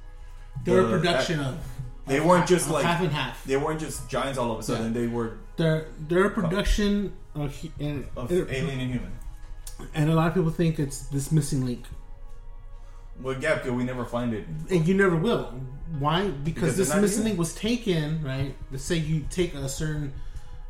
They're 0.64 0.82
the- 0.82 0.94
a 0.94 0.98
production 0.98 1.40
of. 1.40 1.58
They 2.06 2.18
of 2.18 2.26
weren't 2.26 2.40
half- 2.40 2.48
just 2.50 2.68
like- 2.70 2.84
half 2.84 3.00
and 3.00 3.10
half. 3.12 3.42
They 3.44 3.56
weren't 3.56 3.80
just 3.80 4.10
giants 4.10 4.38
all 4.38 4.52
of 4.52 4.58
a 4.58 4.62
sudden. 4.62 4.92
They 4.92 5.06
were 5.06 5.38
They're 5.56 5.86
they're 6.08 6.24
a 6.24 6.26
oh. 6.26 6.30
production 6.30 7.14
of, 7.34 7.56
and, 7.80 8.06
of 8.16 8.30
alien 8.30 8.78
and 8.80 8.90
human. 8.92 9.12
and 9.94 10.10
a 10.10 10.14
lot 10.14 10.28
of 10.28 10.34
people 10.34 10.50
think 10.50 10.78
it's 10.78 11.06
this 11.06 11.32
missing 11.32 11.64
link. 11.64 11.84
Well, 13.22 13.36
yeah, 13.40 13.54
because 13.54 13.70
we 13.72 13.84
never 13.84 14.04
find 14.04 14.34
it. 14.34 14.44
and 14.70 14.86
you 14.86 14.94
never 14.94 15.16
will. 15.16 15.44
Why? 15.98 16.28
Because, 16.28 16.44
Because 16.44 16.76
this 16.76 16.94
missing 16.96 17.24
link 17.24 17.38
was 17.38 17.54
taken, 17.54 18.22
right? 18.22 18.54
Let's 18.70 18.84
say 18.84 18.96
you 18.96 19.24
take 19.30 19.54
a 19.54 19.68
certain 19.68 20.12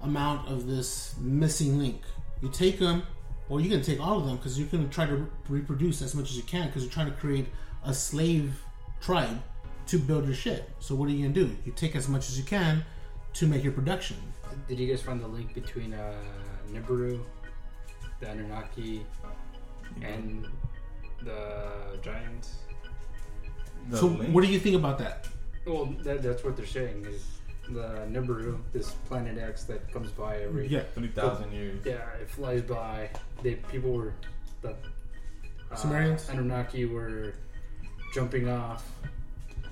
amount 0.05 0.49
of 0.49 0.67
this 0.67 1.15
missing 1.19 1.79
link. 1.79 2.03
You 2.41 2.51
take 2.51 2.79
them, 2.79 3.03
or 3.49 3.61
you 3.61 3.69
can 3.69 3.83
take 3.83 4.01
all 4.01 4.19
of 4.19 4.27
them 4.27 4.37
because 4.37 4.59
you're 4.59 4.69
going 4.69 4.87
to 4.87 4.95
try 4.95 5.07
to 5.07 5.17
re- 5.17 5.27
reproduce 5.49 6.03
as 6.03 6.15
much 6.15 6.31
as 6.31 6.37
you 6.37 6.43
can 6.43 6.67
because 6.67 6.83
you're 6.83 6.93
trying 6.93 7.11
to 7.11 7.17
create 7.17 7.47
a 7.85 7.93
slave 7.93 8.61
tribe 9.01 9.43
to 9.87 9.99
build 9.99 10.27
your 10.27 10.35
shit. 10.35 10.71
So 10.79 10.95
what 10.95 11.09
are 11.09 11.13
you 11.13 11.23
going 11.23 11.35
to 11.35 11.45
do? 11.47 11.57
You 11.65 11.73
take 11.73 11.97
as 11.97 12.09
much 12.09 12.29
as 12.29 12.39
you 12.39 12.45
can 12.45 12.85
to 13.35 13.47
make 13.47 13.63
your 13.63 13.73
production. 13.73 14.17
Did 14.69 14.79
you 14.79 14.89
guys 14.89 15.03
find 15.03 15.21
the 15.21 15.27
link 15.27 15.53
between 15.55 15.93
uh, 15.93 16.13
Nibiru, 16.71 17.21
the 18.21 18.31
Anunnaki, 18.31 19.05
and 20.03 20.47
the 21.23 21.99
giants? 22.03 22.57
The 23.91 23.99
so 23.99 24.07
link? 24.07 24.35
what 24.35 24.45
do 24.45 24.51
you 24.51 24.59
think 24.59 24.77
about 24.77 24.99
that? 24.99 25.27
Well, 25.67 25.87
that, 26.05 26.23
that's 26.23 26.45
what 26.45 26.57
they're 26.57 26.67
saying 26.67 27.05
is 27.07 27.25
the 27.71 28.07
Nibiru, 28.11 28.59
this 28.73 28.91
planet 29.09 29.39
X 29.39 29.65
that 29.65 29.91
comes 29.93 30.11
by 30.11 30.39
every 30.43 30.69
Yeah, 30.69 30.83
Three 30.95 31.09
thousand 31.09 31.53
years. 31.53 31.81
yeah, 31.85 32.09
it 32.21 32.29
flies 32.31 32.63
by. 32.63 33.11
They 33.43 33.55
people 33.55 33.93
were 33.93 34.13
the 34.63 34.77
uh, 35.71 35.75
Sumerians? 35.77 36.29
Anunnaki 36.29 36.85
were 36.85 37.35
jumping 38.15 38.49
off, 38.49 38.89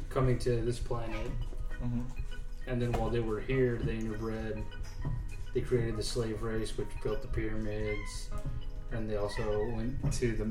coming 0.08 0.38
to 0.40 0.60
this 0.62 0.78
planet, 0.78 1.30
hmm 1.80 2.00
and 2.68 2.80
then 2.80 2.92
while 2.92 3.10
they 3.10 3.18
were 3.20 3.40
here, 3.40 3.80
they 3.82 3.96
interbred. 3.96 4.62
They 5.52 5.60
created 5.60 5.96
the 5.96 6.02
slave 6.02 6.42
race, 6.42 6.78
which 6.78 6.86
built 7.02 7.20
the 7.20 7.28
pyramids, 7.28 8.30
and 8.92 9.08
they 9.08 9.16
also 9.16 9.42
went 9.74 10.12
to 10.14 10.32
the. 10.32 10.46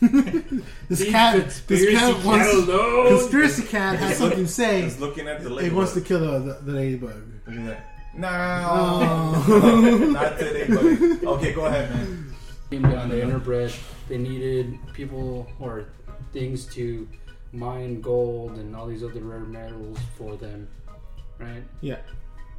this 0.88 0.98
These 1.00 1.10
cat, 1.10 1.62
this 1.66 1.90
cat 1.90 2.24
wants 2.24 2.52
alone. 2.52 3.08
conspiracy 3.18 3.62
cat 3.64 3.98
has 3.98 4.18
something 4.18 4.44
to 4.44 4.48
say. 4.48 4.82
Just 4.82 5.00
looking 5.00 5.28
at 5.28 5.40
the 5.40 5.46
It 5.48 5.52
ladybug. 5.52 5.76
wants 5.76 5.92
to 5.94 6.00
kill 6.00 6.20
the, 6.20 6.38
the, 6.38 6.58
the 6.64 6.72
ladybug. 6.72 7.22
Look 7.46 7.56
at 7.56 7.66
that. 7.66 7.94
No, 8.16 8.28
Oh. 8.30 10.08
not 10.12 10.38
today, 10.38 10.66
buddy. 10.66 11.26
Okay, 11.26 11.52
go 11.52 11.66
ahead, 11.66 11.90
man. 11.94 12.34
came 12.70 12.82
down 12.82 13.10
to 13.10 13.16
interbred. 13.20 13.78
They 14.08 14.18
needed 14.18 14.78
people 14.94 15.46
or 15.60 15.86
things 16.32 16.66
to 16.74 17.06
mine 17.52 18.00
gold 18.00 18.56
and 18.58 18.74
all 18.76 18.86
these 18.86 19.02
other 19.04 19.20
rare 19.20 19.40
metals 19.40 19.98
for 20.16 20.36
them, 20.36 20.68
right? 21.38 21.62
Yeah. 21.80 21.98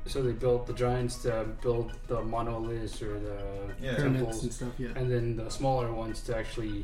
So 0.10 0.24
they 0.24 0.32
built 0.32 0.66
the 0.66 0.74
giants 0.74 1.24
uh, 1.26 1.30
to 1.44 1.44
build 1.62 1.92
the 2.08 2.22
monoliths 2.24 3.02
or 3.02 3.20
the 3.20 3.38
Yeah. 3.80 3.96
Temples, 3.96 4.44
and 4.44 4.52
stuff. 4.54 4.74
Yeah. 4.80 4.90
and 4.96 5.10
then 5.12 5.36
the 5.36 5.50
smaller 5.50 5.92
ones 5.94 6.22
to 6.22 6.36
actually 6.36 6.84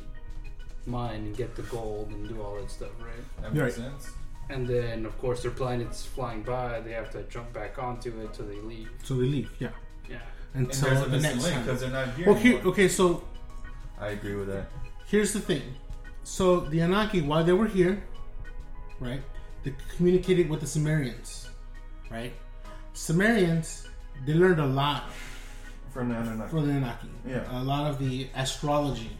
mine 0.85 1.21
and 1.27 1.35
get 1.35 1.55
the 1.55 1.63
gold 1.63 2.09
and 2.11 2.29
do 2.29 2.39
all 2.43 2.55
that 2.59 2.69
stuff, 2.69 2.91
right? 2.99 3.23
That 3.41 3.53
makes 3.53 3.63
Right. 3.63 3.73
sense. 3.89 4.11
And 4.49 4.67
then, 4.67 5.07
of 5.07 5.17
course, 5.17 5.41
their 5.41 5.49
planets 5.61 6.05
flying 6.05 6.43
by, 6.43 6.79
they 6.81 6.91
have 6.91 7.09
to 7.17 7.23
jump 7.23 7.51
back 7.51 7.79
onto 7.79 8.09
it 8.21 8.35
so 8.35 8.43
they 8.43 8.61
leave. 8.61 8.89
So 9.03 9.15
they 9.15 9.25
leave. 9.25 9.49
Yeah. 9.59 9.69
Yeah. 10.07 10.19
And 10.53 10.67
Until 10.67 10.89
there's 10.89 11.09
the 11.11 11.19
next 11.19 11.41
link 11.43 11.55
time. 11.55 11.63
because 11.65 11.79
they're 11.81 11.89
not 11.89 12.09
here 12.15 12.25
Well, 12.27 12.35
here. 12.35 12.61
Okay. 12.71 12.88
So 12.88 13.23
I 13.99 14.09
agree 14.09 14.35
with 14.35 14.49
that. 14.53 14.65
here's 15.07 15.33
the 15.33 15.39
thing. 15.39 15.63
So 16.23 16.59
the 16.59 16.79
Anaki, 16.79 17.25
while 17.25 17.43
they 17.43 17.53
were 17.53 17.67
here, 17.79 18.03
right, 18.99 19.23
they 19.63 19.73
communicated 19.97 20.47
with 20.47 20.61
the 20.61 20.67
Sumerians, 20.67 21.49
right. 22.11 22.33
Sumerians, 22.95 23.88
they 24.25 24.34
learned 24.34 24.60
a 24.60 24.65
lot 24.65 25.12
From 25.91 26.10
the 26.10 26.15
Anunnaki. 26.15 26.49
for 26.49 26.62
the 26.62 26.71
Anunnaki. 26.71 27.10
Yeah. 27.27 27.43
A 27.51 27.63
lot 27.63 27.91
of 27.91 27.99
the 27.99 28.29
astrology. 28.36 29.17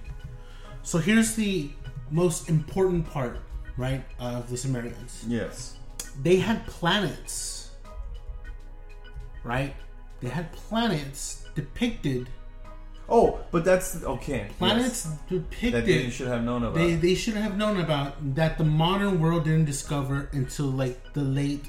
So 0.82 0.98
here's 0.98 1.36
the 1.36 1.70
most 2.10 2.50
important 2.50 3.06
part, 3.10 3.40
right, 3.78 4.04
of 4.18 4.50
the 4.50 4.58
Sumerians. 4.58 5.26
Yes. 5.28 5.76
They 6.24 6.38
had 6.38 6.66
planets, 6.68 7.72
right? 9.44 9.76
They 10.22 10.30
had 10.30 10.52
planets 10.54 11.46
depicted. 11.54 12.30
Oh, 13.10 13.40
but 13.52 13.66
that's 13.66 14.04
okay. 14.04 14.48
Planets 14.58 15.06
yes. 15.06 15.20
depicted. 15.30 15.74
that 15.74 15.86
they 15.86 16.10
should 16.10 16.28
have 16.28 16.44
known 16.44 16.64
about. 16.64 16.76
They, 16.76 16.96
they 16.96 17.14
should 17.14 17.36
have 17.36 17.58
known 17.58 17.80
about 17.80 18.36
that 18.36 18.58
the 18.58 18.64
modern 18.64 19.20
world 19.20 19.44
didn't 19.44 19.66
discover 19.66 20.30
until 20.32 20.68
like 20.68 21.14
the 21.14 21.22
late 21.22 21.66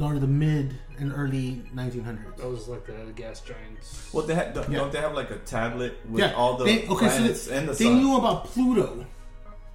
or 0.00 0.18
the 0.18 0.26
mid 0.26 0.74
and 0.98 1.12
early 1.14 1.62
1900s. 1.74 2.36
That 2.36 2.48
was 2.48 2.68
like 2.68 2.86
the, 2.86 2.92
the 2.92 3.12
gas 3.12 3.40
giants. 3.40 4.10
well, 4.12 4.26
they 4.26 4.34
had, 4.34 4.54
don't 4.54 4.70
Yeah. 4.70 4.88
they 4.88 5.00
have 5.00 5.14
like 5.14 5.30
a 5.30 5.38
tablet 5.38 5.98
with 6.08 6.20
yeah, 6.22 6.34
all 6.34 6.56
the 6.56 6.64
they, 6.64 6.86
okay, 6.88 7.08
so 7.08 7.16
planets 7.16 7.46
they, 7.46 7.56
and 7.56 7.68
the 7.68 7.72
they 7.72 7.84
sun? 7.84 7.98
knew 7.98 8.16
about 8.16 8.44
Pluto, 8.46 9.06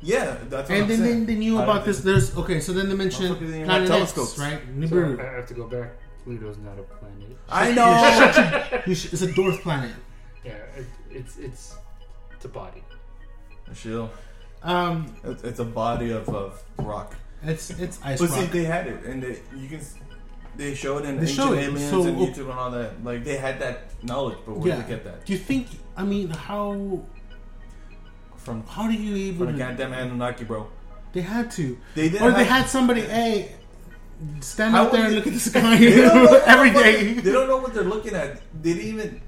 yeah, 0.03 0.37
that's 0.49 0.67
what 0.69 0.71
and 0.75 0.83
I'm 0.83 0.87
then 0.89 0.97
saying. 0.99 1.25
they, 1.25 1.33
they 1.33 1.39
knew 1.39 1.59
about 1.61 1.85
this. 1.85 1.99
There's 2.01 2.35
okay, 2.35 2.59
so 2.59 2.73
then 2.73 2.89
they 2.89 2.95
mentioned 2.95 3.29
Motherfuckers 3.35 3.39
didn't 3.39 3.55
even 3.55 3.65
Planet 3.67 3.89
have 3.89 4.01
X, 4.01 4.13
telescopes. 4.13 4.39
right? 4.39 4.61
So 4.89 5.17
I 5.21 5.35
have 5.35 5.47
to 5.47 5.53
go 5.53 5.67
back. 5.67 5.89
Pluto's 6.23 6.57
not 6.57 6.77
a 6.79 6.83
planet. 6.83 7.37
I 7.49 7.71
know. 7.71 8.81
You 8.87 8.95
sh- 8.95 9.13
it's 9.13 9.21
a 9.21 9.27
dwarf 9.27 9.61
planet. 9.61 9.91
Yeah, 10.43 10.53
it, 10.75 10.85
it's 11.11 11.37
it's 11.37 11.75
it's 12.35 12.45
a 12.45 12.49
body. 12.49 12.83
Chill. 13.75 14.09
Um, 14.63 15.15
It's, 15.23 15.43
it's 15.43 15.59
a 15.59 15.65
body 15.65 16.11
of, 16.11 16.27
of 16.29 16.63
rock. 16.79 17.15
it's 17.43 17.69
it's 17.71 17.99
ice 18.03 18.19
But 18.19 18.29
rock. 18.29 18.39
see, 18.39 18.45
they 18.47 18.63
had 18.63 18.87
it, 18.87 19.03
and 19.05 19.21
they, 19.23 19.39
you 19.55 19.67
can. 19.69 19.81
They 20.55 20.73
showed 20.75 21.05
in 21.05 21.15
They 21.15 21.21
ancient 21.21 21.37
show 21.47 21.53
aliens 21.53 21.89
So, 21.89 22.03
and 22.03 22.17
oh- 22.17 22.25
YouTube 22.25 22.49
and 22.49 22.59
all 22.59 22.71
that. 22.71 23.03
Like 23.03 23.23
they 23.23 23.37
had 23.37 23.59
that 23.59 23.91
knowledge, 24.03 24.37
but 24.45 24.57
where 24.57 24.69
yeah. 24.69 24.75
did 24.77 24.85
they 24.85 24.89
get 24.89 25.03
that 25.05 25.25
Do 25.25 25.33
you 25.33 25.39
think? 25.39 25.67
I 25.95 26.03
mean, 26.03 26.29
how 26.29 27.01
from? 28.37 28.65
how 28.67 28.87
do 28.87 28.93
you 28.93 29.15
able 29.31 29.45
From 29.45 29.45
the 29.47 29.51
to? 29.53 29.57
goddamn 29.57 29.93
Anunnaki, 29.93 30.43
bro. 30.45 30.67
They 31.13 31.21
had 31.21 31.51
to, 31.51 31.77
They 31.95 32.09
didn't. 32.09 32.25
or 32.27 32.31
they 32.31 32.45
had 32.45 32.67
somebody. 32.67 33.01
Hey, 33.01 33.55
stand 34.39 34.75
out 34.75 34.91
there 34.91 35.05
and 35.05 35.15
look 35.15 35.27
at 35.27 35.33
the 35.33 35.39
sky 35.39 35.75
They 35.79 35.95
don't 36.01 36.23
know 36.25 36.41
every 36.45 36.71
what- 36.71 36.83
They 37.23 37.31
don't 37.31 37.47
know 37.47 37.57
what 37.57 37.73
they're 37.73 37.83
looking 37.83 38.13
at. 38.15 38.41
They 38.61 38.73
didn't 38.73 38.87
even. 38.87 39.21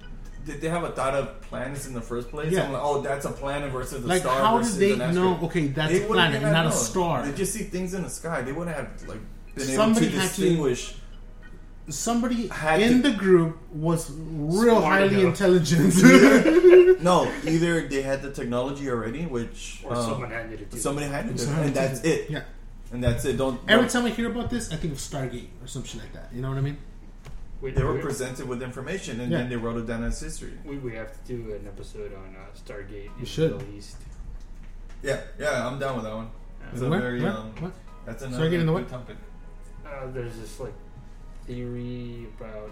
Did 0.46 0.60
they 0.60 0.68
have 0.68 0.84
a 0.84 0.90
thought 0.92 1.14
of 1.14 1.40
planets 1.42 1.88
in 1.88 1.94
the 1.94 2.02
first 2.02 2.30
place? 2.30 2.52
Yeah. 2.52 2.70
Like, 2.70 2.82
oh, 2.84 3.02
that's 3.02 3.24
a 3.26 3.32
planet 3.32 3.72
versus 3.72 4.04
a 4.04 4.08
Like, 4.08 4.22
star. 4.24 4.42
how 4.42 4.58
versus 4.58 4.78
did 4.78 5.00
they 5.00 5.12
know? 5.14 5.40
Okay, 5.44 5.68
that's 5.68 5.92
They 5.94 6.04
a 6.04 6.08
planet, 6.08 6.42
not 6.42 6.66
a 6.66 6.72
star. 6.74 7.26
They 7.26 7.32
just 7.32 7.54
see 7.54 7.64
things 7.64 7.94
in 7.94 8.04
the 8.04 8.10
sky. 8.10 8.42
They 8.42 8.52
wouldn't 8.52 8.76
have 8.76 8.90
like 9.08 9.20
been 9.56 9.66
Somebody 9.68 10.08
able 10.08 10.16
to 10.16 10.22
had 10.22 10.30
to- 10.32 10.42
distinguish. 10.42 10.96
Somebody 11.90 12.48
Had 12.48 12.80
in 12.82 13.02
to- 13.02 13.12
the 13.12 13.18
group 13.18 13.58
was 13.74 14.10
real 14.12 14.78
Smart 14.80 14.84
highly 14.86 15.16
enough. 15.22 15.42
intelligent. 15.42 17.02
no, 17.04 17.30
either 17.46 17.88
they 17.88 18.02
had 18.02 18.22
the 18.22 18.32
technology 18.32 18.90
already, 18.90 19.26
which 19.26 19.82
Or 19.84 19.94
um, 19.96 20.02
someone 20.06 20.32
handed 20.32 20.62
it 20.62 20.72
to 20.72 20.78
somebody 20.80 21.08
had 21.08 21.30
it, 21.30 21.40
Someone 21.40 21.66
and 21.66 21.76
that's 21.76 22.02
it. 22.04 22.30
yeah. 22.30 22.44
And 22.94 23.04
that's 23.04 23.26
it. 23.26 23.36
Don't. 23.38 23.60
Every 23.68 23.84
don't- 23.86 23.92
time 23.92 24.06
I 24.06 24.10
hear 24.12 24.30
about 24.32 24.50
this, 24.50 24.72
I 24.72 24.76
think 24.78 24.94
of 24.94 25.00
Stargate 25.00 25.48
or 25.62 25.68
some 25.68 25.84
shit 25.84 26.00
like 26.02 26.14
that. 26.14 26.30
You 26.34 26.42
know 26.42 26.50
what 26.50 26.58
I 26.58 26.62
mean? 26.62 26.78
We, 27.60 27.72
they 27.72 27.84
were 27.84 27.96
we, 27.96 28.02
presented 28.02 28.48
with 28.48 28.62
information, 28.62 29.20
and 29.22 29.32
Yeah. 29.32 29.40
then 29.40 29.50
they 29.50 29.56
wrote 29.56 29.78
it 29.78 29.88
down 29.88 30.04
as 30.04 30.20
history. 30.20 30.54
we, 30.66 30.78
we 30.78 30.94
have 30.96 31.12
to 31.14 31.20
do 31.36 31.54
an 31.54 31.66
episode 31.68 32.14
on 32.14 32.36
uh, 32.36 32.40
Stargate 32.56 33.10
in 33.20 33.26
should. 33.26 33.52
the 33.54 33.58
Middle 33.58 33.76
East. 33.76 33.98
Yeah, 35.02 35.22
yeah, 35.40 35.68
I'm 35.68 35.80
down 35.80 35.96
with 35.96 36.06
that 36.06 36.16
one. 36.16 36.30
It's 36.72 36.82
a 36.82 36.90
What? 36.90 37.02
very 37.02 37.22
What? 37.22 37.32
um, 37.36 37.52
What? 37.60 37.74
that's 38.06 38.24
Stargate 38.24 38.54
in 38.60 38.66
the 38.68 38.74
good 38.74 38.84
what? 38.84 38.90
topic. 38.90 39.18
Uh, 39.86 40.08
there's 40.12 40.36
this 40.38 40.60
like 40.60 40.74
theory 41.48 42.28
about 42.40 42.72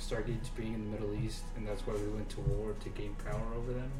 Stargates 0.00 0.48
being 0.56 0.74
in 0.74 0.84
the 0.84 0.90
Middle 0.98 1.14
East, 1.24 1.42
and 1.56 1.66
that's 1.66 1.86
why 1.86 1.94
we 1.94 2.08
went 2.08 2.28
to 2.30 2.40
war 2.42 2.74
to 2.82 2.88
gain 2.90 3.14
power 3.24 3.40
over 3.56 3.72
them. 3.72 3.90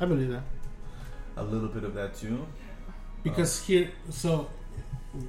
I 0.00 0.04
believe 0.04 0.30
that 0.30 0.42
A 1.36 1.42
little 1.44 1.68
bit 1.68 1.84
of 1.84 1.94
that 1.94 2.16
too. 2.16 2.46
because 3.22 3.64
here, 3.64 3.90
so 4.10 4.48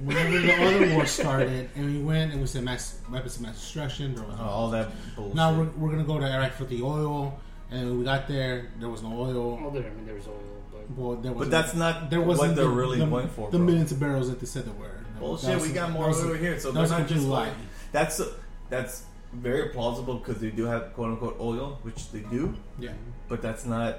whenever 0.04 0.38
the 0.40 0.54
other 0.62 0.94
war 0.94 1.06
started, 1.06 1.70
and 1.76 1.86
we 1.86 2.02
went, 2.02 2.32
it 2.34 2.40
was 2.40 2.54
a 2.56 2.62
mass 2.62 2.98
weapons 3.10 3.36
of 3.36 3.42
mass 3.42 3.54
destruction. 3.60 4.14
There 4.14 4.24
was 4.24 4.38
Uh, 4.38 4.42
all 4.44 4.70
that 4.70 4.90
bullshit. 5.16 5.34
now 5.34 5.52
we're, 5.56 5.70
we're 5.78 5.90
gonna 5.90 6.04
go 6.04 6.18
to 6.18 6.26
Iraq 6.26 6.52
for 6.52 6.64
the 6.64 6.82
oil, 6.82 7.38
and 7.70 7.88
when 7.88 7.98
we 7.98 8.04
got 8.04 8.26
there, 8.28 8.68
there 8.78 8.88
was 8.88 9.02
no 9.02 9.12
oil. 9.12 9.58
Well, 9.60 9.70
there, 9.70 9.84
I 9.84 9.94
mean, 9.94 10.06
there's 10.06 10.26
oil, 10.28 10.40
but 10.72 10.90
Well, 10.96 11.16
there 11.16 11.32
was 11.32 11.48
but 11.48 11.50
that's 11.50 11.74
not 11.74 12.10
there 12.10 12.20
wasn't 12.20 12.48
what 12.50 12.56
they're 12.56 12.64
the, 12.66 12.70
really 12.70 12.98
the, 12.98 13.06
going 13.06 13.28
for. 13.28 13.50
the 13.50 13.58
bro. 13.58 13.66
millions 13.66 13.92
of 13.92 13.98
barrels 14.00 14.28
that 14.28 14.38
they 14.40 14.46
said 14.46 14.66
there 14.66 14.74
were. 14.74 14.98
Bullshit. 15.20 15.54
was- 15.54 15.68
we 15.68 15.72
got 15.72 15.90
more 15.90 16.08
was 16.08 16.24
over 16.24 16.36
here, 16.36 16.58
so 16.58 16.72
they're 16.72 16.88
not 16.88 17.06
just 17.06 17.26
like 17.26 17.52
that's 17.92 18.20
that's 18.68 19.04
very 19.32 19.68
plausible 19.68 20.14
because 20.14 20.40
they 20.40 20.50
do 20.50 20.64
have 20.64 20.92
quote 20.94 21.10
unquote 21.10 21.36
oil, 21.40 21.78
which 21.82 22.10
they 22.10 22.20
do, 22.20 22.54
Yeah. 22.78 22.92
but 23.28 23.42
that's 23.42 23.64
not. 23.64 23.98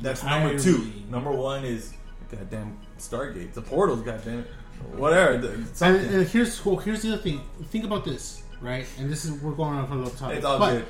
That's 0.00 0.22
number 0.22 0.58
two. 0.58 0.92
Number 1.10 1.32
one 1.32 1.64
is 1.64 1.92
goddamn 2.30 2.78
Stargate, 2.98 3.52
the 3.52 3.62
portals, 3.62 4.02
goddamn 4.02 4.40
it, 4.40 4.46
whatever. 4.96 5.32
And, 5.34 5.96
and 5.96 6.28
here's 6.28 6.64
well, 6.64 6.76
here's 6.76 7.02
the 7.02 7.14
other 7.14 7.22
thing. 7.22 7.40
Think 7.64 7.84
about 7.84 8.04
this, 8.04 8.42
right? 8.60 8.86
And 8.98 9.10
this 9.10 9.24
is 9.24 9.32
we're 9.42 9.52
going 9.52 9.76
on 9.76 9.90
a 9.90 9.94
little 9.94 10.10
topic. 10.10 10.36
it's 10.36 10.46
all 10.46 10.58
but, 10.58 10.70
good. 10.72 10.86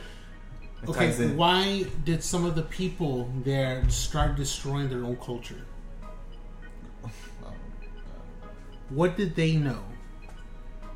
It 0.83 0.89
Okay, 0.91 1.27
why 1.35 1.87
did 2.05 2.23
some 2.23 2.45
of 2.45 2.55
the 2.55 2.63
people 2.63 3.29
there 3.45 3.89
start 3.89 4.37
destroying 4.37 4.89
their 4.89 5.05
own 5.05 5.17
culture? 5.17 5.57
What 8.91 9.17
did 9.17 9.35
they 9.37 9.57
know? 9.57 9.83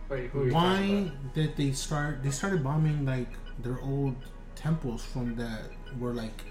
wait, 0.09 0.31
who 0.31 0.42
are 0.42 0.46
you 0.46 0.50
talking 0.52 1.05
Why 1.07 1.12
did 1.35 1.57
they 1.57 1.72
start? 1.72 2.22
They 2.22 2.31
started 2.31 2.62
bombing 2.64 3.05
like 3.05 3.28
their 3.59 3.81
old 3.81 4.16
temples 4.55 5.05
from 5.05 5.37
that 5.37 5.62
were 5.98 6.12
like 6.14 6.42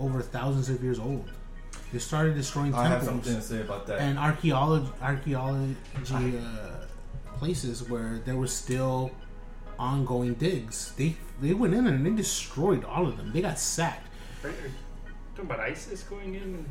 over 0.00 0.20
thousands 0.22 0.68
of 0.68 0.82
years 0.82 0.98
old. 0.98 1.28
They 1.92 1.98
started 1.98 2.34
destroying 2.34 2.74
I 2.74 2.88
have 2.88 3.04
temples 3.04 3.24
something 3.26 3.34
to 3.36 3.42
say 3.42 3.60
about 3.60 3.86
that. 3.86 4.00
and 4.00 4.18
archaeology 4.18 4.90
archaeology 5.00 6.38
uh, 6.38 6.86
places 7.38 7.88
where 7.88 8.20
there 8.24 8.36
was 8.36 8.52
still 8.52 9.10
ongoing 9.78 10.34
digs. 10.34 10.92
They 10.96 11.16
they 11.40 11.54
went 11.54 11.74
in 11.74 11.86
and 11.86 12.04
they 12.06 12.10
destroyed 12.10 12.84
all 12.84 13.06
of 13.06 13.16
them. 13.16 13.32
They 13.32 13.40
got 13.42 13.58
sacked. 13.58 14.08
Are, 14.44 14.48
are 14.48 14.52
you 14.52 14.58
talking 15.34 15.50
about 15.50 15.60
ISIS 15.60 16.02
going 16.02 16.34
in? 16.34 16.42
And, 16.42 16.68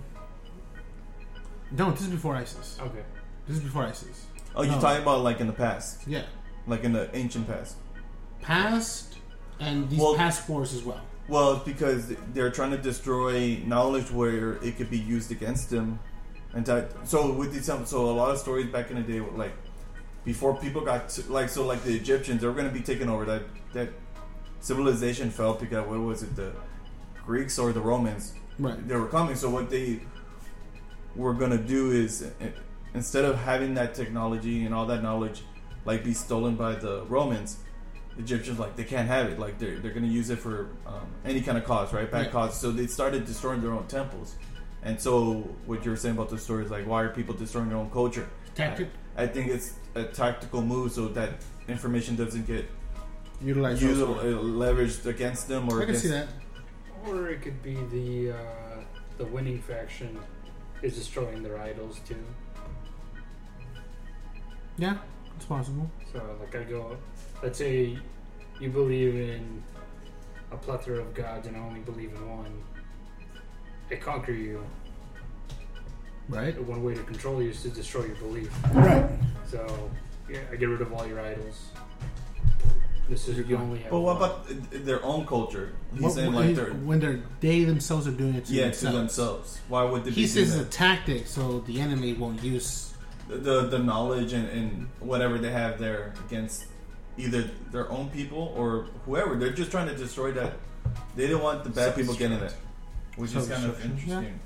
No, 1.71 1.91
this 1.91 2.01
is 2.01 2.07
before 2.09 2.35
ISIS. 2.35 2.77
okay. 2.81 3.03
This 3.47 3.57
is 3.57 3.63
before 3.63 3.83
ISIS. 3.83 4.25
oh, 4.55 4.63
you're 4.63 4.75
no. 4.75 4.81
talking 4.81 5.01
about 5.01 5.21
like 5.23 5.39
in 5.39 5.47
the 5.47 5.53
past, 5.53 6.07
Yeah, 6.07 6.23
like 6.67 6.83
in 6.83 6.93
the 6.93 7.09
ancient 7.15 7.47
past. 7.47 7.75
past 8.41 9.17
and 9.59 9.89
these 9.89 9.99
Well- 9.99 10.15
past 10.15 10.47
wars 10.49 10.73
as 10.73 10.83
well. 10.83 11.01
Well, 11.27 11.53
it's 11.53 11.63
because 11.65 12.11
they're 12.33 12.49
trying 12.51 12.71
to 12.71 12.77
destroy 12.77 13.61
knowledge 13.65 14.11
where 14.11 14.53
it 14.63 14.75
could 14.77 14.89
be 14.89 14.97
used 14.97 15.31
against 15.31 15.69
them. 15.69 15.99
And 16.53 16.67
so 17.05 17.31
with 17.31 17.53
these, 17.53 17.65
so 17.89 18.09
a 18.09 18.11
lot 18.11 18.31
of 18.31 18.37
stories 18.39 18.67
back 18.67 18.89
in 18.91 18.97
the 18.97 19.03
day, 19.03 19.21
were 19.21 19.31
like 19.37 19.53
before 20.25 20.55
people 20.57 20.81
got 20.81 21.07
to, 21.09 21.31
like 21.31 21.47
so 21.49 21.65
like 21.65 21.83
the 21.83 21.95
Egyptians, 21.95 22.41
they 22.41 22.47
were 22.47 22.53
going 22.53 22.67
to 22.67 22.73
be 22.73 22.81
taken 22.81 23.07
over. 23.07 23.23
That 23.23 23.43
that 23.73 23.89
civilization 24.59 25.29
fell 25.29 25.53
because 25.53 25.87
what 25.87 25.99
was 25.99 26.23
it, 26.23 26.35
the 26.35 26.51
Greeks 27.25 27.57
or 27.57 27.71
the 27.71 27.79
Romans? 27.79 28.33
Right. 28.59 28.85
They 28.85 28.95
were 28.97 29.07
coming. 29.07 29.35
So 29.35 29.49
what 29.49 29.69
they 29.69 30.01
were 31.15 31.33
going 31.33 31.51
to 31.51 31.57
do 31.57 31.91
is 31.91 32.23
uh, 32.41 32.47
instead 32.93 33.25
of 33.25 33.37
having 33.37 33.73
that 33.75 33.93
technology 33.93 34.65
and 34.65 34.73
all 34.73 34.85
that 34.87 35.01
knowledge 35.01 35.43
like 35.85 36.03
be 36.03 36.13
stolen 36.13 36.55
by 36.55 36.75
the 36.75 37.03
Romans, 37.05 37.57
Egyptians 38.17 38.59
like 38.59 38.75
they 38.75 38.83
can't 38.83 39.07
have 39.07 39.27
it. 39.27 39.39
Like 39.39 39.57
they're 39.57 39.79
they're 39.79 39.93
gonna 39.93 40.07
use 40.07 40.29
it 40.29 40.39
for 40.39 40.69
um, 40.85 41.07
any 41.25 41.41
kind 41.41 41.57
of 41.57 41.65
cause, 41.65 41.93
right? 41.93 42.09
Bad 42.09 42.27
Yeah. 42.27 42.31
cause. 42.31 42.59
So 42.59 42.71
they 42.71 42.87
started 42.87 43.25
destroying 43.25 43.61
their 43.61 43.71
own 43.71 43.87
temples. 43.87 44.35
And 44.83 44.99
so 44.99 45.33
what 45.65 45.85
you 45.85 45.91
were 45.91 45.97
saying 45.97 46.15
about 46.15 46.29
the 46.29 46.37
story 46.37 46.65
is 46.65 46.71
like, 46.71 46.87
why 46.87 47.03
are 47.03 47.09
people 47.09 47.35
destroying 47.35 47.69
their 47.69 47.77
own 47.77 47.91
culture? 47.91 48.27
Tactic 48.55 48.89
I 49.15 49.27
think 49.27 49.49
it's 49.49 49.73
a 49.95 50.03
tactical 50.03 50.61
move 50.61 50.91
so 50.91 51.07
that 51.09 51.29
information 51.67 52.15
doesn't 52.15 52.47
get 52.47 52.69
utilized. 53.41 53.81
used, 53.81 54.01
uh, 54.01 54.05
leveraged 54.05 55.05
against 55.05 55.47
them 55.47 55.69
or 55.69 55.81
I 55.81 55.85
can 55.85 55.95
see 55.95 56.07
that. 56.09 56.27
Or 57.07 57.29
it 57.29 57.41
could 57.41 57.61
be 57.61 57.75
the 57.91 58.31
uh, 58.31 58.83
the 59.17 59.25
winning 59.25 59.61
faction 59.61 60.19
is 60.81 60.95
destroying 60.95 61.43
their 61.43 61.59
idols 61.59 61.99
too. 62.07 62.23
Yeah, 64.77 64.97
it's 65.35 65.45
possible. 65.45 65.89
So 66.11 66.21
like 66.39 66.55
I 66.55 66.63
go, 66.63 66.97
let's 67.43 67.57
say 67.57 67.97
you 68.59 68.69
believe 68.69 69.15
in 69.15 69.63
a 70.51 70.57
plethora 70.57 70.99
of 70.99 71.13
gods 71.13 71.47
and 71.47 71.55
I 71.55 71.59
only 71.59 71.79
believe 71.81 72.11
in 72.13 72.29
one, 72.29 72.61
they 73.89 73.97
conquer 73.97 74.31
you. 74.33 74.63
Right. 76.29 76.61
One 76.63 76.83
way 76.83 76.93
to 76.93 77.03
control 77.03 77.41
you 77.41 77.49
is 77.49 77.61
to 77.63 77.69
destroy 77.69 78.05
your 78.05 78.15
belief. 78.15 78.51
Right. 78.73 79.09
So, 79.47 79.89
yeah, 80.29 80.39
I 80.51 80.55
get 80.55 80.69
rid 80.69 80.81
of 80.81 80.93
all 80.93 81.05
your 81.05 81.19
idols. 81.19 81.65
This 83.09 83.27
is 83.27 83.45
you 83.49 83.57
only 83.57 83.79
have. 83.79 83.91
But 83.91 83.99
what 83.99 84.15
about 84.17 84.45
their 84.71 85.03
own 85.03 85.25
culture? 85.25 85.73
He's 85.93 86.01
What- 86.03 86.13
saying 86.13 86.31
like 86.33 86.55
they're 86.55 86.71
when 86.71 86.99
they're 87.01 87.19
they 87.41 87.65
themselves 87.65 88.07
are 88.07 88.11
doing 88.11 88.35
it 88.35 88.45
to 88.45 88.53
yeah 88.53 88.65
themselves. 88.65 88.93
to 88.95 88.99
themselves. 88.99 89.59
Why 89.67 89.83
would 89.83 90.05
they 90.05 90.11
He 90.11 90.21
be 90.21 90.27
says 90.27 90.51
doing 90.51 90.61
it's 90.65 90.75
a 90.75 90.77
tactic 90.77 91.27
so 91.27 91.59
the 91.61 91.81
enemy 91.81 92.13
won't 92.13 92.41
use. 92.41 92.90
The, 93.37 93.67
the 93.67 93.79
knowledge 93.79 94.33
and, 94.33 94.47
and 94.49 94.87
whatever 94.99 95.37
they 95.37 95.51
have 95.51 95.79
there 95.79 96.13
against 96.27 96.65
either 97.17 97.49
their 97.71 97.89
own 97.89 98.09
people 98.09 98.53
or 98.57 98.87
whoever? 99.05 99.35
They're 99.35 99.53
just 99.53 99.71
trying 99.71 99.87
to 99.87 99.95
destroy 99.95 100.31
that. 100.33 100.53
They 101.15 101.27
don't 101.27 101.41
want 101.43 101.63
the 101.63 101.69
bad 101.69 101.95
people 101.95 102.13
getting 102.13 102.39
it, 102.39 102.53
which 103.15 103.33
is 103.35 103.47
kind 103.47 103.65
of 103.65 103.83
interesting. 103.85 104.39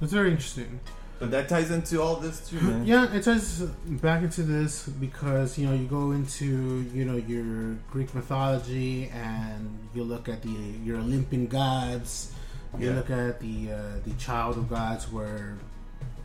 It's 0.00 0.12
very 0.12 0.30
interesting. 0.32 0.80
But 1.20 1.30
that 1.30 1.48
ties 1.48 1.70
into 1.70 2.02
all 2.02 2.16
this 2.16 2.48
too, 2.48 2.60
man. 2.60 2.84
Yeah, 2.92 3.14
it 3.14 3.22
ties 3.22 3.60
back 3.60 4.24
into 4.24 4.42
this 4.42 4.88
because 4.88 5.56
you 5.56 5.68
know 5.68 5.72
you 5.74 5.86
go 5.86 6.10
into 6.10 6.84
you 6.92 7.04
know 7.04 7.16
your 7.16 7.76
Greek 7.92 8.12
mythology 8.12 9.08
and 9.14 9.78
you 9.94 10.02
look 10.02 10.28
at 10.28 10.42
the 10.42 10.50
your 10.82 10.96
Olympian 10.98 11.46
gods. 11.46 12.32
You 12.76 12.88
Yeah. 12.88 12.96
look 12.96 13.10
at 13.10 13.38
the 13.38 13.70
uh, 13.70 13.78
the 14.04 14.14
child 14.18 14.56
of 14.58 14.68
gods 14.68 15.12
where 15.12 15.58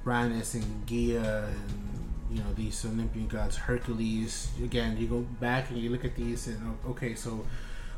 Uranus 0.03 0.55
and 0.55 0.65
Gaia 0.87 1.45
and 1.45 1.96
you 2.31 2.39
know 2.39 2.53
these 2.55 2.85
Olympian 2.85 3.27
gods 3.27 3.55
Hercules. 3.55 4.49
Again, 4.63 4.97
you 4.97 5.07
go 5.07 5.21
back 5.39 5.69
and 5.69 5.79
you 5.79 5.89
look 5.89 6.05
at 6.05 6.15
these 6.15 6.47
and 6.47 6.77
oh, 6.85 6.91
okay, 6.91 7.15
so 7.15 7.45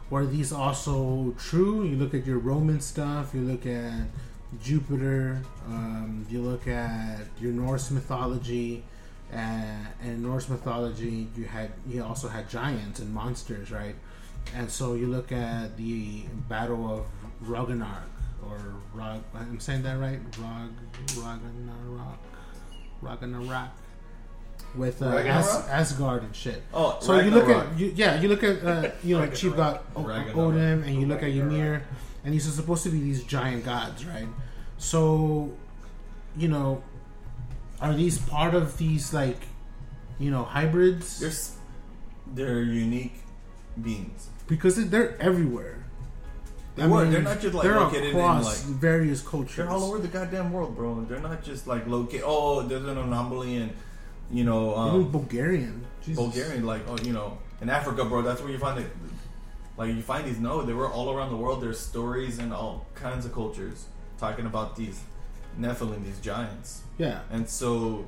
were 0.10 0.26
these 0.26 0.52
also 0.52 1.36
true? 1.38 1.84
You 1.84 1.96
look 1.96 2.14
at 2.14 2.26
your 2.26 2.40
Roman 2.40 2.82
stuff. 2.82 3.34
You 3.34 3.42
look 3.42 3.66
at 3.66 4.08
Jupiter. 4.62 5.42
Um, 5.68 6.26
you 6.30 6.42
look 6.42 6.68
at 6.68 7.28
your 7.40 7.52
Norse 7.52 7.92
mythology, 7.92 8.84
and, 9.32 10.24
Norse 10.24 10.50
mythology, 10.50 11.28
you 11.36 11.46
had 11.46 11.72
you 11.88 12.04
also 12.04 12.28
had 12.28 12.50
giants 12.50 13.00
and 13.00 13.14
monsters, 13.14 13.72
right? 13.72 13.96
And 14.56 14.70
so 14.70 14.94
you 14.94 15.08
look 15.08 15.32
at 15.32 15.78
the 15.78 16.24
Battle 16.48 16.92
of 16.92 17.06
Ragnarok, 17.42 18.10
or 18.48 18.60
Rag. 18.94 19.22
I'm 19.36 19.60
saying 19.60 19.84
that 19.84 20.00
right? 20.00 20.20
Rag 20.40 20.72
Ragnarok, 21.18 22.20
Ragnarok, 23.02 23.70
with 24.76 25.02
uh, 25.02 25.08
As, 25.08 25.48
Asgard 25.70 26.24
and 26.24 26.36
shit. 26.36 26.62
Oh, 26.74 26.98
So 27.02 27.20
you 27.20 27.32
look 27.32 27.50
at 27.50 27.78
you, 27.80 27.92
yeah, 27.96 28.20
you 28.22 28.28
look 28.30 28.44
at 28.44 28.64
uh, 28.64 28.92
you 29.04 29.18
know 29.18 29.28
chief 29.28 29.56
got 29.56 29.84
O- 29.96 30.04
Ragnarok. 30.04 30.38
Odin, 30.38 30.84
and 30.84 30.96
you 31.00 31.08
look 31.08 31.24
at 31.24 31.30
Ymir, 31.30 31.84
and 32.24 32.34
these 32.34 32.48
are 32.48 32.52
supposed 32.52 32.84
to 32.84 32.90
be 32.90 33.00
these 33.00 33.24
giant 33.24 33.66
gods, 33.66 34.06
right? 34.06 34.28
So, 34.78 35.52
you 36.38 36.48
know, 36.48 36.84
are 37.82 37.94
these 37.94 38.18
part 38.18 38.54
of 38.54 38.78
these 38.78 39.14
like, 39.14 39.40
you 40.20 40.32
know, 40.32 40.44
hybrids? 40.44 41.20
They're 41.20 41.30
s- 41.30 41.58
they're 42.34 42.62
unique 42.62 43.16
beings. 43.82 44.30
because 44.48 44.90
they're 44.90 45.20
everywhere. 45.22 45.76
They 46.76 46.88
were. 46.88 47.06
They're 47.06 47.22
not 47.22 47.42
just, 47.42 47.54
like, 47.56 47.64
they're 47.64 47.80
located 47.80 48.04
in, 48.04 48.10
across 48.16 48.46
like- 48.70 48.78
various 48.78 49.22
cultures. 49.22 49.56
They're 49.58 49.70
all 49.70 49.84
over 49.84 49.98
the 50.00 50.08
goddamn 50.08 50.54
world, 50.54 50.76
bro. 50.78 51.04
They're 51.10 51.20
not 51.20 51.44
just 51.44 51.68
like 51.68 51.88
located. 51.88 52.24
Oh, 52.26 52.62
there's 52.62 52.86
an 52.86 52.98
anomaly 52.98 53.56
in, 53.58 53.72
you 54.32 54.44
know, 54.44 54.76
um, 54.76 55.12
Bulgarian, 55.12 55.86
Jesus. 56.02 56.24
Bulgarian. 56.24 56.66
Like, 56.66 56.82
oh, 56.88 56.98
you 57.04 57.14
know, 57.14 57.38
in 57.62 57.70
Africa, 57.70 58.06
bro. 58.06 58.22
That's 58.22 58.42
where 58.42 58.52
you 58.52 58.60
find 58.60 58.80
it. 58.80 58.92
Like, 59.78 59.90
you 59.96 60.02
find 60.02 60.26
these. 60.28 60.40
No, 60.40 60.62
they 60.62 60.74
were 60.74 60.90
all 60.90 61.12
around 61.14 61.30
the 61.30 61.38
world. 61.38 61.62
There's 61.62 61.80
stories 61.80 62.38
and 62.40 62.54
all 62.54 62.86
kinds 62.96 63.26
of 63.26 63.34
cultures 63.34 63.86
talking 64.18 64.46
about 64.46 64.76
these 64.76 65.02
Nephilim, 65.60 66.04
these 66.04 66.20
giants. 66.20 66.82
Yeah, 66.98 67.22
And 67.32 67.48
so, 67.48 68.06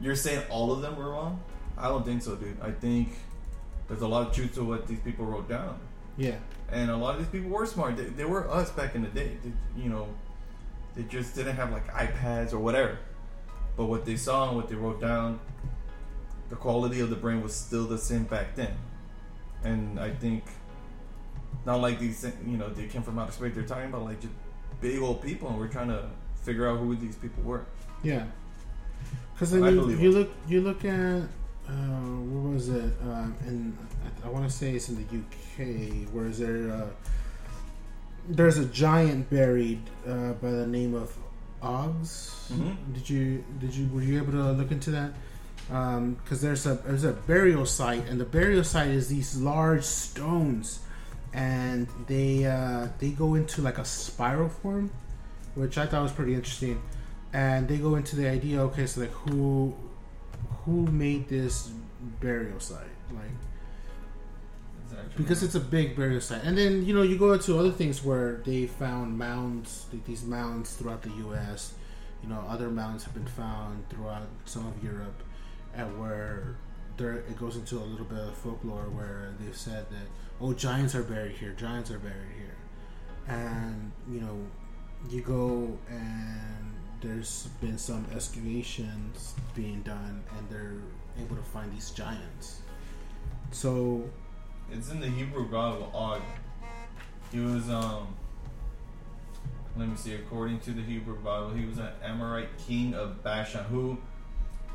you're 0.00 0.16
saying 0.16 0.42
all 0.48 0.72
of 0.72 0.80
them 0.80 0.96
were 0.96 1.10
wrong? 1.10 1.42
I 1.76 1.88
don't 1.88 2.04
think 2.04 2.22
so, 2.22 2.34
dude. 2.36 2.56
I 2.62 2.70
think 2.70 3.10
there's 3.86 4.00
a 4.00 4.08
lot 4.08 4.26
of 4.26 4.34
truth 4.34 4.54
to 4.54 4.64
what 4.64 4.86
these 4.86 5.00
people 5.00 5.26
wrote 5.26 5.48
down. 5.48 5.78
yeah, 6.16 6.36
and 6.72 6.90
a 6.90 6.96
lot 6.96 7.14
of 7.14 7.20
these 7.20 7.28
people 7.28 7.50
were 7.50 7.66
smart. 7.66 7.96
They, 7.96 8.04
they 8.04 8.24
were 8.24 8.50
us 8.50 8.70
back 8.70 8.94
in 8.94 9.02
the 9.02 9.08
day. 9.08 9.36
They, 9.44 9.52
you 9.82 9.90
know, 9.90 10.08
they 10.96 11.02
just 11.02 11.34
didn't 11.34 11.56
have 11.56 11.70
like 11.70 11.86
iPads 11.88 12.52
or 12.54 12.58
whatever. 12.58 12.98
But 13.76 13.86
what 13.86 14.04
they 14.04 14.16
saw 14.16 14.48
and 14.48 14.56
what 14.56 14.68
they 14.68 14.74
wrote 14.74 15.00
down, 15.00 15.40
the 16.48 16.56
quality 16.56 17.00
of 17.00 17.10
the 17.10 17.16
brain 17.16 17.42
was 17.42 17.54
still 17.54 17.86
the 17.86 17.98
same 17.98 18.24
back 18.24 18.54
then. 18.54 18.76
And 19.64 19.98
I 19.98 20.10
think, 20.10 20.44
not 21.64 21.80
like 21.80 21.98
these, 21.98 22.24
you 22.46 22.56
know, 22.56 22.68
they 22.68 22.86
came 22.86 23.02
from 23.02 23.18
outer 23.18 23.32
space. 23.32 23.54
They're 23.54 23.64
talking 23.64 23.86
about 23.86 24.04
like 24.04 24.20
just 24.20 24.34
big 24.80 25.00
old 25.00 25.22
people, 25.22 25.48
and 25.48 25.58
we're 25.58 25.68
trying 25.68 25.88
to 25.88 26.10
figure 26.42 26.68
out 26.68 26.78
who 26.78 26.94
these 26.94 27.16
people 27.16 27.42
were. 27.42 27.64
yeah. 28.02 28.26
Because 29.32 29.52
you, 29.52 29.90
you 29.98 30.12
look, 30.12 30.30
you 30.46 30.60
look 30.60 30.84
at 30.84 31.22
uh, 31.68 31.72
where 31.72 32.52
was 32.52 32.68
it? 32.68 32.92
Um, 33.02 33.34
in 33.46 33.76
I, 34.22 34.28
I 34.28 34.30
want 34.30 34.48
to 34.48 34.54
say 34.54 34.74
it's 34.74 34.88
in 34.88 34.96
the 34.96 35.02
UK. 35.02 36.12
Where 36.12 36.26
is 36.26 36.38
there? 36.38 36.70
Uh, 36.70 36.86
there's 38.28 38.58
a 38.58 38.66
giant 38.66 39.28
buried 39.30 39.80
uh, 40.06 40.32
by 40.34 40.50
the 40.50 40.66
name 40.66 40.94
of 40.94 41.16
Oggs. 41.64 42.30
Mhm. 42.52 42.76
Did 42.94 43.08
you 43.10 43.44
did 43.58 43.74
you 43.74 43.88
were 43.92 44.02
you 44.02 44.18
able 44.18 44.32
to 44.32 44.52
look 44.52 44.70
into 44.70 44.90
that? 44.92 45.12
Because 46.22 46.42
there's 46.42 46.66
a 46.66 46.74
there's 46.86 47.04
a 47.04 47.12
burial 47.12 47.64
site, 47.64 48.06
and 48.08 48.20
the 48.20 48.24
burial 48.26 48.62
site 48.64 48.88
is 48.88 49.08
these 49.08 49.36
large 49.36 49.82
stones, 49.84 50.80
and 51.32 51.88
they 52.06 52.44
uh, 52.44 52.88
they 52.98 53.10
go 53.10 53.34
into 53.34 53.62
like 53.62 53.78
a 53.78 53.84
spiral 53.84 54.50
form, 54.50 54.90
which 55.54 55.78
I 55.78 55.86
thought 55.86 56.02
was 56.02 56.12
pretty 56.12 56.34
interesting. 56.34 56.80
And 57.32 57.66
they 57.66 57.78
go 57.78 57.96
into 57.96 58.14
the 58.14 58.28
idea, 58.28 58.60
okay, 58.68 58.86
so 58.86 59.00
like 59.00 59.10
who 59.10 59.74
who 60.64 60.86
made 60.86 61.28
this 61.28 61.70
burial 62.20 62.60
site, 62.60 62.94
like 63.10 63.32
because 65.16 65.42
it's 65.42 65.54
a 65.54 65.60
big 65.60 65.96
burial 65.96 66.20
site. 66.20 66.42
And 66.44 66.56
then 66.56 66.84
you 66.84 66.94
know 66.94 67.02
you 67.02 67.16
go 67.16 67.32
into 67.32 67.58
other 67.58 67.70
things 67.70 68.04
where 68.04 68.42
they 68.44 68.66
found 68.66 69.18
mounds, 69.18 69.86
these 70.06 70.24
mounds 70.24 70.74
throughout 70.74 71.02
the 71.02 71.10
U.S. 71.10 71.74
You 72.22 72.28
know, 72.28 72.42
other 72.48 72.70
mounds 72.70 73.04
have 73.04 73.14
been 73.14 73.26
found 73.26 73.88
throughout 73.90 74.28
some 74.44 74.66
of 74.66 74.82
Europe, 74.82 75.22
and 75.74 76.00
where 76.00 76.56
there 76.96 77.12
it 77.12 77.38
goes 77.38 77.56
into 77.56 77.78
a 77.78 77.84
little 77.84 78.06
bit 78.06 78.18
of 78.18 78.34
folklore 78.34 78.88
where 78.90 79.34
they've 79.40 79.56
said 79.56 79.90
that 79.90 80.06
oh 80.40 80.52
giants 80.52 80.94
are 80.94 81.02
buried 81.02 81.36
here, 81.36 81.52
giants 81.52 81.90
are 81.90 81.98
buried 81.98 82.34
here, 82.36 82.56
and 83.28 83.92
you 84.10 84.20
know 84.20 84.38
you 85.10 85.20
go 85.20 85.78
and 85.90 86.74
there's 87.00 87.48
been 87.60 87.76
some 87.76 88.06
excavations 88.14 89.34
being 89.54 89.82
done, 89.82 90.24
and 90.38 90.48
they're 90.48 90.78
able 91.22 91.36
to 91.36 91.42
find 91.42 91.70
these 91.72 91.90
giants. 91.90 92.60
So 93.50 94.08
It's 94.76 94.90
in 94.90 95.00
the 95.00 95.06
Hebrew 95.08 95.48
God 95.48 95.80
of 95.80 95.94
Og. 95.94 96.20
He 97.32 97.40
was 97.40 97.68
um. 97.70 98.08
Let 99.76 99.88
me 99.88 99.96
see. 99.96 100.14
According 100.14 100.60
to 100.60 100.70
the 100.72 100.82
Hebrew 100.82 101.16
Bible, 101.16 101.50
he 101.50 101.64
was 101.66 101.78
an 101.78 101.88
Amorite 102.02 102.56
king 102.58 102.94
of 102.94 103.22
Bashan, 103.24 103.64
who, 103.64 103.98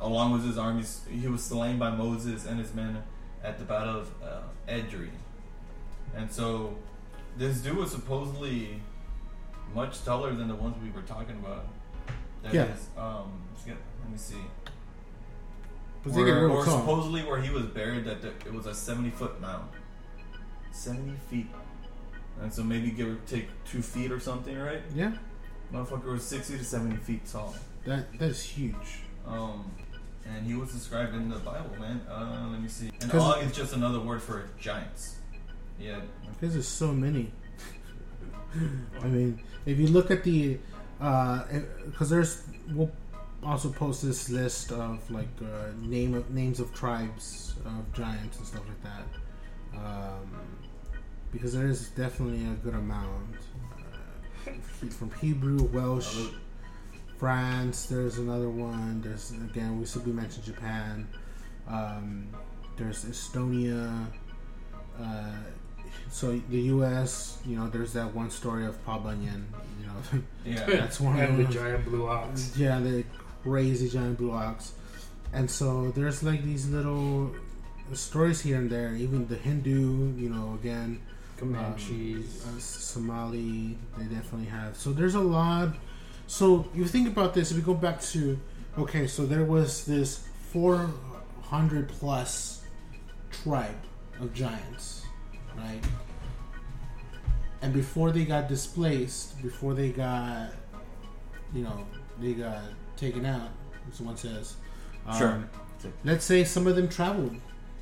along 0.02 0.34
with 0.34 0.46
his 0.46 0.58
armies, 0.58 1.02
he 1.10 1.28
was 1.28 1.42
slain 1.42 1.78
by 1.80 1.90
Moses 1.90 2.46
and 2.46 2.60
his 2.60 2.74
men 2.74 3.02
at 3.44 3.58
the 3.60 3.64
battle 3.66 4.00
of 4.02 4.12
uh, 4.22 4.42
Edrei. 4.68 5.10
And 6.16 6.30
so, 6.30 6.76
this 7.38 7.60
dude 7.60 7.78
was 7.78 7.92
supposedly 7.92 8.82
much 9.74 10.04
taller 10.04 10.34
than 10.34 10.50
the 10.50 10.56
ones 10.56 10.76
we 10.84 10.92
were 10.92 11.08
talking 11.08 11.38
about. 11.38 11.66
That 12.44 12.54
Yeah. 12.54 12.64
is, 12.66 12.88
um, 12.98 13.32
get- 13.66 13.78
let 14.02 14.12
me 14.12 14.18
see. 14.18 14.36
Get 16.06 16.14
Or, 16.18 16.66
supposedly 16.66 17.24
where 17.24 17.40
he 17.42 17.50
was 17.54 17.66
buried, 17.68 18.04
that 18.06 18.22
the, 18.22 18.30
it 18.30 18.54
was 18.54 18.66
a 18.66 18.74
seventy 18.74 19.10
foot 19.12 19.40
mound, 19.40 19.70
seventy 20.72 21.18
feet, 21.30 21.48
and 22.42 22.52
so 22.54 22.64
maybe 22.64 22.92
give 22.92 23.08
or 23.10 23.18
take 23.28 23.48
two 23.66 23.82
feet 23.82 24.12
or 24.12 24.20
something, 24.20 24.58
right? 24.58 24.82
Yeah, 24.96 25.14
Motherfucker 25.74 26.06
was 26.14 26.24
sixty 26.24 26.58
to 26.58 26.64
seventy 26.64 26.98
feet 26.98 27.26
tall. 27.26 27.56
that 27.86 28.18
that's 28.20 28.42
huge. 28.42 29.04
Um, 29.28 29.72
and 30.26 30.46
he 30.46 30.54
was 30.56 30.72
described 30.72 31.16
in 31.16 31.30
the 31.30 31.40
Bible, 31.40 31.72
man. 31.80 32.02
Uh, 32.10 32.48
let 32.52 32.62
me 32.62 32.68
see. 32.68 32.92
And 33.02 33.12
Og 33.14 33.44
is 33.44 33.52
just 33.56 33.74
another 33.74 34.00
word 34.00 34.22
for 34.22 34.50
giants. 34.60 35.16
Yeah, 35.80 36.02
Because 36.34 36.54
there's 36.54 36.68
so 36.68 36.92
many. 36.94 37.32
I 39.02 39.06
mean, 39.08 39.42
if 39.66 39.78
you 39.80 39.88
look 39.88 40.12
at 40.12 40.24
the, 40.24 40.58
because 40.98 42.10
there's, 42.10 42.44
we'll 42.74 42.92
also 43.44 43.70
post 43.70 44.04
this 44.04 44.30
list 44.30 44.72
of 44.72 45.10
like 45.10 45.30
uh, 45.42 45.72
name 45.82 46.14
of 46.14 46.30
names 46.32 46.60
of 46.60 46.74
tribes 46.74 47.54
of 47.66 47.94
giants 47.94 48.38
and 48.38 48.46
stuff 48.48 48.64
like 48.68 48.84
that. 48.84 49.04
Um, 49.76 50.40
because 51.32 51.54
there 51.54 51.68
is 51.68 51.90
definitely 51.90 52.44
a 52.46 52.56
good 52.64 52.74
amount 52.74 53.36
uh, 54.48 54.52
from 54.90 55.12
Hebrew, 55.22 55.64
Welsh, 55.64 56.30
France. 57.18 57.86
There's 57.86 58.18
another 58.18 58.50
one. 58.50 59.02
There's 59.02 59.32
again 59.32 59.80
we 59.80 59.86
said 59.86 60.06
we 60.06 60.12
mentioned 60.12 60.46
Japan. 60.46 61.08
Um, 61.68 62.28
there's 62.78 63.06
Estonia. 63.06 64.08
Uh, 65.00 65.32
so 66.10 66.40
the 66.50 66.60
U.S. 66.62 67.38
You 67.46 67.58
know, 67.58 67.68
there's 67.70 67.94
that 67.94 68.14
one 68.16 68.30
story 68.32 68.66
of 68.66 68.84
Paul 68.86 69.02
Bunyan. 69.02 69.48
You 69.80 69.88
know, 69.88 70.24
Yeah. 70.46 70.66
that's 70.80 71.00
one 71.00 71.20
of 71.20 71.38
the 71.38 71.46
giant 71.46 71.86
blue 71.86 72.08
ox. 72.08 72.54
Yeah, 72.58 72.80
the 72.80 73.04
crazy 73.44 73.90
giant 73.90 74.18
blue 74.18 74.32
ox. 74.32 74.74
And 75.32 75.50
so 75.50 75.92
there's 75.92 76.24
like 76.24 76.44
these 76.44 76.68
little 76.70 77.32
stories 77.96 78.42
here 78.42 78.58
and 78.58 78.70
there. 78.70 78.94
Even 78.96 79.28
the 79.28 79.36
Hindu, 79.36 80.14
you 80.18 80.30
know, 80.30 80.58
again, 80.62 81.02
Comanches. 81.38 82.46
uh, 82.46 82.60
Somali, 82.60 83.78
they 83.98 84.04
definitely 84.06 84.48
have. 84.48 84.76
So 84.76 84.92
there's 84.92 85.16
a 85.16 85.20
lot. 85.22 85.70
So 86.28 86.68
you 86.76 86.86
think 86.86 87.08
about 87.08 87.34
this, 87.34 87.52
if 87.52 87.58
we 87.58 87.64
go 87.64 87.74
back 87.74 88.02
to, 88.14 88.40
okay, 88.78 89.08
so 89.08 89.26
there 89.26 89.44
was 89.46 89.86
this 89.86 90.28
400 90.52 91.88
plus 91.90 92.64
tribe 93.32 93.76
of 94.20 94.34
giants, 94.34 95.06
right? 95.58 95.82
And 97.62 97.74
before 97.74 98.12
they 98.12 98.26
got 98.26 98.48
displaced, 98.48 99.42
before 99.42 99.74
they 99.74 99.90
got, 99.90 100.52
you 101.54 101.64
know, 101.64 101.86
they 102.22 102.34
got 102.34 102.62
taken 102.96 103.26
out, 103.26 103.50
as 103.90 103.98
someone 103.98 104.18
says. 104.18 104.56
um, 105.08 105.18
Sure. 105.18 105.44
Let's 106.04 106.26
say 106.26 106.44
some 106.44 106.68
of 106.68 106.76
them 106.76 106.90
traveled, 106.90 107.36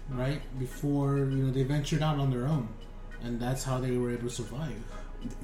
right? 0.10 0.42
Before, 0.60 1.18
you 1.18 1.26
know, 1.46 1.52
they 1.52 1.64
ventured 1.64 2.02
out 2.02 2.20
on 2.20 2.30
their 2.32 2.46
own. 2.48 2.68
And 3.24 3.40
that's 3.40 3.64
how 3.64 3.80
they 3.80 3.98
were 3.98 4.12
able 4.12 4.30
to 4.30 4.30
survive. 4.30 4.74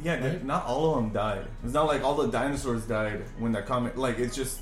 Yeah, 0.04 0.18
they- 0.20 0.42
not 0.44 0.66
all 0.66 0.96
of 0.96 1.04
them 1.04 1.12
died. 1.14 1.48
It's 1.64 1.74
not 1.74 1.88
like 1.88 2.04
all 2.04 2.16
the 2.16 2.28
dinosaurs 2.28 2.84
died 2.86 3.24
when 3.40 3.52
that 3.54 3.66
comet. 3.66 3.98
Like 3.98 4.20
it's 4.20 4.36
just 4.36 4.62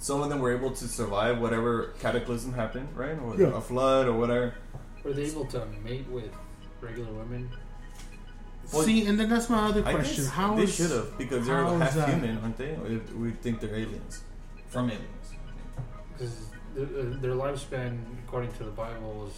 some 0.00 0.20
of 0.20 0.28
them 0.28 0.40
were 0.40 0.52
able 0.54 0.70
to 0.72 0.84
survive 0.88 1.40
whatever 1.40 1.94
cataclysm 2.00 2.52
happened, 2.52 2.88
right? 2.96 3.18
Or 3.20 3.36
Yeah. 3.40 3.56
a 3.56 3.60
flood 3.60 4.06
or 4.08 4.14
whatever. 4.14 4.54
Were 5.04 5.12
they 5.12 5.24
able 5.26 5.46
to 5.46 5.64
mate 5.84 6.06
with 6.10 6.30
regular 6.80 7.12
women? 7.12 7.48
Well, 8.72 8.82
See, 8.82 9.06
and 9.06 9.18
then 9.18 9.30
that's 9.30 9.48
my 9.48 9.68
other 9.68 9.82
I 9.86 9.94
question. 9.94 10.24
guess 10.24 10.32
How 10.32 10.54
they 10.54 10.66
should 10.66 10.90
have 10.90 11.16
because 11.16 11.46
they're 11.46 11.64
half 11.64 11.94
human, 12.10 12.38
aren't 12.38 12.58
they? 12.58 12.72
Or 12.74 12.86
if 12.86 13.14
we 13.14 13.30
think 13.30 13.60
they're 13.60 13.74
aliens 13.74 14.22
from 14.68 14.90
aliens. 14.90 15.32
Because 16.12 16.47
their, 16.84 17.04
their 17.22 17.32
lifespan, 17.32 17.98
according 18.26 18.52
to 18.52 18.64
the 18.64 18.70
Bible, 18.70 19.12
was 19.24 19.32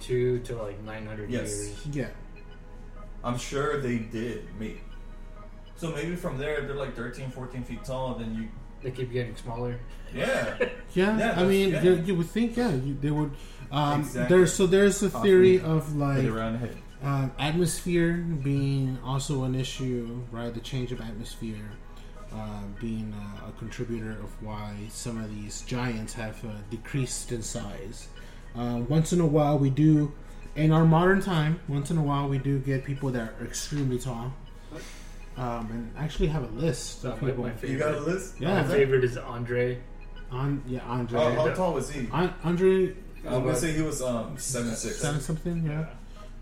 two 0.00 0.38
to 0.40 0.56
like 0.56 0.82
900 0.82 1.30
Yes. 1.30 1.50
years. 1.50 1.86
Yeah. 1.92 2.08
I'm 3.24 3.38
sure 3.38 3.80
they 3.80 3.98
did 3.98 4.48
mate. 4.58 4.80
So 5.76 5.90
maybe 5.90 6.16
from 6.16 6.38
there 6.38 6.60
they're 6.62 6.74
like 6.76 6.94
13, 6.96 7.30
14 7.30 7.62
feet 7.64 7.84
tall. 7.84 8.14
Then 8.14 8.34
you, 8.34 8.48
They 8.82 8.90
keep 8.90 9.12
getting 9.12 9.36
smaller. 9.36 9.78
yeah, 10.14 10.56
Yeah, 10.58 10.68
Yeah, 10.94 11.12
I 11.12 11.16
that's- 11.16 11.48
mean, 11.48 11.70
yeah. 11.70 11.82
you, 11.82 11.92
you 12.06 12.14
would 12.16 12.28
think, 12.28 12.56
yeah, 12.56 12.70
you, 12.70 12.96
they 13.00 13.10
would. 13.10 13.30
Um, 13.70 14.00
Exactly. 14.00 14.36
There's 14.36 14.52
so 14.52 14.66
there's 14.66 15.02
a 15.02 15.08
theory 15.10 15.60
of 15.60 15.96
right 15.96 16.16
like 16.18 16.26
around 16.28 16.52
the 16.54 16.58
head. 16.58 16.76
um, 17.02 17.32
atmosphere 17.38 18.12
being 18.14 18.98
also 19.04 19.44
an 19.44 19.54
issue, 19.54 20.20
right? 20.30 20.52
The 20.52 20.60
change 20.60 20.92
of 20.92 21.00
atmosphere 21.00 21.70
um, 22.34 22.74
being 22.80 23.12
uh, 23.14 23.48
a 23.48 23.52
contributor 23.58 24.12
of 24.12 24.42
why 24.42 24.74
some 24.88 25.22
of 25.22 25.30
these 25.34 25.62
giants 25.62 26.12
have 26.14 26.42
uh, 26.44 26.48
decreased 26.70 27.32
in 27.32 27.42
size. 27.42 28.08
Um, 28.54 28.88
once 28.88 29.12
in 29.12 29.20
a 29.20 29.26
while, 29.26 29.58
we 29.58 29.70
do, 29.70 30.12
in 30.56 30.72
our 30.72 30.84
modern 30.84 31.20
time, 31.20 31.60
once 31.68 31.90
in 31.90 31.98
a 31.98 32.02
while, 32.02 32.28
we 32.28 32.38
do 32.38 32.58
get 32.58 32.84
people 32.84 33.10
that 33.10 33.34
are 33.40 33.44
extremely 33.44 33.98
tall. 33.98 34.32
Um, 35.36 35.68
and 35.70 35.92
actually 35.96 36.28
have 36.28 36.42
a 36.42 36.54
list 36.60 37.04
of 37.04 37.20
My- 37.22 37.28
people. 37.30 37.44
my 37.44 37.52
You 37.66 37.78
got 37.78 37.94
a 37.94 38.00
list? 38.00 38.34
Yeah, 38.38 38.60
My 38.62 38.68
favorite 38.68 39.02
is 39.04 39.16
Andre. 39.16 39.78
On, 40.30 40.62
yeah, 40.66 40.80
Andre. 40.86 41.20
Oh, 41.20 41.30
how 41.34 41.54
tall 41.54 41.74
was 41.74 41.90
he? 41.90 42.08
An- 42.12 42.34
Andre 42.44 42.94
I'm 43.24 43.44
gonna 43.44 43.54
say 43.56 43.72
he 43.72 43.82
was 43.82 44.02
um 44.02 44.36
seven 44.36 44.74
six. 44.74 44.96
seven 44.96 45.20
something, 45.20 45.64
yeah. 45.64 45.86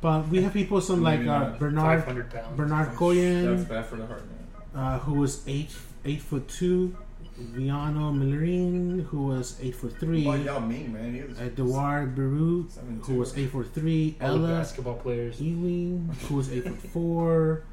But 0.00 0.28
we 0.28 0.42
have 0.42 0.52
people 0.52 0.80
some 0.80 1.02
like 1.02 1.20
uh, 1.20 1.24
not. 1.24 1.58
Bernard 1.58 2.00
500 2.00 2.30
pounds. 2.30 2.56
Bernard 2.56 2.88
That's 2.88 3.68
bad 3.68 3.86
for 3.86 3.96
the 3.96 4.06
heart, 4.06 4.26
man. 4.26 4.39
Uh, 4.74 4.98
who 5.00 5.14
was 5.14 5.42
eight 5.46 5.70
eight 6.04 6.20
foot 6.22 6.48
two. 6.48 6.96
Väinö 7.40 8.12
Myllyrinne, 8.12 9.02
who 9.06 9.26
was 9.28 9.58
eight 9.62 9.74
foot 9.74 9.98
three. 9.98 10.26
Oh, 10.26 10.34
y'all 10.34 10.60
mean, 10.60 10.92
man. 10.92 11.14
He 11.14 11.22
was 11.22 11.38
Édouard 11.38 12.14
Beaupré, 12.14 13.04
who 13.06 13.14
was 13.14 13.36
eight 13.38 13.50
foot 13.50 13.72
three. 13.74 14.16
All 14.20 14.28
Ella 14.28 14.48
basketball 14.48 14.94
players. 14.96 15.40
Ewing, 15.40 16.14
who 16.28 16.34
was 16.36 16.52
eight 16.52 16.64
foot 16.64 16.90
four. 16.92 17.64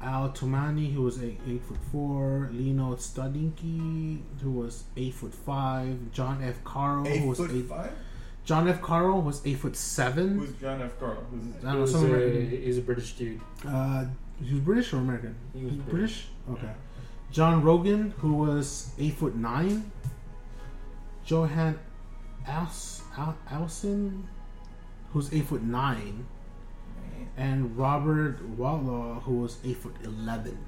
Al 0.00 0.30
Tomaini, 0.30 0.94
who 0.94 1.02
was 1.02 1.22
eight, 1.22 1.38
eight 1.46 1.62
foot 1.62 1.76
four. 1.92 2.48
Lino 2.52 2.94
Stadinki, 2.96 4.22
who 4.42 4.50
was 4.52 4.84
eight 4.96 5.12
foot 5.12 5.34
five. 5.34 6.10
John 6.12 6.42
F. 6.42 6.64
Carl, 6.64 7.04
who 7.04 7.10
eight 7.10 7.26
was 7.26 7.36
foot 7.38 7.50
eight. 7.52 7.66
five. 7.66 7.92
John 8.46 8.66
F. 8.68 8.80
Carl 8.80 9.20
was 9.20 9.42
eight 9.46 9.58
foot 9.58 9.76
seven. 9.76 10.38
Who's 10.38 10.52
John 10.54 10.80
F. 10.80 10.98
Carl? 10.98 11.22
Who's 11.30 11.42
I 11.62 11.66
don't 11.66 11.74
know, 11.74 11.80
was, 11.82 11.92
some 11.92 12.04
a, 12.04 12.14
American. 12.14 12.50
he's 12.62 12.78
a 12.78 12.82
British 12.82 13.12
dude. 13.12 13.40
Uh, 13.66 14.06
he 14.42 14.54
was 14.54 14.62
British 14.62 14.92
or 14.94 14.96
American? 14.96 15.34
He 15.52 15.64
was 15.64 15.74
He's 15.74 15.82
British. 15.82 15.90
British. 16.00 16.26
Okay. 16.52 16.72
John 17.30 17.62
Rogan, 17.62 18.12
who 18.18 18.34
was 18.34 18.90
eight 18.98 19.14
foot 19.14 19.36
nine. 19.36 19.90
Johan 21.26 21.78
Als 22.48 23.02
Al- 23.16 23.36
Alson, 23.50 24.26
who's 25.12 25.32
eight 25.32 25.46
foot 25.46 25.62
nine, 25.62 26.26
and 27.36 27.76
Robert 27.76 28.56
Wadlow, 28.58 29.22
who 29.22 29.36
was 29.36 29.58
eight 29.64 29.76
foot 29.76 29.94
eleven. 30.02 30.58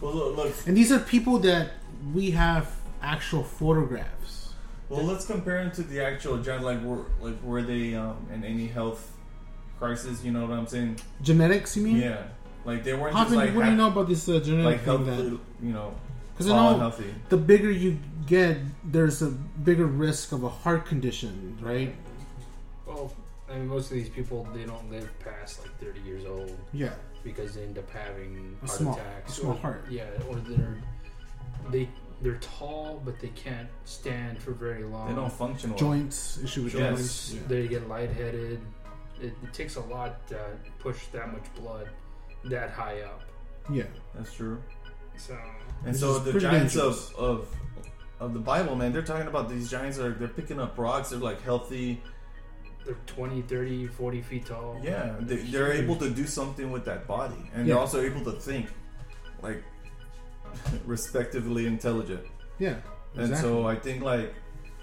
Well, 0.00 0.12
look, 0.12 0.36
look. 0.36 0.54
And 0.66 0.76
these 0.76 0.92
are 0.92 0.98
people 0.98 1.38
that 1.40 1.70
we 2.12 2.32
have 2.32 2.70
actual 3.00 3.42
photographs. 3.42 4.52
Well, 4.90 5.04
let's 5.04 5.24
compare 5.24 5.64
them 5.64 5.72
to 5.72 5.82
the 5.82 6.04
actual 6.04 6.38
giant. 6.38 6.64
Like, 6.64 6.82
were 6.82 7.06
like 7.20 7.42
were 7.42 7.62
they 7.62 7.94
um 7.94 8.26
in 8.32 8.44
any 8.44 8.66
health 8.66 9.12
crisis? 9.78 10.22
You 10.22 10.32
know 10.32 10.46
what 10.46 10.50
I'm 10.58 10.66
saying? 10.66 11.00
Genetics, 11.22 11.76
you 11.76 11.84
mean? 11.84 11.96
Yeah. 11.96 12.22
Like 12.66 12.82
they 12.84 12.94
weren't 12.94 13.14
Hoffman, 13.14 13.38
just 13.38 13.46
like 13.46 13.56
what 13.56 13.64
do 13.64 13.70
you 13.70 13.76
know 13.76 13.88
about 13.88 14.08
this 14.08 14.28
uh, 14.28 14.40
genetic 14.40 14.64
like 14.64 14.76
thing? 14.84 15.06
healthy, 15.06 15.22
That 15.30 15.38
you 15.62 15.72
know, 15.72 15.94
because 16.32 16.50
I 16.50 16.56
know 16.72 16.78
healthy. 16.78 17.14
the 17.28 17.36
bigger 17.36 17.70
you 17.70 17.98
get, 18.26 18.58
there's 18.84 19.22
a 19.22 19.30
bigger 19.30 19.86
risk 19.86 20.32
of 20.32 20.42
a 20.42 20.48
heart 20.48 20.84
condition, 20.86 21.56
right? 21.60 21.94
Well, 22.86 23.12
I 23.48 23.54
mean, 23.58 23.68
most 23.68 23.90
of 23.90 23.96
these 23.96 24.08
people 24.08 24.46
they 24.52 24.64
don't 24.64 24.90
live 24.90 25.08
past 25.20 25.60
like 25.62 25.78
30 25.80 26.00
years 26.00 26.24
old 26.26 26.56
Yeah. 26.72 26.90
because 27.22 27.54
they 27.54 27.62
end 27.62 27.78
up 27.78 27.88
having 27.90 28.56
A 28.62 28.66
heart 28.66 28.78
small- 28.78 28.94
attacks. 28.96 29.32
a 29.38 29.40
small 29.40 29.52
or, 29.52 29.58
heart. 29.58 29.84
Yeah, 29.90 30.04
or 30.28 30.34
they're 30.36 30.76
they 31.70 31.88
they're 32.22 32.38
tall 32.58 33.00
but 33.04 33.20
they 33.20 33.28
can't 33.28 33.68
stand 33.84 34.38
for 34.38 34.50
very 34.52 34.82
long. 34.84 35.08
They 35.08 35.14
don't 35.14 35.32
function 35.32 35.70
well. 35.70 35.78
Joints 35.78 36.38
issue 36.42 36.64
with 36.64 36.74
Yes. 36.74 36.96
joints. 36.98 37.34
Yeah. 37.34 37.40
They 37.46 37.68
get 37.68 37.88
lightheaded. 37.88 38.60
It, 39.20 39.32
it 39.42 39.52
takes 39.54 39.76
a 39.76 39.80
lot 39.82 40.26
to 40.28 40.36
push 40.80 41.06
that 41.12 41.32
much 41.32 41.44
blood 41.54 41.88
that 42.50 42.70
high 42.70 43.00
up. 43.02 43.20
yeah. 43.70 43.84
That's 44.14 44.32
true. 44.32 44.62
So 45.16 45.34
And 45.84 45.92
Which 45.92 45.96
so 45.96 46.18
the 46.18 46.38
giants 46.38 46.74
dangerous. 46.74 47.10
of, 47.12 47.18
of 47.18 47.48
of 48.18 48.32
the 48.32 48.40
Bible, 48.40 48.74
man, 48.76 48.92
they're 48.94 49.02
talking 49.02 49.26
about 49.28 49.48
these 49.48 49.70
giants 49.70 49.98
are 49.98 50.12
they're 50.12 50.28
picking 50.40 50.58
up 50.60 50.78
rocks. 50.78 51.10
They're 51.10 51.18
like 51.18 51.42
healthy. 51.42 52.00
they're 52.84 52.96
20, 53.06 53.42
30, 53.42 53.86
40 53.88 54.22
feet 54.22 54.46
tall. 54.46 54.80
Yeah, 54.82 55.16
they, 55.20 55.36
they're 55.36 55.72
able 55.72 55.96
to 55.96 56.08
do 56.08 56.26
something 56.26 56.70
with 56.70 56.84
that 56.86 57.06
body, 57.06 57.42
and 57.54 57.66
Yeah. 57.66 57.74
they're 57.74 57.80
also 57.82 58.00
able 58.00 58.22
to 58.24 58.32
think, 58.32 58.68
like, 59.42 59.62
respectively 60.86 61.66
intelligent. 61.66 62.24
Yeah. 62.58 62.76
And 63.16 63.36
so 63.36 63.66
I 63.66 63.76
think 63.76 64.02
like 64.02 64.34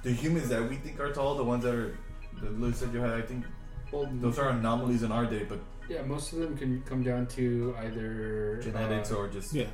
the 0.04 0.12
humans 0.12 0.50
that 0.50 0.68
we 0.70 0.76
think 0.76 1.00
are 1.00 1.12
tall, 1.14 1.36
the 1.36 1.44
ones 1.44 1.64
that 1.64 1.74
are 1.76 1.98
the 2.42 2.50
looks 2.52 2.80
that 2.82 2.92
you 2.94 3.00
had, 3.00 3.12
I 3.14 3.22
think 3.22 3.46
Well, 3.92 4.10
those 4.22 4.38
are 4.40 4.50
anomalies 4.50 5.04
in 5.04 5.12
our 5.12 5.26
day, 5.26 5.44
but 5.48 5.60
yeah, 5.94 6.02
most 6.02 6.34
of 6.34 6.40
them 6.40 6.58
can 6.58 6.82
come 6.90 7.04
down 7.04 7.28
to 7.38 7.76
either 7.80 8.60
genetics 8.64 9.12
uh, 9.12 9.18
or 9.18 9.28
just 9.28 9.54
yeah. 9.54 9.66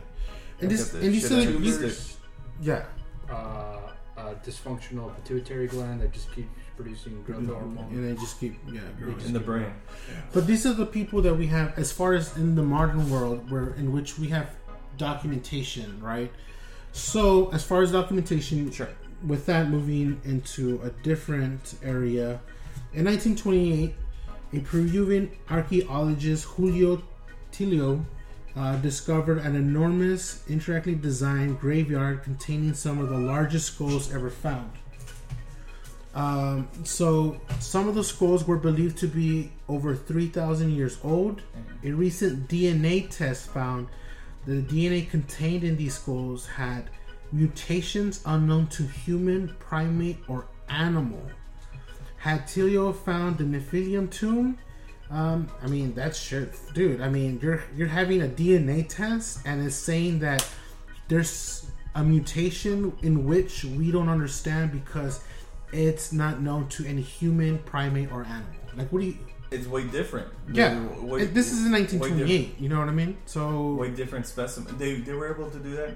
And 0.62 0.70
this, 0.72 0.94
at 0.94 1.00
the 1.00 1.06
and 1.06 1.16
you 1.16 1.22
shit 1.22 1.30
said 1.30 1.48
out 1.48 1.60
you- 1.62 1.78
this. 1.78 2.18
yeah. 2.62 2.86
uh, 3.30 3.92
a 4.18 4.36
dysfunctional 4.46 5.16
pituitary 5.16 5.68
gland 5.68 6.02
that 6.02 6.12
just 6.12 6.30
keeps 6.36 6.50
producing 6.76 7.22
growth 7.24 7.48
hormone. 7.48 7.88
And 7.92 8.04
they 8.10 8.20
just 8.22 8.40
keep 8.40 8.56
yeah 8.72 8.82
growing. 9.00 9.20
in 9.22 9.34
the 9.34 9.40
brain. 9.40 9.72
But 10.34 10.46
these 10.48 10.66
are 10.66 10.74
the 10.74 10.86
people 10.86 11.22
that 11.22 11.34
we 11.36 11.48
have, 11.48 11.78
as 11.80 11.92
far 11.92 12.14
as 12.14 12.36
in 12.36 12.56
the 12.56 12.64
modern 12.64 13.10
world, 13.10 13.50
where 13.52 13.74
in 13.76 13.92
which 13.94 14.20
we 14.20 14.28
have 14.30 14.50
documentation, 14.98 16.02
right? 16.02 16.32
So, 16.92 17.50
as 17.52 17.64
far 17.64 17.82
as 17.84 17.92
documentation, 17.92 18.72
Sure. 18.72 18.90
with 19.26 19.46
that 19.46 19.70
moving 19.70 20.20
into 20.26 20.82
a 20.84 20.90
different 21.04 21.76
area, 21.84 22.40
in 22.94 23.06
1928, 23.06 23.96
a 24.54 24.60
Peruvian 24.60 25.32
archaeologist 25.50 26.46
Julio 26.46 27.02
Tello 27.52 28.06
uh, 28.56 28.76
discovered 28.78 29.40
an 29.40 29.56
enormous, 29.56 30.44
intricately 30.50 30.96
designed 30.96 31.60
graveyard 31.60 32.24
containing 32.24 32.74
some 32.74 33.00
of 33.00 33.10
the 33.10 33.18
largest 33.18 33.68
skulls 33.68 34.14
ever 34.14 34.30
found. 34.30 34.72
Um, 36.16 36.68
so, 36.84 37.40
some 37.60 37.88
of 37.88 37.96
the 37.96 38.04
skulls 38.04 38.48
were 38.48 38.58
believed 38.58 38.98
to 39.00 39.08
be 39.08 39.52
over 39.68 39.96
3,000 39.96 40.72
years 40.72 40.98
old. 41.04 41.44
A 41.84 41.92
recent 41.92 42.50
DNA 42.50 43.10
test 43.10 43.50
found 43.52 43.88
that 44.46 44.68
the 44.68 44.90
DNA 44.90 45.10
contained 45.10 45.64
in 45.64 45.78
these 45.78 45.94
skulls 45.94 46.48
had 46.48 46.90
mutations 47.32 48.22
unknown 48.26 48.68
to 48.68 48.84
human, 48.84 49.56
primate, 49.60 50.18
or 50.28 50.48
animal. 50.68 51.22
Had 52.20 52.48
Tello 52.48 52.92
found 52.94 53.38
the 53.38 53.44
Nephilim 53.46 54.10
tomb, 54.12 54.58
Um, 55.10 55.50
I 55.64 55.68
mean 55.68 55.94
that's 55.96 56.20
shit, 56.20 56.54
dude. 56.74 57.02
I 57.02 57.10
mean 57.10 57.40
you're 57.42 57.64
you're 57.76 57.88
having 57.88 58.22
a 58.22 58.28
DNA 58.28 58.88
test 58.88 59.40
and 59.46 59.66
it's 59.66 59.76
saying 59.76 60.20
that 60.20 60.46
there's 61.08 61.66
a 61.96 62.04
mutation 62.04 62.94
in 63.02 63.26
which 63.26 63.64
we 63.64 63.92
don't 63.92 64.10
understand 64.10 64.72
because 64.72 65.22
it's 65.72 66.12
not 66.14 66.42
known 66.42 66.68
to 66.70 66.86
any 66.86 67.02
human, 67.02 67.58
primate, 67.60 68.12
or 68.12 68.24
animal. 68.24 68.54
Like 68.78 68.92
what 68.92 69.00
do 69.02 69.08
you? 69.08 69.18
It's 69.52 69.66
way 69.66 69.84
different. 69.88 70.28
Yeah, 70.54 70.86
Way- 71.02 71.26
this 71.26 71.52
is 71.52 71.66
in 71.66 71.72
way 71.72 71.82
1928. 71.82 72.60
You 72.60 72.70
know 72.70 72.78
what 72.80 72.88
I 72.88 72.92
mean? 72.92 73.18
So 73.26 73.74
way 73.74 73.90
different 73.90 74.28
specimen. 74.28 74.78
They 74.78 75.00
they 75.00 75.14
were 75.14 75.34
able 75.34 75.50
to 75.50 75.58
do 75.60 75.76
that. 75.78 75.94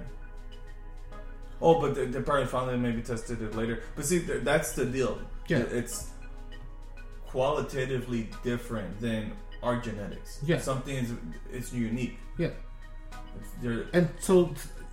Oh, 1.61 1.79
but 1.79 1.93
they, 1.95 2.05
they 2.07 2.19
probably 2.21 2.47
found 2.47 2.69
it 2.71 2.73
and 2.73 2.83
maybe 2.83 3.01
tested 3.01 3.41
it 3.41 3.55
later. 3.55 3.83
But 3.95 4.05
see, 4.05 4.17
that's 4.19 4.73
the 4.73 4.85
deal. 4.85 5.19
Yeah. 5.47 5.59
It's 5.59 6.09
qualitatively 7.33 8.29
different 8.43 8.91
than 9.01 9.21
our 9.63 9.77
genetics. 9.87 10.39
Yeah. 10.45 10.59
something 10.59 10.95
is 10.95 11.09
it's 11.51 11.73
unique. 11.73 12.17
yeah, 12.37 12.51
It's, 13.39 13.89
and 13.97 14.05
so 14.19 14.33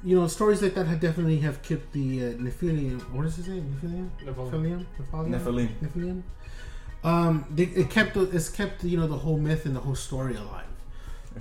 you 0.02 0.14
know 0.18 0.26
stories 0.26 0.60
like 0.62 0.74
that 0.74 0.86
have 0.86 1.00
definitely 1.08 1.38
have 1.48 1.58
kept 1.62 1.92
the 1.92 2.08
uh, 2.24 2.28
Nephilim. 2.46 2.98
What 3.12 3.22
does 3.24 3.38
it 3.38 3.44
say? 3.44 3.58
Nephilim. 3.70 4.08
Nephilim. 4.24 4.50
Nephilim. 4.50 4.86
Nephilim. 4.98 5.30
Nephilim. 5.34 5.68
Nephilim. 5.84 6.22
Um, 7.02 7.34
they, 7.56 7.64
it 7.82 7.88
kept 7.90 8.16
it's 8.16 8.48
kept 8.48 8.84
you 8.84 8.96
know 9.00 9.06
the 9.06 9.18
whole 9.24 9.38
myth 9.38 9.66
and 9.66 9.74
the 9.76 9.80
whole 9.80 9.94
story 10.10 10.34
alive. 10.36 10.66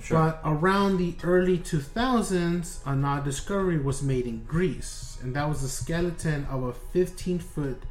Sure. 0.00 0.18
But 0.18 0.40
around 0.44 0.98
the 0.98 1.16
early 1.24 1.58
2000s, 1.58 2.86
an 2.86 3.04
odd 3.04 3.24
discovery 3.24 3.78
was 3.78 4.02
made 4.02 4.24
in 4.26 4.44
Greece, 4.44 5.18
and 5.22 5.34
that 5.34 5.48
was 5.48 5.62
the 5.62 5.68
skeleton 5.68 6.46
of 6.48 6.62
a 6.62 6.72
15 6.72 7.38
foot 7.40 7.82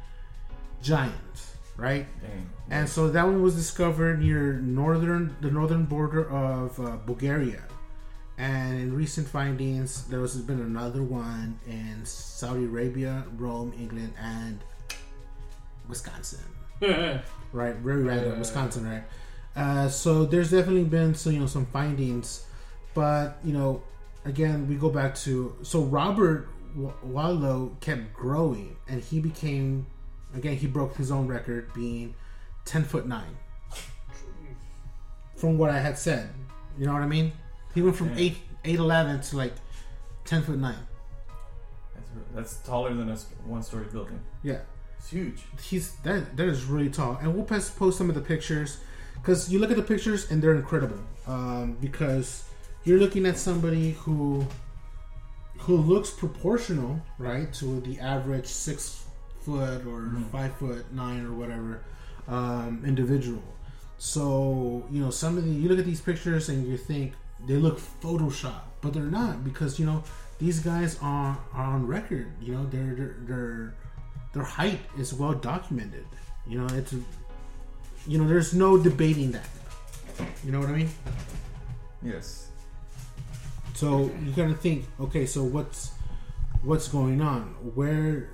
giant, 0.82 1.36
right? 1.80 2.06
Dang. 2.20 2.50
And 2.70 2.88
so 2.88 3.08
that 3.08 3.24
one 3.26 3.42
was 3.42 3.56
discovered 3.56 4.20
near 4.20 4.54
northern 4.54 5.36
the 5.40 5.50
northern 5.50 5.84
border 5.84 6.28
of 6.30 6.78
uh, 6.78 6.96
Bulgaria. 7.04 7.62
And 8.38 8.80
in 8.80 8.96
recent 8.96 9.28
findings, 9.28 10.04
there 10.06 10.20
has 10.20 10.36
been 10.36 10.60
another 10.60 11.02
one 11.02 11.60
in 11.66 12.06
Saudi 12.06 12.64
Arabia, 12.64 13.24
Rome, 13.36 13.74
England, 13.78 14.14
and 14.18 14.60
Wisconsin. 15.88 16.40
Right, 17.52 17.74
very 17.74 18.04
random. 18.04 18.38
Wisconsin, 18.38 18.88
right? 18.88 19.02
Uh, 19.56 19.88
so 19.88 20.24
there's 20.24 20.52
definitely 20.52 20.84
been 20.84 21.14
some, 21.16 21.32
you 21.32 21.40
know, 21.40 21.46
some 21.46 21.66
findings, 21.66 22.46
but 22.94 23.38
you 23.42 23.52
know, 23.52 23.82
again, 24.24 24.68
we 24.68 24.76
go 24.76 24.88
back 24.88 25.16
to 25.16 25.56
so 25.62 25.82
Robert 25.82 26.48
Wadlow 26.76 27.80
kept 27.80 28.12
growing, 28.12 28.76
and 28.88 29.02
he 29.02 29.18
became, 29.20 29.86
again, 30.34 30.56
he 30.56 30.66
broke 30.66 30.96
his 30.96 31.10
own 31.10 31.26
record, 31.26 31.72
being 31.74 32.14
ten 32.64 32.84
foot 32.84 33.06
nine. 33.06 33.36
From 35.36 35.56
what 35.56 35.70
I 35.70 35.78
had 35.78 35.96
said, 35.98 36.28
you 36.78 36.86
know 36.86 36.92
what 36.92 37.02
I 37.02 37.06
mean? 37.06 37.32
He 37.74 37.82
went 37.82 37.96
from 37.96 38.10
eight 38.16 38.36
eight 38.64 38.78
eleven 38.78 39.20
to 39.20 39.36
like 39.36 39.54
ten 40.24 40.42
foot 40.42 40.58
nine. 40.58 40.86
That's, 41.94 42.10
that's 42.34 42.66
taller 42.66 42.94
than 42.94 43.08
a 43.10 43.16
one 43.44 43.62
story 43.62 43.86
building. 43.90 44.20
Yeah. 44.42 44.60
It's 44.98 45.08
huge. 45.08 45.40
he's 45.62 45.92
that 46.02 46.36
that 46.36 46.46
is 46.46 46.64
really 46.64 46.90
tall 46.90 47.16
and 47.22 47.34
we'll 47.34 47.46
post, 47.46 47.74
post 47.78 47.96
some 47.96 48.10
of 48.10 48.14
the 48.14 48.20
pictures 48.20 48.80
because 49.14 49.50
you 49.50 49.58
look 49.58 49.70
at 49.70 49.78
the 49.78 49.82
pictures 49.82 50.30
and 50.30 50.42
they're 50.42 50.54
incredible 50.54 50.98
um, 51.26 51.78
because 51.80 52.44
you're 52.84 52.98
looking 52.98 53.24
at 53.24 53.38
somebody 53.38 53.92
who 53.92 54.46
who 55.58 55.78
looks 55.78 56.10
proportional 56.10 57.00
right 57.18 57.50
to 57.54 57.80
the 57.80 57.98
average 57.98 58.46
six 58.46 58.99
foot 59.50 59.80
or 59.92 59.98
Mhm. 60.08 60.24
five 60.36 60.52
foot 60.60 60.82
nine 61.02 61.22
or 61.28 61.32
whatever 61.40 61.72
um, 62.36 62.72
individual 62.92 63.42
so 63.98 64.22
you 64.92 65.00
know 65.02 65.10
some 65.22 65.32
of 65.38 65.42
the 65.46 65.50
you 65.62 65.68
look 65.70 65.78
at 65.84 65.88
these 65.92 66.00
pictures 66.10 66.48
and 66.50 66.58
you 66.70 66.76
think 66.90 67.06
they 67.48 67.56
look 67.66 67.78
photoshopped 68.02 68.70
but 68.82 68.90
they're 68.94 69.14
not 69.22 69.34
because 69.50 69.72
you 69.80 69.86
know 69.90 69.98
these 70.38 70.58
guys 70.70 70.92
are, 71.02 71.36
are 71.58 71.68
on 71.76 71.86
record 71.96 72.28
you 72.40 72.50
know 72.54 72.64
they're 72.72 72.94
they're, 72.98 73.16
they're 73.28 73.74
their 74.32 74.44
height 74.58 74.78
is 74.96 75.12
well 75.12 75.34
documented. 75.34 76.06
You 76.46 76.56
know, 76.60 76.68
it's 76.78 76.94
you 78.06 78.16
know, 78.18 78.28
there's 78.32 78.54
no 78.54 78.78
debating 78.78 79.32
that. 79.32 79.48
You 80.44 80.52
know 80.52 80.60
what 80.60 80.68
I 80.70 80.76
mean? 80.80 80.90
Yes. 82.02 82.48
So 83.74 84.10
you 84.24 84.30
gotta 84.36 84.54
think, 84.54 84.86
okay, 85.00 85.26
so 85.26 85.42
what's 85.42 85.90
what's 86.62 86.86
going 86.88 87.20
on? 87.20 87.42
Where 87.74 88.30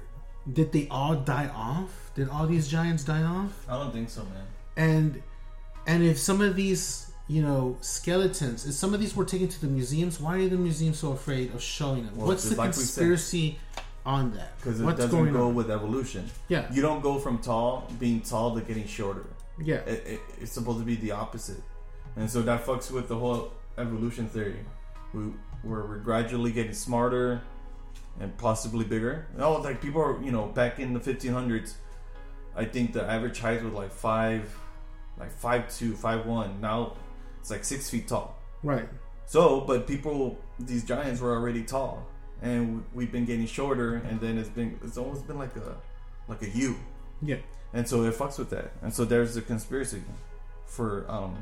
did 0.52 0.72
they 0.72 0.88
all 0.90 1.14
die 1.16 1.48
off? 1.54 2.10
Did 2.14 2.28
all 2.28 2.46
these 2.46 2.68
giants 2.68 3.04
die 3.04 3.22
off? 3.22 3.52
I 3.68 3.78
don't 3.78 3.92
think 3.92 4.10
so, 4.10 4.22
man. 4.24 4.46
And 4.76 5.22
and 5.86 6.02
if 6.02 6.18
some 6.18 6.40
of 6.40 6.56
these, 6.56 7.10
you 7.28 7.42
know, 7.42 7.76
skeletons, 7.80 8.66
if 8.66 8.74
some 8.74 8.94
of 8.94 9.00
these 9.00 9.14
were 9.16 9.24
taken 9.24 9.48
to 9.48 9.60
the 9.60 9.66
museums, 9.66 10.18
why 10.20 10.36
are 10.38 10.48
the 10.48 10.56
museums 10.56 10.98
so 10.98 11.12
afraid 11.12 11.54
of 11.54 11.62
showing 11.62 12.04
them? 12.06 12.16
Well, 12.16 12.26
What's 12.28 12.48
the 12.48 12.56
like 12.56 12.72
conspiracy 12.72 13.58
on 14.04 14.32
that? 14.34 14.56
Because 14.58 14.80
it 14.80 14.84
What's 14.84 14.98
doesn't 15.00 15.10
going 15.18 15.32
go 15.32 15.48
on? 15.48 15.54
with 15.54 15.70
evolution. 15.70 16.28
yeah, 16.48 16.72
You 16.72 16.82
don't 16.82 17.02
go 17.02 17.18
from 17.18 17.38
tall, 17.38 17.90
being 17.98 18.20
tall, 18.20 18.54
to 18.54 18.60
getting 18.60 18.86
shorter. 18.86 19.26
yeah, 19.62 19.76
It, 19.76 20.06
it, 20.06 20.20
it's 20.40 20.52
supposed 20.52 20.78
to 20.78 20.84
be 20.84 20.96
the 20.96 21.10
opposite. 21.12 21.62
And 22.16 22.30
so 22.30 22.42
that 22.42 22.64
fucks 22.64 22.90
with 22.90 23.08
the 23.08 23.16
whole 23.16 23.52
evolution 23.78 24.28
theory. 24.28 24.60
We, 25.12 25.24
we're, 25.64 25.86
we're 25.86 25.98
gradually 25.98 26.52
getting 26.52 26.72
smarter 26.72 27.42
and 28.20 28.36
possibly 28.38 28.84
bigger. 28.84 29.26
Oh, 29.38 29.54
like 29.60 29.80
people 29.82 30.00
are, 30.00 30.22
you 30.22 30.30
know, 30.32 30.46
back 30.46 30.78
in 30.78 30.94
the 30.94 31.00
1500s, 31.00 31.74
I 32.56 32.64
think 32.64 32.92
the 32.92 33.04
average 33.04 33.38
height 33.40 33.62
was 33.62 33.72
like 33.74 33.92
five, 33.92 34.56
like 35.18 35.30
five 35.32 35.68
two, 35.74 35.94
five 35.94 36.24
one. 36.26 36.60
Now 36.60 36.96
it's 37.40 37.50
like 37.50 37.64
six 37.64 37.90
feet 37.90 38.08
tall. 38.08 38.38
right. 38.62 38.88
So, 39.28 39.60
but 39.62 39.88
people, 39.88 40.38
these 40.60 40.84
giants 40.84 41.20
were 41.20 41.34
already 41.34 41.64
tall, 41.64 42.06
and 42.42 42.84
we've 42.94 43.10
been 43.10 43.24
getting 43.24 43.44
shorter, 43.46 43.96
and 43.96 44.20
then 44.20 44.38
it's 44.38 44.48
been, 44.48 44.78
it's 44.84 44.96
almost 44.96 45.26
been 45.26 45.36
like 45.36 45.56
a, 45.56 45.74
like 46.28 46.42
a 46.42 46.48
U, 46.50 46.76
Yeah. 47.20 47.38
and 47.74 47.88
so 47.88 48.04
it 48.04 48.14
fucks 48.14 48.38
with 48.38 48.50
that, 48.50 48.70
and 48.82 48.94
so 48.94 49.04
there's 49.04 49.34
the 49.34 49.42
conspiracy 49.42 50.00
for 50.64 51.06
um, 51.10 51.34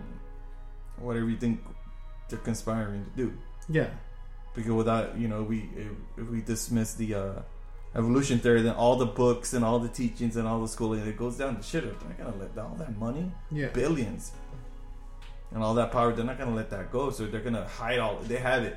whatever 0.98 1.28
you 1.28 1.36
think 1.36 1.60
they're 2.30 2.38
conspiring 2.38 3.04
to 3.04 3.10
do, 3.10 3.32
Yeah. 3.68 3.90
Because 4.54 4.72
without 4.72 5.16
you 5.18 5.28
know 5.28 5.42
we 5.42 5.68
if, 5.76 5.88
if 6.16 6.28
we 6.30 6.40
dismiss 6.42 6.94
the 6.94 7.14
uh, 7.14 7.32
evolution 7.94 8.38
theory, 8.38 8.62
then 8.62 8.74
all 8.74 8.96
the 8.96 9.06
books 9.06 9.52
and 9.54 9.64
all 9.64 9.78
the 9.78 9.88
teachings 9.88 10.36
and 10.36 10.46
all 10.48 10.60
the 10.60 10.68
schooling 10.68 11.00
it 11.06 11.16
goes 11.16 11.36
down 11.36 11.56
to 11.56 11.62
shit. 11.62 11.84
They're 11.84 12.08
not 12.08 12.18
gonna 12.18 12.36
let 12.36 12.58
all 12.64 12.74
that 12.78 12.98
money 12.98 13.30
Yeah. 13.50 13.68
billions 13.68 14.32
and 15.52 15.62
all 15.62 15.74
that 15.74 15.92
power 15.92 16.12
they're 16.12 16.24
not 16.24 16.36
going 16.38 16.48
to 16.50 16.56
let 16.56 16.70
that 16.70 16.90
go 16.90 17.10
so 17.10 17.26
they're 17.26 17.40
going 17.40 17.54
to 17.54 17.64
hide 17.64 18.00
all 18.00 18.16
they 18.26 18.38
have 18.38 18.64
it 18.64 18.76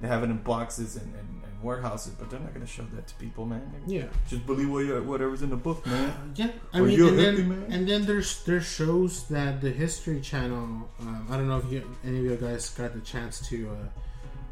they 0.00 0.08
have 0.08 0.22
it 0.22 0.30
in 0.30 0.38
boxes 0.38 0.96
and, 0.96 1.12
and, 1.14 1.28
and 1.44 1.62
warehouses 1.62 2.14
but 2.18 2.30
they're 2.30 2.40
not 2.40 2.54
going 2.54 2.64
to 2.64 2.70
show 2.72 2.84
that 2.94 3.06
to 3.06 3.14
people 3.16 3.44
man 3.44 3.60
Yeah. 3.86 4.04
just 4.26 4.46
believe 4.46 4.70
what 4.70 4.86
you, 4.86 5.02
whatever's 5.02 5.42
in 5.42 5.50
the 5.50 5.56
book 5.56 5.84
man 5.84 6.32
Yeah, 6.34 6.48
I 6.72 6.80
mean, 6.80 6.98
and 7.02 7.18
then, 7.18 7.36
hippie, 7.36 7.74
and 7.74 7.86
then 7.88 8.06
there's 8.06 8.42
there's 8.44 8.64
shows 8.64 9.24
that 9.28 9.60
the 9.60 9.70
History 9.70 10.20
Channel. 10.22 10.88
Um, 11.00 11.26
I 11.28 11.36
don't 11.36 11.48
know 11.48 11.58
if 11.58 11.70
you, 11.70 11.82
any 12.06 12.18
of 12.20 12.24
you 12.24 12.36
guys 12.36 12.70
got 12.70 12.94
the 12.94 13.00
chance 13.00 13.46
to 13.48 13.68
uh, 13.68 13.74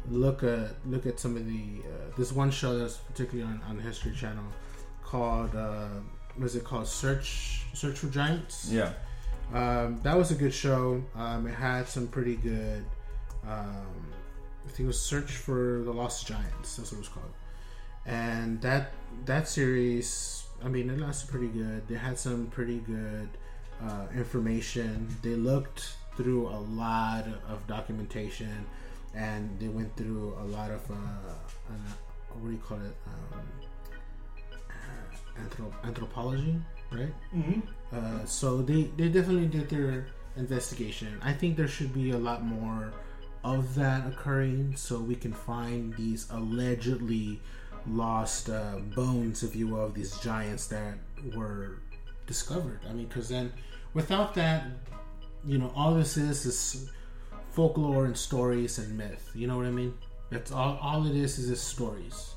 look 0.09 0.43
at 0.43 0.75
look 0.85 1.05
at 1.05 1.19
some 1.19 1.37
of 1.37 1.45
the 1.45 1.81
uh, 1.85 2.15
this 2.17 2.31
one 2.31 2.51
show 2.51 2.77
that's 2.77 2.97
particularly 2.97 3.49
on, 3.49 3.61
on 3.69 3.77
the 3.77 3.83
History 3.83 4.13
Channel 4.13 4.43
called 5.03 5.55
uh, 5.55 5.87
what 6.35 6.45
is 6.45 6.55
it 6.55 6.63
called 6.63 6.87
Search 6.87 7.63
Search 7.73 7.97
for 7.97 8.07
Giants. 8.07 8.69
yeah 8.71 8.93
Um, 9.53 9.99
that 10.03 10.17
was 10.17 10.31
a 10.31 10.35
good 10.35 10.53
show. 10.53 11.03
Um, 11.15 11.47
it 11.47 11.53
had 11.53 11.87
some 11.87 12.07
pretty 12.07 12.35
good. 12.35 12.83
Um, 13.47 14.13
I 14.65 14.69
think 14.69 14.81
it 14.81 14.87
was 14.87 14.99
Search 14.99 15.31
for 15.31 15.81
the 15.83 15.91
Lost 15.91 16.25
Giants. 16.25 16.77
That's 16.77 16.91
what 16.91 16.97
it 16.97 16.99
was 16.99 17.09
called. 17.09 17.33
And 18.05 18.61
that 18.61 18.91
that 19.25 19.47
series, 19.47 20.43
I 20.63 20.69
mean, 20.69 20.89
it 20.89 20.99
lasted 20.99 21.29
pretty 21.29 21.49
good. 21.49 21.87
They 21.87 21.95
had 21.95 22.17
some 22.17 22.47
pretty 22.47 22.79
good 22.79 23.29
uh, 23.81 24.07
information. 24.15 25.07
They 25.21 25.35
looked 25.35 25.95
through 26.15 26.47
a 26.47 26.59
lot 26.59 27.25
of 27.49 27.65
documentation, 27.67 28.65
and 29.13 29.59
they 29.59 29.67
went 29.67 29.95
through 29.95 30.35
a 30.39 30.45
lot 30.45 30.71
of 30.71 30.81
uh, 30.89 30.93
uh, 30.93 31.91
what 32.39 32.47
do 32.47 32.51
you 32.51 32.57
call 32.57 32.77
it? 32.77 32.95
Um, 33.07 33.41
uh, 34.69 35.41
anthrop- 35.41 35.85
anthropology, 35.85 36.59
right? 36.91 37.13
mm-hmm. 37.35 37.59
Uh, 37.95 38.25
so 38.25 38.61
they, 38.61 38.83
they 38.97 39.09
definitely 39.09 39.47
did 39.47 39.69
their 39.69 40.07
investigation. 40.35 41.19
I 41.21 41.33
think 41.33 41.57
there 41.57 41.67
should 41.67 41.93
be 41.93 42.11
a 42.11 42.17
lot 42.17 42.43
more 42.43 42.91
of 43.43 43.75
that 43.75 44.07
occurring 44.07 44.75
so 44.75 44.99
we 44.99 45.15
can 45.15 45.33
find 45.33 45.93
these 45.95 46.27
allegedly 46.31 47.39
lost 47.87 48.49
uh, 48.49 48.77
bones, 48.95 49.43
if 49.43 49.55
you 49.55 49.67
will, 49.67 49.85
of 49.85 49.93
these 49.93 50.17
giants 50.19 50.67
that 50.67 50.95
were 51.35 51.79
discovered. 52.25 52.79
I 52.89 52.93
mean, 52.93 53.07
because 53.07 53.29
then 53.29 53.51
without 53.93 54.33
that, 54.35 54.65
you 55.45 55.57
know, 55.57 55.71
all 55.75 55.93
this 55.93 56.15
is 56.17 56.45
is 56.45 56.89
folklore 57.53 58.05
and 58.05 58.17
stories 58.17 58.77
and 58.79 58.97
myth. 58.97 59.29
You 59.35 59.47
know 59.47 59.57
what 59.57 59.65
I 59.65 59.71
mean? 59.71 59.93
That's 60.29 60.51
all. 60.51 60.77
All 60.81 61.05
it 61.07 61.15
is 61.15 61.37
is 61.39 61.49
just 61.49 61.67
stories. 61.67 62.33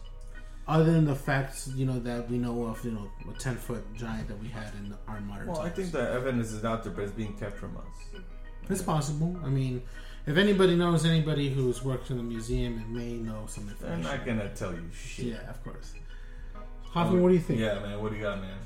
Other 0.69 0.85
than 0.93 1.05
the 1.05 1.14
facts, 1.14 1.71
you 1.77 1.87
know, 1.87 1.99
that 2.01 2.29
we 2.29 2.39
know 2.39 2.64
of, 2.64 2.85
you 2.85 2.91
know, 2.91 3.09
a 3.31 3.39
ten 3.39 3.57
foot 3.57 3.85
giant 3.95 4.29
that 4.29 4.39
we 4.41 4.49
had 4.49 4.73
in 4.81 4.95
our 5.09 5.21
modern 5.21 5.47
well 5.47 5.61
i 5.61 5.69
think 5.71 5.93
the 5.93 6.11
evidence 6.11 6.51
is 6.51 6.64
out 6.64 6.83
there 6.83 6.93
but 6.93 7.05
it's 7.05 7.12
being 7.12 7.35
kept 7.35 7.57
from 7.57 7.77
us 7.77 8.21
It's 8.69 8.83
possible. 8.83 9.37
I 9.45 9.49
mean, 9.49 9.81
if 10.27 10.37
anybody 10.37 10.75
knows 10.75 11.05
anybody 11.07 11.49
who's 11.49 11.85
worked 11.85 12.11
in 12.11 12.17
the 12.17 12.23
museum, 12.35 12.73
it 12.83 12.89
may 12.89 13.12
know 13.29 13.45
some 13.47 13.69
information. 13.69 14.03
They're 14.03 14.14
information. 14.17 14.37
not 14.37 14.45
gonna 14.45 14.55
tell 14.57 14.73
you 14.73 14.91
shit. 14.93 15.27
Yeah, 15.27 15.49
of 15.49 15.62
course. 15.62 15.95
Hoffman, 16.83 17.23
what 17.23 17.29
do 17.29 17.35
you 17.35 17.41
think? 17.49 17.61
Yeah, 17.61 17.79
man. 17.79 18.03
What 18.03 18.11
do 18.11 18.17
you 18.17 18.23
got, 18.25 18.41
man? 18.41 18.59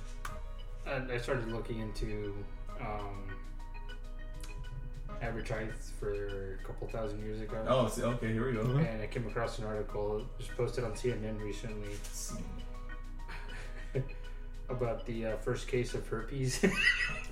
I, 0.86 1.14
I 1.14 1.18
started 1.18 1.48
looking 1.52 1.80
into 1.80 2.34
um, 2.80 3.29
average 5.22 5.48
height 5.48 5.70
for 5.98 6.58
a 6.62 6.66
couple 6.66 6.88
thousand 6.88 7.20
years 7.22 7.40
ago. 7.40 7.62
Oh, 7.68 7.88
see, 7.88 8.02
okay. 8.02 8.32
Here 8.32 8.46
we 8.46 8.52
go. 8.54 8.64
Mhm. 8.64 8.86
And 8.94 9.02
I 9.02 9.06
came 9.06 9.26
across 9.26 9.58
an 9.58 9.64
article 9.66 10.18
that 10.18 10.26
was 10.38 10.46
posted 10.56 10.84
on 10.84 10.92
CNN 10.92 11.40
recently 11.42 11.88
about 14.68 15.04
the 15.06 15.26
uh, 15.26 15.36
first 15.38 15.66
case 15.68 15.94
of 15.94 16.06
herpes. 16.06 16.64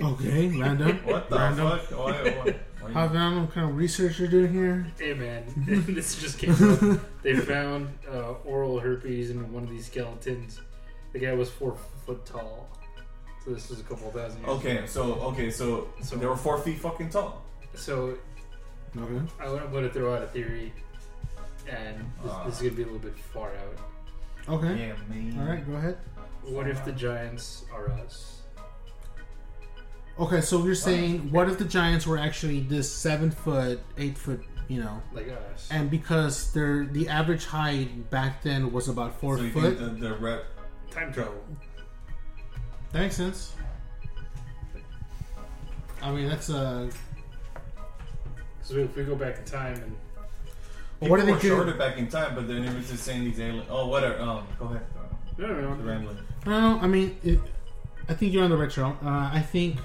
Okay, 0.01 0.47
random. 0.57 0.97
What 1.05 1.28
the 1.28 1.36
Random. 1.36 1.76
fuck? 1.80 1.91
Why, 1.99 2.12
why, 2.22 2.55
why 2.80 2.93
Hoffman, 2.93 3.20
I 3.20 3.30
don't 3.30 3.41
what 3.47 3.53
kind 3.53 3.68
of 3.68 3.76
research 3.76 4.20
you're 4.20 4.28
doing 4.28 4.53
here. 4.53 4.86
hey 4.97 5.12
man, 5.12 5.43
this 5.89 6.20
just 6.20 6.39
came 6.39 6.53
up. 6.53 7.01
They 7.24 7.34
found 7.34 7.89
uh, 8.09 8.34
oral 8.45 8.78
herpes 8.78 9.30
in 9.30 9.53
one 9.53 9.64
of 9.64 9.70
these 9.70 9.86
skeletons. 9.86 10.61
The 11.12 11.18
guy 11.18 11.34
was 11.34 11.51
four 11.51 11.76
foot 12.07 12.24
tall. 12.24 12.68
So 13.45 13.51
this 13.51 13.72
is 13.72 13.80
a 13.80 13.82
couple 13.82 14.09
thousand 14.12 14.39
years 14.43 14.51
Okay, 14.51 14.76
ago. 14.78 14.86
so 14.86 15.03
okay, 15.32 15.51
so 15.51 15.89
so 16.01 16.14
they 16.14 16.26
were 16.26 16.36
four 16.36 16.59
feet 16.59 16.78
fucking 16.78 17.11
tall. 17.11 17.43
So 17.79 18.18
Okay. 18.97 19.24
I- 19.41 19.45
I'm 19.47 19.70
going 19.70 19.85
to 19.85 19.91
throw 19.91 20.14
out 20.14 20.22
a 20.22 20.26
theory, 20.26 20.72
and 21.68 21.97
this, 22.22 22.33
Ah. 22.33 22.45
this 22.45 22.55
is 22.57 22.61
going 22.62 22.70
to 22.72 22.76
be 22.76 22.83
a 22.83 22.87
little 22.87 23.01
bit 23.01 23.16
far 23.18 23.51
out. 23.55 23.79
Okay. 24.49 24.89
Yeah, 24.89 24.95
man. 25.09 25.37
All 25.39 25.47
right, 25.47 25.66
go 25.66 25.74
ahead. 25.74 25.99
What 26.43 26.66
if 26.68 26.85
the 26.85 26.93
giants 26.93 27.64
are 27.72 27.91
us? 27.91 28.43
Okay, 30.18 30.41
so 30.41 30.64
you're 30.64 30.74
saying, 30.74 31.31
what 31.31 31.49
if 31.49 31.59
the 31.59 31.64
Giants 31.64 32.05
were 32.05 32.18
actually 32.18 32.59
this 32.61 32.91
seven 32.93 33.31
foot, 33.31 33.79
eight 33.99 34.18
foot, 34.18 34.43
you 34.66 34.81
know, 34.83 35.01
Like 35.12 35.29
us. 35.29 35.68
and 35.70 35.89
because 35.89 36.53
their 36.53 36.87
the 36.87 37.09
average 37.09 37.45
height 37.47 38.11
back 38.11 38.43
then 38.43 38.72
was 38.72 38.89
about 38.89 39.20
four 39.20 39.39
so 39.39 39.49
foot, 39.51 39.79
the, 39.79 39.87
the 39.91 40.14
rep? 40.16 40.45
Time 40.91 41.12
travel. 41.12 41.41
that 42.91 42.99
makes 43.01 43.14
sense. 43.16 43.53
I 46.03 46.11
mean, 46.11 46.29
that's 46.29 46.51
uh, 46.51 46.91
So 48.69 48.75
if 48.77 48.95
we 48.95 49.03
go 49.05 49.14
back 49.16 49.39
in 49.39 49.45
time 49.47 49.73
and 49.77 49.97
People 51.01 51.09
what 51.09 51.21
are 51.21 51.25
they 51.25 51.33
were 51.33 51.39
doing? 51.39 51.55
shorter 51.57 51.73
back 51.73 51.97
in 51.97 52.07
time, 52.09 52.35
but 52.35 52.47
then 52.47 52.64
it 52.64 52.75
was 52.77 52.91
just 52.91 53.03
saying 53.03 53.25
these 53.25 53.41
alien. 53.41 53.64
Oh, 53.71 53.87
whatever. 53.87 54.21
Um, 54.21 54.47
go 54.59 54.66
ahead. 54.66 54.83
Go 55.39 55.47
no, 55.47 55.55
no, 55.55 55.69
ahead. 55.69 55.79
no. 55.79 55.91
Rambling. 55.91 56.19
I 56.43 56.45
don't 56.45 56.61
know. 56.61 56.79
I 56.83 56.87
mean, 56.87 57.16
it, 57.25 57.41
I 58.11 58.14
think 58.14 58.35
you're 58.35 58.45
on 58.45 58.51
the 58.51 58.59
right 58.59 58.69
trail. 58.71 58.95
Uh, 59.03 59.31
I 59.33 59.41
think 59.41 59.79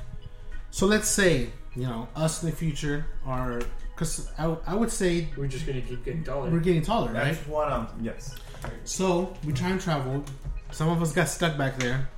so. 0.69 0.85
Let's 0.85 1.07
say 1.07 1.49
you 1.75 1.83
know 1.83 2.09
us 2.13 2.43
in 2.43 2.49
the 2.49 2.55
future 2.55 3.05
are 3.25 3.61
because 3.95 4.29
I, 4.37 4.53
I 4.67 4.75
would 4.75 4.91
say 4.91 5.29
We're 5.37 5.47
just 5.47 5.65
going 5.65 5.81
to 5.81 5.87
keep 5.87 6.03
getting 6.03 6.25
taller. 6.25 6.49
we're 6.49 6.59
getting 6.59 6.81
taller, 6.81 7.13
right? 7.13 7.35
That's 7.35 7.47
what 7.47 7.71
I'm. 7.71 7.87
Yes. 8.01 8.35
So 8.83 9.33
we 9.45 9.53
time 9.53 9.79
traveled. 9.79 10.29
Some 10.71 10.89
of 10.89 11.01
us 11.01 11.13
got 11.13 11.29
stuck 11.29 11.57
back 11.57 11.77
there, 11.79 12.09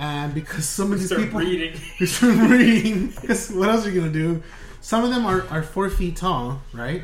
and 0.00 0.34
because 0.34 0.66
some 0.66 0.92
of 0.92 0.98
these 0.98 1.06
start 1.08 1.22
people 1.22 1.38
reading. 1.40 1.78
we 2.00 2.06
start 2.06 2.50
reading, 2.50 3.08
because 3.20 3.52
what 3.52 3.68
else 3.68 3.86
are 3.86 3.90
you 3.90 4.00
gonna 4.00 4.12
do? 4.12 4.42
Some 4.80 5.04
of 5.04 5.10
them 5.10 5.26
are, 5.26 5.46
are 5.48 5.62
four 5.62 5.90
feet 5.90 6.16
tall, 6.16 6.62
right? 6.72 7.02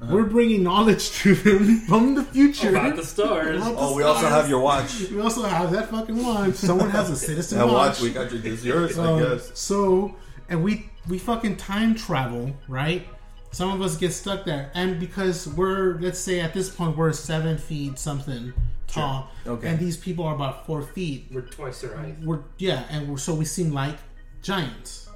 Uh-huh. 0.00 0.14
We're 0.14 0.24
bringing 0.24 0.62
knowledge 0.62 1.10
to 1.22 1.34
them 1.34 1.80
from 1.80 2.14
the 2.14 2.22
future. 2.22 2.68
About 2.70 2.96
the 2.96 3.04
stars. 3.04 3.56
About 3.60 3.72
the 3.74 3.80
Oh, 3.80 3.96
we 3.96 4.02
also 4.04 4.28
have 4.28 4.48
your 4.48 4.60
watch. 4.60 5.10
We 5.10 5.20
also 5.20 5.42
have 5.42 5.72
that 5.72 5.88
fucking 5.90 6.22
watch. 6.24 6.54
Someone 6.54 6.90
has 6.90 7.10
a 7.10 7.16
citizen 7.16 7.58
watch. 7.58 7.66
That 7.68 7.72
watch. 7.74 7.88
watch 7.96 8.00
we 8.02 8.10
got 8.10 8.30
your. 8.32 8.40
This 8.40 8.64
yours, 8.64 8.98
I 8.98 9.06
Um, 9.12 9.18
guess. 9.22 9.50
So, 9.58 10.14
and 10.48 10.62
we 10.62 10.90
we 11.08 11.18
fucking 11.18 11.56
time 11.56 11.94
travel, 11.96 12.52
right? 12.68 13.06
Some 13.50 13.70
of 13.72 13.80
us 13.80 13.96
get 13.96 14.12
stuck 14.12 14.44
there, 14.44 14.70
and 14.74 15.00
because 15.00 15.48
we're 15.48 15.98
let's 16.00 16.18
say 16.20 16.38
at 16.40 16.52
this 16.52 16.68
point 16.68 16.96
we're 16.96 17.12
seven 17.14 17.56
feet 17.56 17.98
something 17.98 18.52
tall, 18.86 19.30
Okay. 19.46 19.66
and 19.68 19.78
these 19.78 19.96
people 19.96 20.24
are 20.26 20.34
about 20.34 20.66
four 20.66 20.82
feet. 20.82 21.26
We're 21.32 21.40
twice 21.42 21.80
their 21.80 21.96
height. 21.96 22.16
We're 22.22 22.40
yeah, 22.58 22.84
and 22.90 23.08
we're, 23.08 23.16
so 23.18 23.34
we 23.34 23.46
seem 23.46 23.72
like 23.72 23.96
giants. 24.42 25.07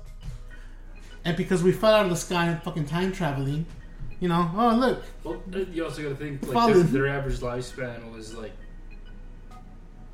And 1.24 1.36
because 1.36 1.62
we 1.62 1.72
fell 1.72 1.94
out 1.94 2.04
of 2.04 2.10
the 2.10 2.16
sky 2.16 2.46
and 2.46 2.62
fucking 2.62 2.86
time 2.86 3.12
traveling, 3.12 3.66
you 4.20 4.28
know, 4.28 4.50
oh 4.56 4.74
look, 4.74 5.02
Well, 5.24 5.42
uh, 5.54 5.58
you 5.72 5.84
also 5.84 6.02
got 6.02 6.08
to 6.10 6.14
think 6.16 6.46
like 6.52 6.74
their, 6.74 6.82
their 6.84 7.08
average 7.08 7.38
lifespan 7.38 8.12
was 8.12 8.34
like 8.34 8.52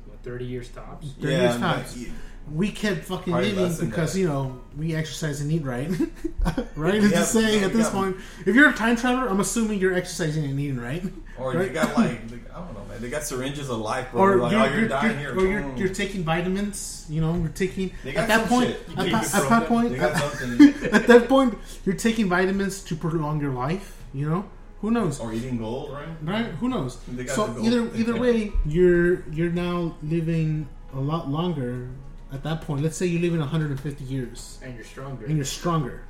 what, 0.07 0.19
30 0.23 0.45
years 0.45 0.69
tops. 0.69 1.07
Thirty 1.19 1.33
Yeah, 1.33 1.41
years 1.41 1.53
and 1.55 1.63
tops. 1.63 1.93
that- 1.95 2.09
we 2.51 2.71
kept 2.71 3.05
fucking 3.05 3.33
less 3.33 3.77
than 3.79 3.89
because 3.89 4.17
you 4.17 4.27
know 4.27 4.59
we 4.77 4.95
exercise 4.95 5.41
and 5.41 5.51
eat 5.51 5.63
right, 5.63 5.89
right? 6.75 6.95
It's 6.95 7.05
Yeah, 7.11 7.19
just 7.19 7.33
saying 7.33 7.63
at 7.63 7.73
this 7.73 7.89
point, 7.89 8.17
if 8.45 8.55
you're 8.55 8.69
a 8.69 8.73
time 8.73 8.95
traveler, 8.95 9.27
I'm 9.27 9.39
assuming 9.39 9.79
you're 9.79 9.93
exercising 9.93 10.45
and 10.45 10.59
eating 10.59 10.79
right, 10.79 11.03
Or 11.37 11.53
Right? 11.53 11.67
they 11.67 11.73
got 11.73 11.95
like, 11.97 12.21
I 12.53 12.59
don't 12.59 12.73
know, 12.73 12.85
man. 12.89 13.01
They 13.01 13.09
got 13.09 13.23
syringes 13.23 13.69
of 13.69 13.79
life, 13.79 14.11
bro. 14.11 14.21
or 14.21 14.35
like, 14.37 14.51
you're, 14.51 14.61
oh, 14.61 14.65
you're, 14.65 14.79
you're, 14.79 14.87
dying 14.89 15.19
you're- 15.19 15.33
here. 15.33 15.35
or 15.35 15.47
you're, 15.69 15.77
you're 15.77 15.93
taking 15.93 16.23
vitamins. 16.23 17.05
You 17.09 17.21
know, 17.21 17.35
you're 17.35 17.49
taking 17.49 17.91
at 18.05 18.27
that 18.27 18.47
point. 18.47 18.75
At, 18.97 19.07
at 19.07 19.31
that 19.49 19.67
point, 19.67 19.89
they 19.91 19.97
got 19.97 20.15
at, 20.41 20.93
at 20.93 21.07
that 21.07 21.27
point, 21.27 21.57
you're 21.85 21.95
taking 21.95 22.29
vitamins 22.29 22.81
to 22.83 22.95
prolong 22.95 23.41
your 23.41 23.51
life. 23.53 23.97
You 24.13 24.29
know, 24.29 24.45
who 24.81 24.91
knows? 24.91 25.19
or 25.19 25.33
eating 25.33 25.57
gold, 25.57 25.91
right? 25.91 26.07
Right? 26.23 26.45
Who 26.61 26.69
knows? 26.69 26.97
So 27.27 27.55
either 27.61 27.93
either 27.95 28.15
way, 28.17 28.51
you're 28.65 29.23
you're 29.29 29.51
now 29.51 29.95
living 30.01 30.67
a 30.95 30.99
lot 30.99 31.29
longer. 31.29 31.89
At 32.31 32.43
that 32.43 32.61
point, 32.61 32.83
let's 32.83 32.95
say 32.97 33.05
you 33.07 33.19
live 33.19 33.33
in 33.33 33.39
150 33.39 34.03
years 34.03 34.59
And 34.63 34.75
you're 34.75 34.83
stronger. 34.83 35.25
and 35.25 35.35
you're 35.35 35.45
stronger. 35.45 36.03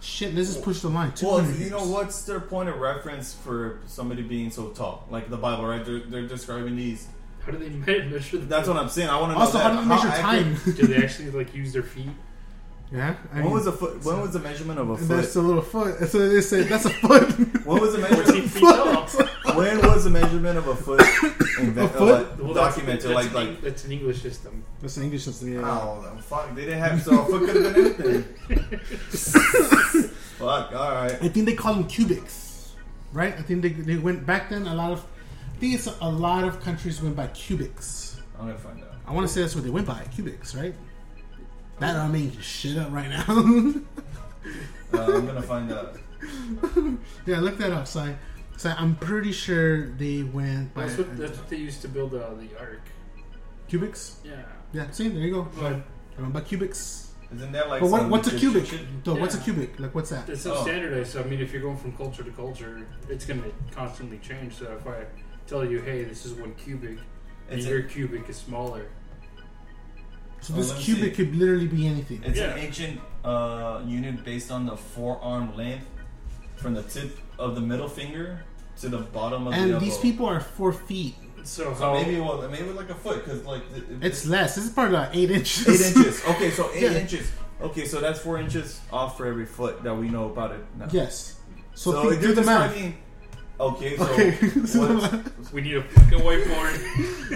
Shit, 0.00 0.34
this 0.36 0.48
is 0.48 0.54
just 0.54 0.64
push 0.64 0.80
the 0.80 0.88
line. 0.88 1.12
Well, 1.22 1.38
200 1.40 1.58
you 1.58 1.70
know 1.70 1.84
what's 1.84 2.22
their 2.22 2.38
point 2.38 2.68
of 2.68 2.78
reference 2.78 3.34
for 3.34 3.80
somebody 3.86 4.22
being 4.22 4.50
so 4.50 4.68
tall? 4.68 5.06
Like 5.10 5.28
the 5.28 5.36
Bible, 5.36 5.66
right? 5.66 5.84
They're, 5.84 5.98
they're 6.00 6.28
describing 6.28 6.76
these. 6.76 7.08
How 7.40 7.50
do 7.50 7.58
they 7.58 7.68
measure 7.70 8.38
the 8.38 8.46
That's 8.46 8.68
what 8.68 8.76
I'm 8.76 8.88
saying. 8.88 9.08
I 9.08 9.18
want 9.20 9.32
to 9.32 9.38
know 9.38 9.44
Also, 9.44 9.58
that. 9.58 9.64
how 9.64 9.70
do 9.74 9.80
they 9.80 9.86
measure 9.86 10.06
accurate- 10.08 10.56
time? 10.64 10.74
Do 10.76 10.86
they 10.86 11.02
actually 11.02 11.30
like 11.32 11.52
use 11.54 11.72
their 11.72 11.82
feet? 11.82 12.10
yeah, 12.92 13.16
I 13.32 13.36
When 13.36 13.44
mean, 13.46 13.52
was 13.54 13.66
a 13.66 13.72
foot? 13.72 14.04
When 14.04 14.20
was 14.20 14.32
the 14.34 14.38
measurement 14.38 14.78
of 14.78 14.90
a 14.90 14.96
foot? 14.96 15.08
that's 15.08 15.34
a 15.34 15.42
little 15.42 15.62
foot. 15.62 15.98
So 16.08 16.28
they 16.28 16.40
say 16.42 16.62
that's 16.62 16.84
a 16.84 16.90
foot. 16.90 17.28
When 17.66 17.80
was 17.80 17.94
the 17.96 17.98
14 18.06 18.18
measurement? 18.18 18.50
feet 18.50 18.60
tall. 18.62 19.08
when 19.58 19.78
was 19.82 20.04
the 20.04 20.10
measurement 20.10 20.56
of 20.58 20.66
a 20.68 20.76
foot? 20.76 21.00
Inve- 21.58 21.76
A 21.84 21.88
foot? 21.88 22.28
like, 22.30 22.38
Well, 22.38 22.54
that's, 22.54 22.76
documented, 22.76 23.10
that's, 23.10 23.14
like 23.14 23.26
an, 23.28 23.34
like. 23.34 23.60
that's 23.60 23.84
an 23.84 23.92
English 23.92 24.22
system. 24.22 24.64
It's 24.82 24.96
an 24.96 25.02
English. 25.04 25.24
system. 25.24 25.52
yeah. 25.54 25.60
Oh 25.64 26.16
fuck! 26.22 26.54
They 26.54 26.64
didn't 26.66 26.80
have 26.80 27.02
so 27.02 27.20
a 27.20 27.24
foot 27.26 27.50
could 27.50 27.64
have 27.64 27.74
been 27.98 28.24
anything. 28.50 28.78
fuck! 30.38 30.72
All 30.74 30.92
right. 30.92 31.12
I 31.22 31.28
think 31.28 31.46
they 31.46 31.54
call 31.54 31.74
them 31.74 31.84
cubics, 31.84 32.70
right? 33.12 33.34
I 33.36 33.42
think 33.42 33.62
they, 33.62 33.70
they 33.70 33.96
went 33.96 34.24
back 34.26 34.50
then. 34.50 34.66
A 34.66 34.74
lot 34.74 34.92
of, 34.92 35.04
I 35.54 35.58
think 35.58 35.74
it's 35.74 35.86
a 35.86 36.08
lot 36.08 36.44
of 36.44 36.60
countries 36.60 37.02
went 37.02 37.16
by 37.16 37.26
cubics. 37.28 38.20
I'm 38.38 38.46
gonna 38.46 38.58
find 38.58 38.80
out. 38.82 38.94
I 39.06 39.12
want 39.12 39.26
to 39.26 39.32
say 39.32 39.40
that's 39.40 39.54
what 39.54 39.64
they 39.64 39.70
went 39.70 39.86
by, 39.86 40.04
cubics, 40.16 40.54
right? 40.56 40.74
That 41.80 41.96
I'm 41.96 42.12
making 42.12 42.38
shit 42.40 42.76
up 42.78 42.92
right 42.92 43.08
now. 43.08 43.24
Uh, 44.94 45.02
I'm 45.02 45.26
gonna 45.26 45.42
find 45.42 45.70
out. 45.70 45.96
yeah, 47.26 47.40
look 47.40 47.58
that 47.58 47.72
up. 47.72 47.86
So, 47.86 48.00
I, 48.00 48.14
so 48.58 48.74
I'm 48.76 48.94
pretty 48.96 49.32
sure 49.32 49.88
they 49.96 50.22
went 50.24 50.74
by 50.74 50.84
That's 50.86 50.98
what, 50.98 51.16
that's 51.16 51.38
what 51.38 51.48
they 51.48 51.56
used 51.56 51.80
to 51.82 51.88
build 51.88 52.12
uh, 52.14 52.34
the 52.34 52.48
ark. 52.60 52.82
cubics. 53.70 54.16
Yeah. 54.24 54.42
Yeah, 54.72 54.90
see, 54.90 55.08
there 55.08 55.22
you 55.22 55.32
go. 55.32 55.42
But 55.58 55.80
They 56.16 56.22
went 56.22 56.34
cubics. 56.46 57.06
Isn't 57.34 57.52
that 57.52 57.68
like? 57.68 57.80
But 57.82 57.90
what, 57.90 58.08
what's 58.08 58.28
a 58.28 58.36
cubic? 58.36 58.66
shit? 58.66 58.80
Though, 59.04 59.14
what's 59.14 59.34
a 59.34 59.38
cubic? 59.40 59.78
Like, 59.78 59.94
what's 59.94 60.10
that? 60.10 60.28
it's 60.28 60.42
so 60.42 60.54
Oh. 60.54 60.62
standardized. 60.62 61.12
So 61.12 61.20
I 61.20 61.24
mean, 61.24 61.40
if 61.40 61.52
you're 61.52 61.62
going 61.62 61.76
from 61.76 61.92
culture 61.96 62.22
to 62.24 62.30
culture, 62.30 62.86
it's 63.08 63.24
going 63.26 63.42
to 63.42 63.50
constantly 63.74 64.18
change. 64.18 64.54
So 64.54 64.64
if 64.80 64.86
I 64.86 65.04
tell 65.46 65.64
you, 65.64 65.80
hey, 65.80 66.04
this 66.04 66.24
is 66.26 66.32
one 66.34 66.54
cubic, 66.54 66.98
and 67.50 67.62
your 67.62 67.82
cubic 67.82 68.28
is 68.28 68.36
smaller, 68.36 68.86
So 70.40 70.54
Oh, 70.54 70.56
this 70.56 70.68
let 70.70 70.78
me 70.78 70.84
cubic 70.84 71.16
see. 71.16 71.24
could 71.24 71.34
literally 71.36 71.66
be 71.66 71.86
anything. 71.86 72.22
it's 72.24 72.38
Yeah. 72.38 72.52
an 72.52 72.58
ancient 72.58 73.00
uh, 73.24 73.82
unit 73.86 74.24
based 74.24 74.50
on 74.50 74.66
the 74.66 74.76
forearm 74.76 75.54
length 75.56 75.86
from 76.56 76.74
the 76.74 76.82
tip 76.82 77.18
of 77.38 77.54
the 77.56 77.60
middle 77.60 77.88
finger 77.88 78.42
to 78.80 78.88
the 78.88 78.98
bottom 78.98 79.46
of 79.46 79.52
the 79.54 79.58
And 79.60 79.72
elbow. 79.72 79.84
these 79.84 79.98
people 79.98 80.26
are 80.26 80.40
four 80.40 80.72
feet. 80.72 81.14
so, 81.44 81.64
So 81.64 81.74
how 81.74 81.94
maybe 81.94 82.20
well, 82.20 82.46
maybe 82.48 82.70
like 82.70 82.90
a 82.90 82.94
foot 82.94 83.24
because 83.24 83.44
like 83.44 83.62
it- 83.74 83.84
it- 83.90 84.04
It's 84.04 84.26
less. 84.26 84.54
This 84.54 84.64
is 84.66 84.70
probably 84.70 84.94
about 84.96 85.14
eight 85.14 85.30
inches. 85.30 85.66
eight 85.68 85.96
inches. 85.96 86.22
Okay, 86.28 86.50
so 86.50 86.70
eight 86.74 86.82
Yeah. 86.82 86.98
inches. 86.98 87.30
Okay, 87.60 87.86
so 87.86 88.00
that's 88.00 88.20
four 88.20 88.38
inches 88.38 88.80
off 88.92 89.16
for 89.16 89.26
every 89.26 89.46
foot 89.46 89.82
that 89.82 89.94
we 89.96 90.08
know 90.08 90.26
about 90.26 90.52
it. 90.52 90.64
Now. 90.78 90.86
yes. 90.92 91.34
So, 91.74 91.92
So, 91.92 92.02
think, 92.02 92.14
if 92.14 92.20
do 92.20 92.26
you're 92.26 92.34
the 92.36 92.42
math. 92.44 92.70
describing. 92.72 92.98
Okay, 93.60 93.96
so 93.96 94.04
Okay. 94.12 94.32
so, 94.66 94.80
what- 94.96 95.20
we 95.52 95.60
need 95.62 95.76
a 95.76 95.82
fucking 95.82 96.20
whiteboard. 96.20 96.76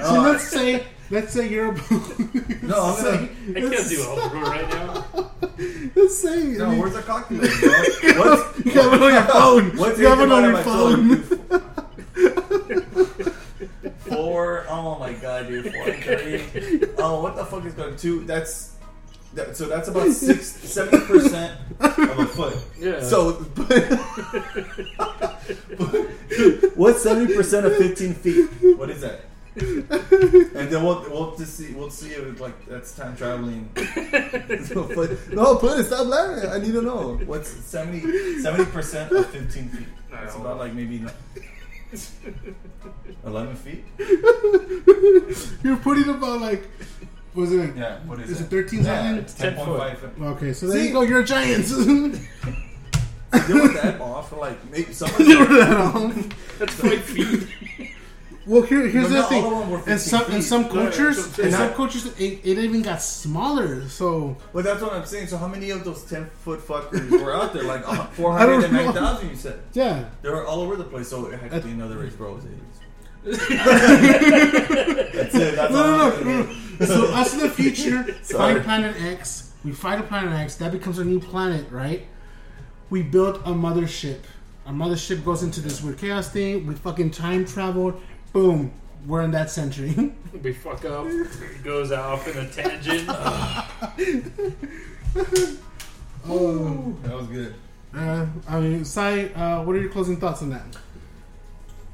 so 0.04 0.20
Uh, 0.20 0.22
let's 0.22 0.48
say 0.48 0.84
let's 1.10 1.32
say 1.32 1.48
you're 1.48 1.70
about. 1.70 1.90
No, 2.62 2.80
I'm 2.80 2.94
let's 2.94 3.02
gonna- 3.02 3.22
I 3.22 3.26
can't 3.54 3.70
let's- 3.70 3.88
do 3.90 4.02
algebra 4.02 4.40
right 4.40 4.68
now. 4.70 5.04
Let's 5.94 6.16
say. 6.18 6.58
I 6.60 6.62
mean, 6.70 6.78
where's 6.78 6.94
the 6.94 7.02
calculator, 7.02 7.54
bro? 8.14 8.36
What's, 8.36 8.64
you 8.64 8.72
have 8.72 8.92
it 8.94 9.02
on 9.02 9.12
your 9.12 9.22
phone. 9.24 9.76
What's 9.76 9.98
you 9.98 10.06
have 10.06 10.20
it 10.20 10.32
on 10.32 10.42
your 10.44 10.52
by 10.54 10.62
phone. 10.62 11.22
12? 11.22 11.62
Four. 14.08 14.64
Oh 14.68 14.98
my 14.98 15.12
god, 15.12 15.46
dude. 15.48 15.70
Four 15.72 15.88
and 15.88 16.02
three. 16.02 16.42
Oh, 16.98 17.22
what 17.22 17.36
the 17.36 17.44
fuck 17.44 17.64
is 17.66 17.74
going 17.74 17.96
two? 17.96 18.24
That's 18.24 18.72
That, 19.34 19.56
so 19.56 19.66
that's 19.68 19.88
about 19.88 20.10
six, 20.10 20.46
70 20.52 21.06
percent 21.06 21.52
of 21.80 22.18
a 22.18 22.26
foot. 22.26 22.56
Yeah. 22.78 23.00
So, 23.02 23.32
what's 26.74 27.02
seventy 27.02 27.34
percent 27.34 27.66
of 27.66 27.76
fifteen 27.76 28.14
feet? 28.14 28.48
What 28.76 28.90
is 28.90 29.00
that? 29.02 29.20
And 29.54 30.68
then 30.70 30.82
we'll 30.82 31.02
we'll 31.10 31.36
just 31.36 31.56
see 31.58 31.72
we'll 31.74 31.90
see 31.90 32.10
if 32.12 32.40
like 32.40 32.66
that's 32.66 32.94
time 32.94 33.16
traveling. 33.16 33.68
So, 34.64 34.84
but- 34.94 35.10
no, 35.32 35.56
put 35.56 35.78
it. 35.80 35.84
Stop 35.84 36.06
laughing. 36.06 36.50
I 36.50 36.58
need 36.58 36.72
to 36.72 36.82
know 36.82 37.18
what's 37.26 37.50
70 37.50 38.00
percent 38.66 39.12
of 39.12 39.26
fifteen 39.30 39.68
feet. 39.68 39.86
I 40.12 40.24
It's 40.24 40.34
about 40.36 40.56
know. 40.56 40.62
like 40.64 40.72
maybe 40.74 41.04
eleven 43.24 43.56
feet. 43.56 43.84
You're 45.62 45.76
putting 45.76 46.08
about 46.08 46.40
like, 46.40 46.68
was 47.34 47.52
it? 47.52 47.76
Yeah. 47.76 47.98
What 48.06 48.20
is, 48.20 48.30
Is 48.30 48.40
it? 48.40 48.44
it 48.44 48.50
13 48.50 48.84
Yeah, 48.84 49.02
something? 49.02 49.22
it's 49.24 49.34
10 49.34 49.54
point 49.56 49.78
five. 49.78 50.12
Okay, 50.22 50.52
so 50.52 50.66
there 50.66 50.78
See? 50.78 50.86
you 50.88 50.92
go. 50.92 51.02
You're 51.02 51.20
a 51.20 51.24
giant. 51.24 51.66
They 53.32 53.54
were 53.54 53.68
that 53.68 54.00
off 54.00 54.28
for 54.30 54.36
like 54.36 54.58
maybe 54.70 54.92
some. 54.92 55.10
They 55.18 55.36
were 55.36 55.46
that 55.46 55.76
off. 55.76 56.58
That's 56.58 56.74
five 56.74 57.02
feet. 57.02 57.48
Well, 58.44 58.62
here, 58.62 58.88
here's 58.88 59.08
But 59.08 59.14
the 59.14 59.22
thing. 59.28 59.44
all 59.44 59.52
of 59.54 59.58
them 59.60 59.70
were 59.70 59.88
In 59.88 59.98
some, 60.00 60.28
in 60.32 60.42
some 60.42 60.68
cultures, 60.68 61.16
that's 61.16 61.38
what 61.38 61.38
I'm 61.38 61.46
in 61.46 61.52
some 61.52 61.74
cultures, 61.74 62.06
it, 62.18 62.40
it 62.42 62.58
even 62.58 62.82
got 62.82 63.00
smaller. 63.00 63.88
So 63.88 64.36
Well, 64.52 64.64
that's 64.64 64.82
what 64.82 64.92
I'm 64.94 65.06
saying. 65.06 65.28
So 65.28 65.36
how 65.36 65.46
many 65.46 65.70
of 65.70 65.84
those 65.84 66.02
ten 66.02 66.28
foot 66.42 66.58
fuckers 66.58 67.08
were 67.22 67.32
out 67.36 67.52
there? 67.52 67.62
Like 67.62 67.88
uh, 67.88 68.06
four 68.06 68.36
hundred 68.36 68.64
and 68.64 68.72
nine 68.72 68.92
thousand. 68.92 69.30
You 69.30 69.36
said 69.36 69.60
yeah, 69.74 70.06
they 70.22 70.28
were 70.28 70.44
all 70.44 70.60
over 70.60 70.74
the 70.74 70.82
place. 70.82 71.06
So 71.08 71.26
it 71.26 71.38
had 71.38 71.52
to 71.52 71.60
be 71.60 71.70
another 71.70 71.98
race, 71.98 72.14
bro. 72.14 72.32
It 72.32 72.34
was 72.34 72.44
aliens. 72.46 72.80
That's 75.14 75.34
it. 75.34 75.54
That's 75.54 75.74
all. 75.74 75.82
no, 75.86 76.10
no, 76.10 76.20
no, 76.24 76.42
no. 76.80 76.86
So 76.86 77.14
us 77.14 77.34
in 77.34 77.40
the 77.40 77.48
future 77.48 78.02
find 78.24 78.60
Planet 78.64 78.96
X. 79.00 79.52
We 79.64 79.70
find 79.70 80.00
a 80.00 80.04
Planet 80.04 80.32
X. 80.32 80.56
That 80.56 80.72
becomes 80.72 80.98
our 80.98 81.04
new 81.04 81.20
planet, 81.20 81.70
right? 81.70 82.06
We 82.92 83.00
built 83.02 83.36
a 83.46 83.52
mothership. 83.54 84.18
Our 84.66 84.74
mothership 84.74 85.24
goes 85.24 85.42
into 85.42 85.62
this 85.62 85.82
weird 85.82 85.96
chaos 85.96 86.28
thing. 86.28 86.66
We 86.66 86.74
fucking 86.74 87.12
time 87.12 87.46
travel. 87.46 87.98
Boom. 88.34 88.70
We're 89.06 89.22
in 89.22 89.30
that 89.30 89.50
century. 89.50 90.12
We 90.42 90.52
fuck 90.52 90.84
up. 90.86 91.06
It 91.06 91.62
goes 91.64 91.90
off 91.92 92.26
in 92.28 92.36
a 92.38 92.48
tangent. 92.50 93.06
oh, 96.28 96.96
That 97.02 97.16
was 97.16 97.26
good. 97.28 97.54
uh, 97.94 98.26
I 98.48 98.60
mean, 98.60 98.84
Sai, 98.84 99.26
uh, 99.28 99.62
what 99.62 99.76
are 99.76 99.80
your 99.80 99.90
closing 99.90 100.16
thoughts 100.18 100.42
on 100.42 100.50
that? 100.50 100.64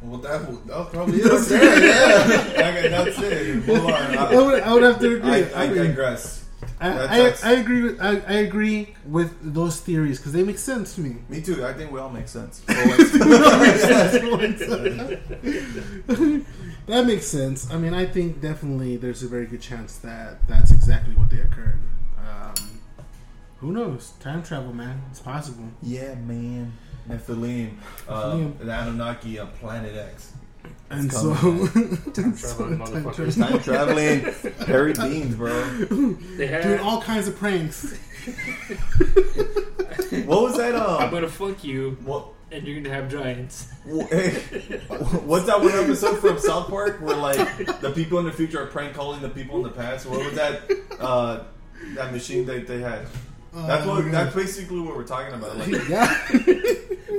Well, 0.03 0.19
that, 0.21 0.49
was- 0.49 0.61
that 0.63 0.77
was 0.79 0.89
probably 0.91 1.19
it. 1.21 1.25
That's 1.29 1.51
it. 1.51 1.63
Yeah. 1.63 2.69
Okay, 2.71 2.89
that's 2.89 3.19
it. 3.21 3.67
Move 3.67 3.87
on. 3.87 3.93
I 3.93 4.35
would, 4.37 4.63
I 4.63 4.73
would 4.75 4.83
have 4.85 4.99
to 5.01 5.17
agree. 5.17 5.31
I, 5.31 5.65
I 5.65 5.69
mean, 5.69 5.77
digress. 5.77 6.45
I, 6.81 6.91
I. 6.91 7.35
I 7.43 7.53
agree 7.53 7.83
with 7.83 8.01
I, 8.01 8.21
I 8.29 8.35
agree 8.35 8.95
with 9.05 9.35
those 9.55 9.81
theories 9.81 10.19
because 10.19 10.33
they 10.33 10.43
make 10.43 10.59
sense 10.59 10.95
to 10.95 11.01
me. 11.01 11.17
Me 11.29 11.41
too. 11.41 11.65
I 11.65 11.73
think 11.73 11.91
we 11.91 11.99
all 11.99 12.11
make 12.11 12.29
sense. 12.29 12.61
that 16.87 17.05
makes 17.07 17.27
sense. 17.27 17.71
I 17.71 17.77
mean, 17.77 17.95
I 17.95 18.07
think 18.07 18.41
definitely 18.41 18.97
there's 18.97 19.23
a 19.23 19.29
very 19.29 19.47
good 19.47 19.61
chance 19.61 19.99
that 19.99 20.47
that's 20.49 20.71
exactly 20.71 21.15
what 21.15 21.31
they 21.31 21.41
occurred. 21.41 21.81
Um, 22.19 22.81
who 23.59 23.73
knows? 23.73 24.13
Time 24.21 24.43
travel, 24.43 24.73
man. 24.73 25.03
It's 25.11 25.21
possible. 25.21 25.65
yeah, 25.83 26.15
man. 26.15 26.73
Nephilim, 27.09 27.71
uh, 28.07 28.33
Nephilim. 28.35 28.59
the 28.59 28.73
Anunnaki, 28.73 29.39
uh, 29.39 29.47
Planet 29.47 29.97
X. 29.97 30.35
And 30.91 31.13
so, 31.13 31.35
Time 32.15 32.35
so 32.35 32.57
traveling 32.57 32.79
time 32.79 33.05
motherfuckers. 33.05 33.39
Time 33.39 33.61
traveling, 33.61 34.67
Harry 34.67 34.93
Beans, 34.99 35.35
bro. 35.35 35.63
They 36.37 36.47
had. 36.47 36.63
doing 36.63 36.81
all 36.81 37.01
kinds 37.03 37.29
of 37.29 37.37
pranks. 37.37 37.95
What 40.27 40.43
was 40.43 40.57
that? 40.57 40.75
I'm 40.75 41.05
Um, 41.05 41.11
gonna 41.11 41.29
fuck 41.29 41.63
you, 41.65 41.97
what? 42.05 42.29
and 42.51 42.67
you're 42.67 42.81
gonna 42.81 42.95
have 42.95 43.11
giants. 43.11 43.69
What's 43.85 45.47
that 45.47 45.61
one 45.61 45.71
episode 45.73 46.19
from 46.19 46.39
South 46.39 46.69
Park 46.69 47.01
where 47.01 47.17
like 47.17 47.37
the 47.81 47.91
people 47.95 48.19
in 48.19 48.25
the 48.25 48.33
future 48.33 48.63
are 48.63 48.67
prank 48.67 48.95
calling 48.95 49.21
the 49.21 49.29
people 49.29 49.57
in 49.59 49.63
the 49.65 49.71
past? 49.71 50.07
What 50.07 50.25
was 50.25 50.35
that? 50.35 50.63
Uh, 50.99 51.45
that 51.95 52.13
machine 52.13 52.47
that 52.47 52.67
they 52.67 52.81
had. 52.81 53.07
Oh, 53.55 53.67
that's 53.67 53.87
Oh, 53.87 53.95
what. 53.95 54.05
my 54.05 54.11
That's 54.11 54.35
basically 54.35 54.81
what 54.81 54.97
we're 54.97 55.05
talking 55.07 55.35
about. 55.35 55.57
Like 55.57 55.69
yeah. 55.89 56.15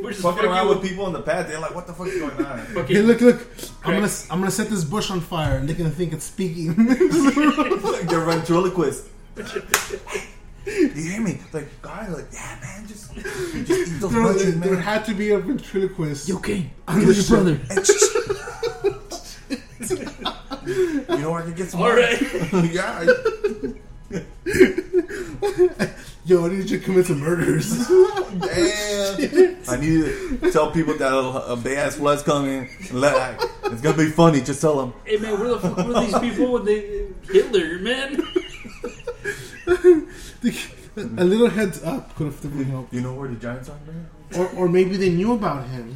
We're 0.02 0.12
just 0.12 0.22
fucking 0.24 0.46
around 0.46 0.70
with 0.70 0.82
people 0.82 1.08
in 1.08 1.14
the 1.14 1.22
past. 1.22 1.50
They're 1.50 1.60
like, 1.60 1.76
"What 1.76 1.86
the 1.86 1.94
fuck 1.94 2.08
is 2.08 2.20
going 2.20 2.46
on?" 2.46 2.60
Fucking, 2.74 2.96
Hey, 2.96 3.02
look, 3.02 3.20
look! 3.20 3.46
I'm 3.84 3.96
gonna 3.96 4.12
I'm 4.32 4.40
gonna 4.40 4.50
set 4.52 4.70
this 4.70 4.84
bush 4.86 5.12
on 5.12 5.20
fire, 5.20 5.58
and 5.58 5.68
they're 5.68 5.76
gonna 5.76 5.90
think 5.90 6.14
it's 6.14 6.24
speaking. 6.26 6.68
like 6.78 8.08
they're 8.08 8.22
ventriloquists. 8.24 9.10
you 10.66 10.94
hear 10.94 11.22
me? 11.22 11.40
Like, 11.52 11.82
God, 11.82 12.12
like, 12.12 12.28
yeah, 12.32 12.58
man, 12.62 12.88
just, 12.88 13.14
just 13.14 13.92
eat 13.92 14.00
those 14.00 14.12
there, 14.12 14.22
munchies, 14.22 14.60
there 14.62 14.74
man. 14.74 14.82
had 14.82 15.04
to 15.06 15.14
be 15.14 15.32
a 15.32 15.40
ventriloquist. 15.40 16.30
You 16.30 16.38
okay? 16.38 16.70
on 16.88 17.02
your 17.02 17.14
brother. 17.28 17.60
You 20.66 21.18
know 21.18 21.32
where 21.32 21.42
I 21.42 21.44
can 21.44 21.54
get 21.56 21.70
some? 21.70 21.82
All 21.82 21.90
right. 21.92 22.22
yeah. 22.72 23.06
Yo, 26.30 26.46
I 26.46 26.50
need 26.50 26.70
you 26.70 26.78
to 26.78 26.86
commit 26.86 27.08
some 27.08 27.22
murders. 27.22 27.88
Damn. 27.88 29.58
I 29.68 29.78
need 29.78 30.04
to 30.04 30.52
tell 30.52 30.70
people 30.70 30.94
that 30.96 31.12
a, 31.12 31.54
a 31.54 31.56
big 31.56 31.76
ass 31.76 31.96
flood's 31.96 32.22
coming. 32.22 32.70
Let, 32.92 33.44
it's 33.64 33.82
gonna 33.82 33.98
be 33.98 34.12
funny. 34.12 34.40
Just 34.40 34.62
tell 34.62 34.78
them. 34.78 34.94
Hey 35.06 35.18
man, 35.18 35.40
where 35.40 35.50
the 35.50 35.60
fuck 35.60 35.78
were 35.88 36.00
these 36.02 36.20
people 36.20 36.52
when 36.52 36.66
they 36.66 37.08
Hitler, 37.34 37.80
man? 37.80 38.22
a 41.18 41.24
little 41.24 41.50
heads 41.50 41.84
up 41.84 42.16
could 42.16 42.28
have 42.28 42.36
definitely 42.36 42.66
helped. 42.66 42.94
You 42.94 43.02
know 43.02 43.16
where 43.16 43.28
the 43.28 43.36
giants 43.36 43.68
are, 43.70 43.80
man? 43.88 44.08
Or, 44.38 44.50
or 44.50 44.70
maybe 44.70 44.98
they 44.98 45.10
knew 45.10 45.34
about 45.34 45.68
him, 45.70 45.96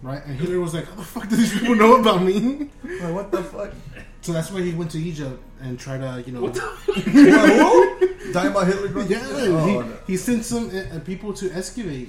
right? 0.00 0.24
And 0.24 0.38
Hitler 0.38 0.60
was 0.60 0.74
like, 0.74 0.86
"How 0.86 0.94
the 0.94 1.02
fuck 1.02 1.28
do 1.28 1.34
these 1.34 1.58
people 1.58 1.74
know 1.74 1.98
about 1.98 2.22
me?" 2.22 2.68
Like, 2.84 3.12
what 3.12 3.32
the 3.32 3.42
fuck? 3.42 3.72
So 4.20 4.32
that's 4.32 4.52
why 4.52 4.62
he 4.62 4.74
went 4.74 4.92
to 4.92 5.00
Egypt 5.00 5.42
and 5.62 5.78
tried 5.78 5.98
to, 5.98 6.22
you 6.26 6.32
know, 6.32 6.42
What 6.42 6.54
the? 6.54 6.60
Talking 8.32 8.50
about 8.50 8.66
Hitler? 8.66 8.88
bro? 8.88 9.02
yeah, 9.04 9.20
Oh, 9.24 9.66
he, 9.66 9.72
no. 9.74 9.96
he 10.06 10.16
sent 10.16 10.44
some 10.44 10.70
uh, 10.70 10.96
uh, 10.96 11.00
people 11.00 11.32
to 11.34 11.50
excavate. 11.52 12.08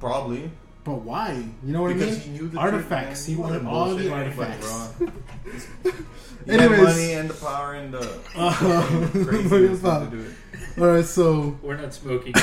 Probably. 0.00 0.50
But 0.84 1.02
why? 1.02 1.32
You 1.64 1.72
know 1.72 1.82
what 1.82 1.94
Because 1.94 2.16
I 2.16 2.20
he 2.20 2.30
mean? 2.30 2.40
knew 2.42 2.48
the 2.48 2.58
Artifacts. 2.58 3.24
truth, 3.24 3.36
he 3.36 3.42
wanted 3.42 3.66
all 3.66 3.86
bullshit 3.90 4.06
the 4.06 4.12
artifacts. 4.14 4.92
bro. 4.98 5.08
He 6.46 6.52
had 6.52 6.60
Anyways. 6.60 6.82
money 6.84 7.12
and 7.14 7.28
the 7.28 7.34
power 7.34 7.74
and 7.74 7.92
the 7.92 8.20
Uh, 8.36 8.52
crazy 9.24 9.48
money 9.48 9.76
stuff 9.76 10.10
to 10.10 10.16
do 10.16 10.22
it. 10.22 10.80
All 10.80 10.86
right, 10.86 11.04
so 11.04 11.58
We're 11.60 11.76
not 11.76 11.92
smoking. 11.92 12.34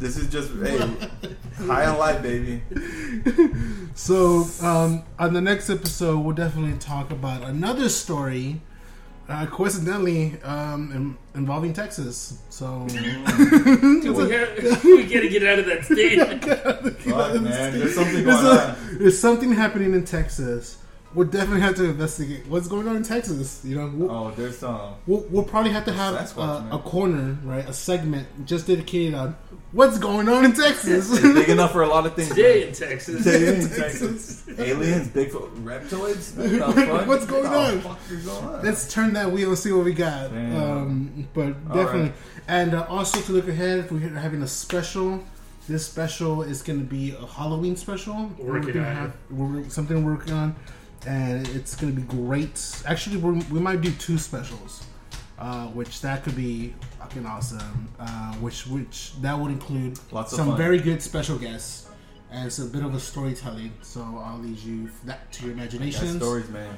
This 0.00 0.16
is 0.16 0.28
just 0.28 0.50
hey, 0.62 0.78
high 1.58 1.86
on 1.86 1.98
life, 1.98 2.22
baby. 2.22 2.62
So, 3.94 4.44
um, 4.60 5.04
on 5.18 5.32
the 5.32 5.40
next 5.40 5.70
episode, 5.70 6.18
we'll 6.18 6.34
definitely 6.34 6.76
talk 6.78 7.10
about 7.10 7.42
another 7.44 7.88
story, 7.88 8.60
uh, 9.26 9.46
coincidentally, 9.46 10.38
um, 10.42 10.92
in, 10.92 11.40
involving 11.40 11.72
Texas. 11.72 12.36
So, 12.50 12.86
Dude, 12.88 13.00
we, 14.04 14.28
gotta, 14.28 14.80
we 14.84 15.04
gotta 15.04 15.28
get 15.30 15.44
out 15.46 15.58
of 15.60 15.64
that 15.66 15.84
state. 15.86 16.18
Fuck, 16.18 17.40
man, 17.40 17.78
there's 17.78 17.94
something 17.94 18.22
there's, 18.22 18.42
going 18.42 18.58
a- 18.58 18.60
on. 18.60 18.98
there's 18.98 19.18
something 19.18 19.52
happening 19.52 19.94
in 19.94 20.04
Texas. 20.04 20.76
We'll 21.16 21.26
definitely 21.26 21.62
have 21.62 21.74
to 21.76 21.84
investigate 21.84 22.46
what's 22.46 22.68
going 22.68 22.86
on 22.86 22.96
in 22.96 23.02
Texas. 23.02 23.62
You 23.64 23.76
know, 23.76 23.90
we'll, 23.94 24.10
Oh, 24.10 24.30
there's 24.36 24.58
some. 24.58 24.94
we'll, 25.06 25.20
we'll 25.30 25.44
probably 25.44 25.70
have 25.72 25.86
to 25.86 25.92
have 25.92 26.14
Sasquatch, 26.14 26.70
uh, 26.72 26.76
a 26.76 26.78
corner, 26.78 27.38
right? 27.42 27.66
A 27.68 27.72
segment 27.72 28.28
just 28.44 28.66
dedicated 28.66 29.14
on 29.14 29.34
what's 29.72 29.96
going 29.98 30.28
on 30.28 30.44
in 30.44 30.52
Texas. 30.52 31.10
It's 31.10 31.22
big 31.22 31.48
enough 31.48 31.72
for 31.72 31.82
a 31.82 31.88
lot 31.88 32.04
of 32.04 32.14
things. 32.14 32.28
Today 32.28 32.68
in 32.68 32.74
Texas. 32.74 33.24
Today 33.24 33.56
in 33.60 33.68
Texas. 33.82 34.46
Aliens, 34.58 35.08
Bigfoot, 35.08 35.50
reptiloids. 35.64 36.36
What 36.36 36.74
the 36.76 36.82
fuck? 36.86 37.06
What's 37.06 37.24
going 37.26 37.44
What 37.44 37.74
on? 37.74 37.80
fuck 37.80 37.98
going 38.10 38.28
on? 38.54 38.62
Let's 38.62 38.92
turn 38.92 39.14
that 39.14 39.32
wheel 39.32 39.48
and 39.48 39.58
see 39.58 39.72
what 39.72 39.84
we 39.86 39.94
got. 39.94 40.26
Um, 40.32 41.26
but 41.32 41.52
definitely, 41.72 42.00
right. 42.10 42.12
and 42.48 42.74
uh, 42.74 42.86
also 42.90 43.20
to 43.22 43.32
look 43.32 43.48
ahead, 43.48 43.90
we're 43.90 44.00
having 44.00 44.42
a 44.42 44.46
special. 44.46 45.24
This 45.68 45.84
special 45.86 46.42
is 46.42 46.62
going 46.62 46.78
to 46.78 46.84
be 46.84 47.10
a 47.18 47.26
Halloween 47.26 47.74
special. 47.74 48.30
Working 48.38 48.46
we're 48.46 48.60
gonna 48.72 48.80
on 48.86 48.92
it. 48.92 48.94
have 48.94 49.16
we're, 49.30 49.68
something 49.68 50.04
we're 50.04 50.12
working 50.14 50.32
on, 50.34 50.54
and 51.06 51.46
it's 51.48 51.74
going 51.76 51.94
to 51.94 52.00
be 52.00 52.06
great. 52.06 52.82
Actually, 52.86 53.16
we're, 53.18 53.32
we 53.50 53.60
might 53.60 53.80
do 53.80 53.90
two 53.92 54.18
specials, 54.18 54.84
uh, 55.38 55.66
which 55.68 56.00
that 56.00 56.24
could 56.24 56.36
be 56.36 56.74
fucking 56.98 57.24
awesome. 57.24 57.88
Uh, 57.98 58.32
which 58.34 58.66
which 58.66 59.12
that 59.22 59.38
would 59.38 59.50
include 59.50 59.98
Lots 60.12 60.32
of 60.32 60.38
some 60.38 60.56
very 60.56 60.78
good 60.78 61.02
special 61.02 61.38
guests. 61.38 61.88
And 62.30 62.46
it's 62.46 62.58
a 62.58 62.66
bit 62.66 62.82
of 62.82 62.94
a 62.94 63.00
storytelling, 63.00 63.72
so 63.82 64.02
I'll 64.02 64.38
leave 64.38 64.62
you 64.64 64.90
that 65.04 65.30
to 65.32 65.44
your 65.44 65.54
imagination. 65.54 66.18
stories, 66.18 66.48
man. 66.50 66.76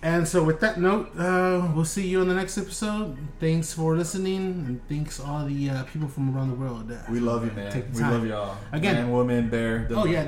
And 0.00 0.28
so, 0.28 0.44
with 0.44 0.60
that 0.60 0.78
note, 0.78 1.10
uh, 1.18 1.68
we'll 1.74 1.84
see 1.84 2.06
you 2.06 2.20
on 2.20 2.28
the 2.28 2.34
next 2.34 2.56
episode. 2.56 3.18
Thanks 3.40 3.72
for 3.72 3.96
listening, 3.96 4.64
and 4.66 4.88
thanks 4.88 5.18
all 5.18 5.44
the 5.44 5.70
uh, 5.70 5.82
people 5.84 6.06
from 6.06 6.36
around 6.36 6.50
the 6.50 6.54
world. 6.54 6.86
that 6.88 7.10
We 7.10 7.18
love 7.18 7.44
you, 7.44 7.50
man. 7.50 7.72
We 7.92 8.00
time. 8.00 8.12
love 8.12 8.26
y'all. 8.26 8.56
Again. 8.70 8.94
man, 8.94 9.10
woman, 9.10 9.48
bear. 9.48 9.88
Oh 9.90 10.04
yeah, 10.04 10.22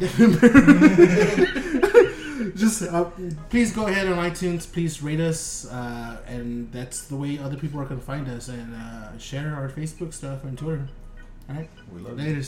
just 2.57 2.82
uh, 2.82 3.05
please 3.51 3.72
go 3.72 3.86
ahead 3.86 4.07
on 4.09 4.18
iTunes. 4.18 4.70
Please 4.70 5.03
rate 5.03 5.20
us, 5.20 5.66
uh, 5.66 6.18
and 6.26 6.70
that's 6.72 7.07
the 7.07 7.16
way 7.16 7.39
other 7.39 7.57
people 7.57 7.80
are 7.80 7.84
gonna 7.84 8.01
find 8.01 8.28
us. 8.28 8.49
And 8.49 8.74
uh, 8.74 9.18
share 9.18 9.55
our 9.55 9.68
Facebook 9.68 10.12
stuff 10.12 10.45
and 10.45 10.57
Twitter. 10.57 10.89
All 11.49 11.57
right, 11.57 11.70
We 11.93 12.01
love 12.01 12.20
you. 12.20 12.45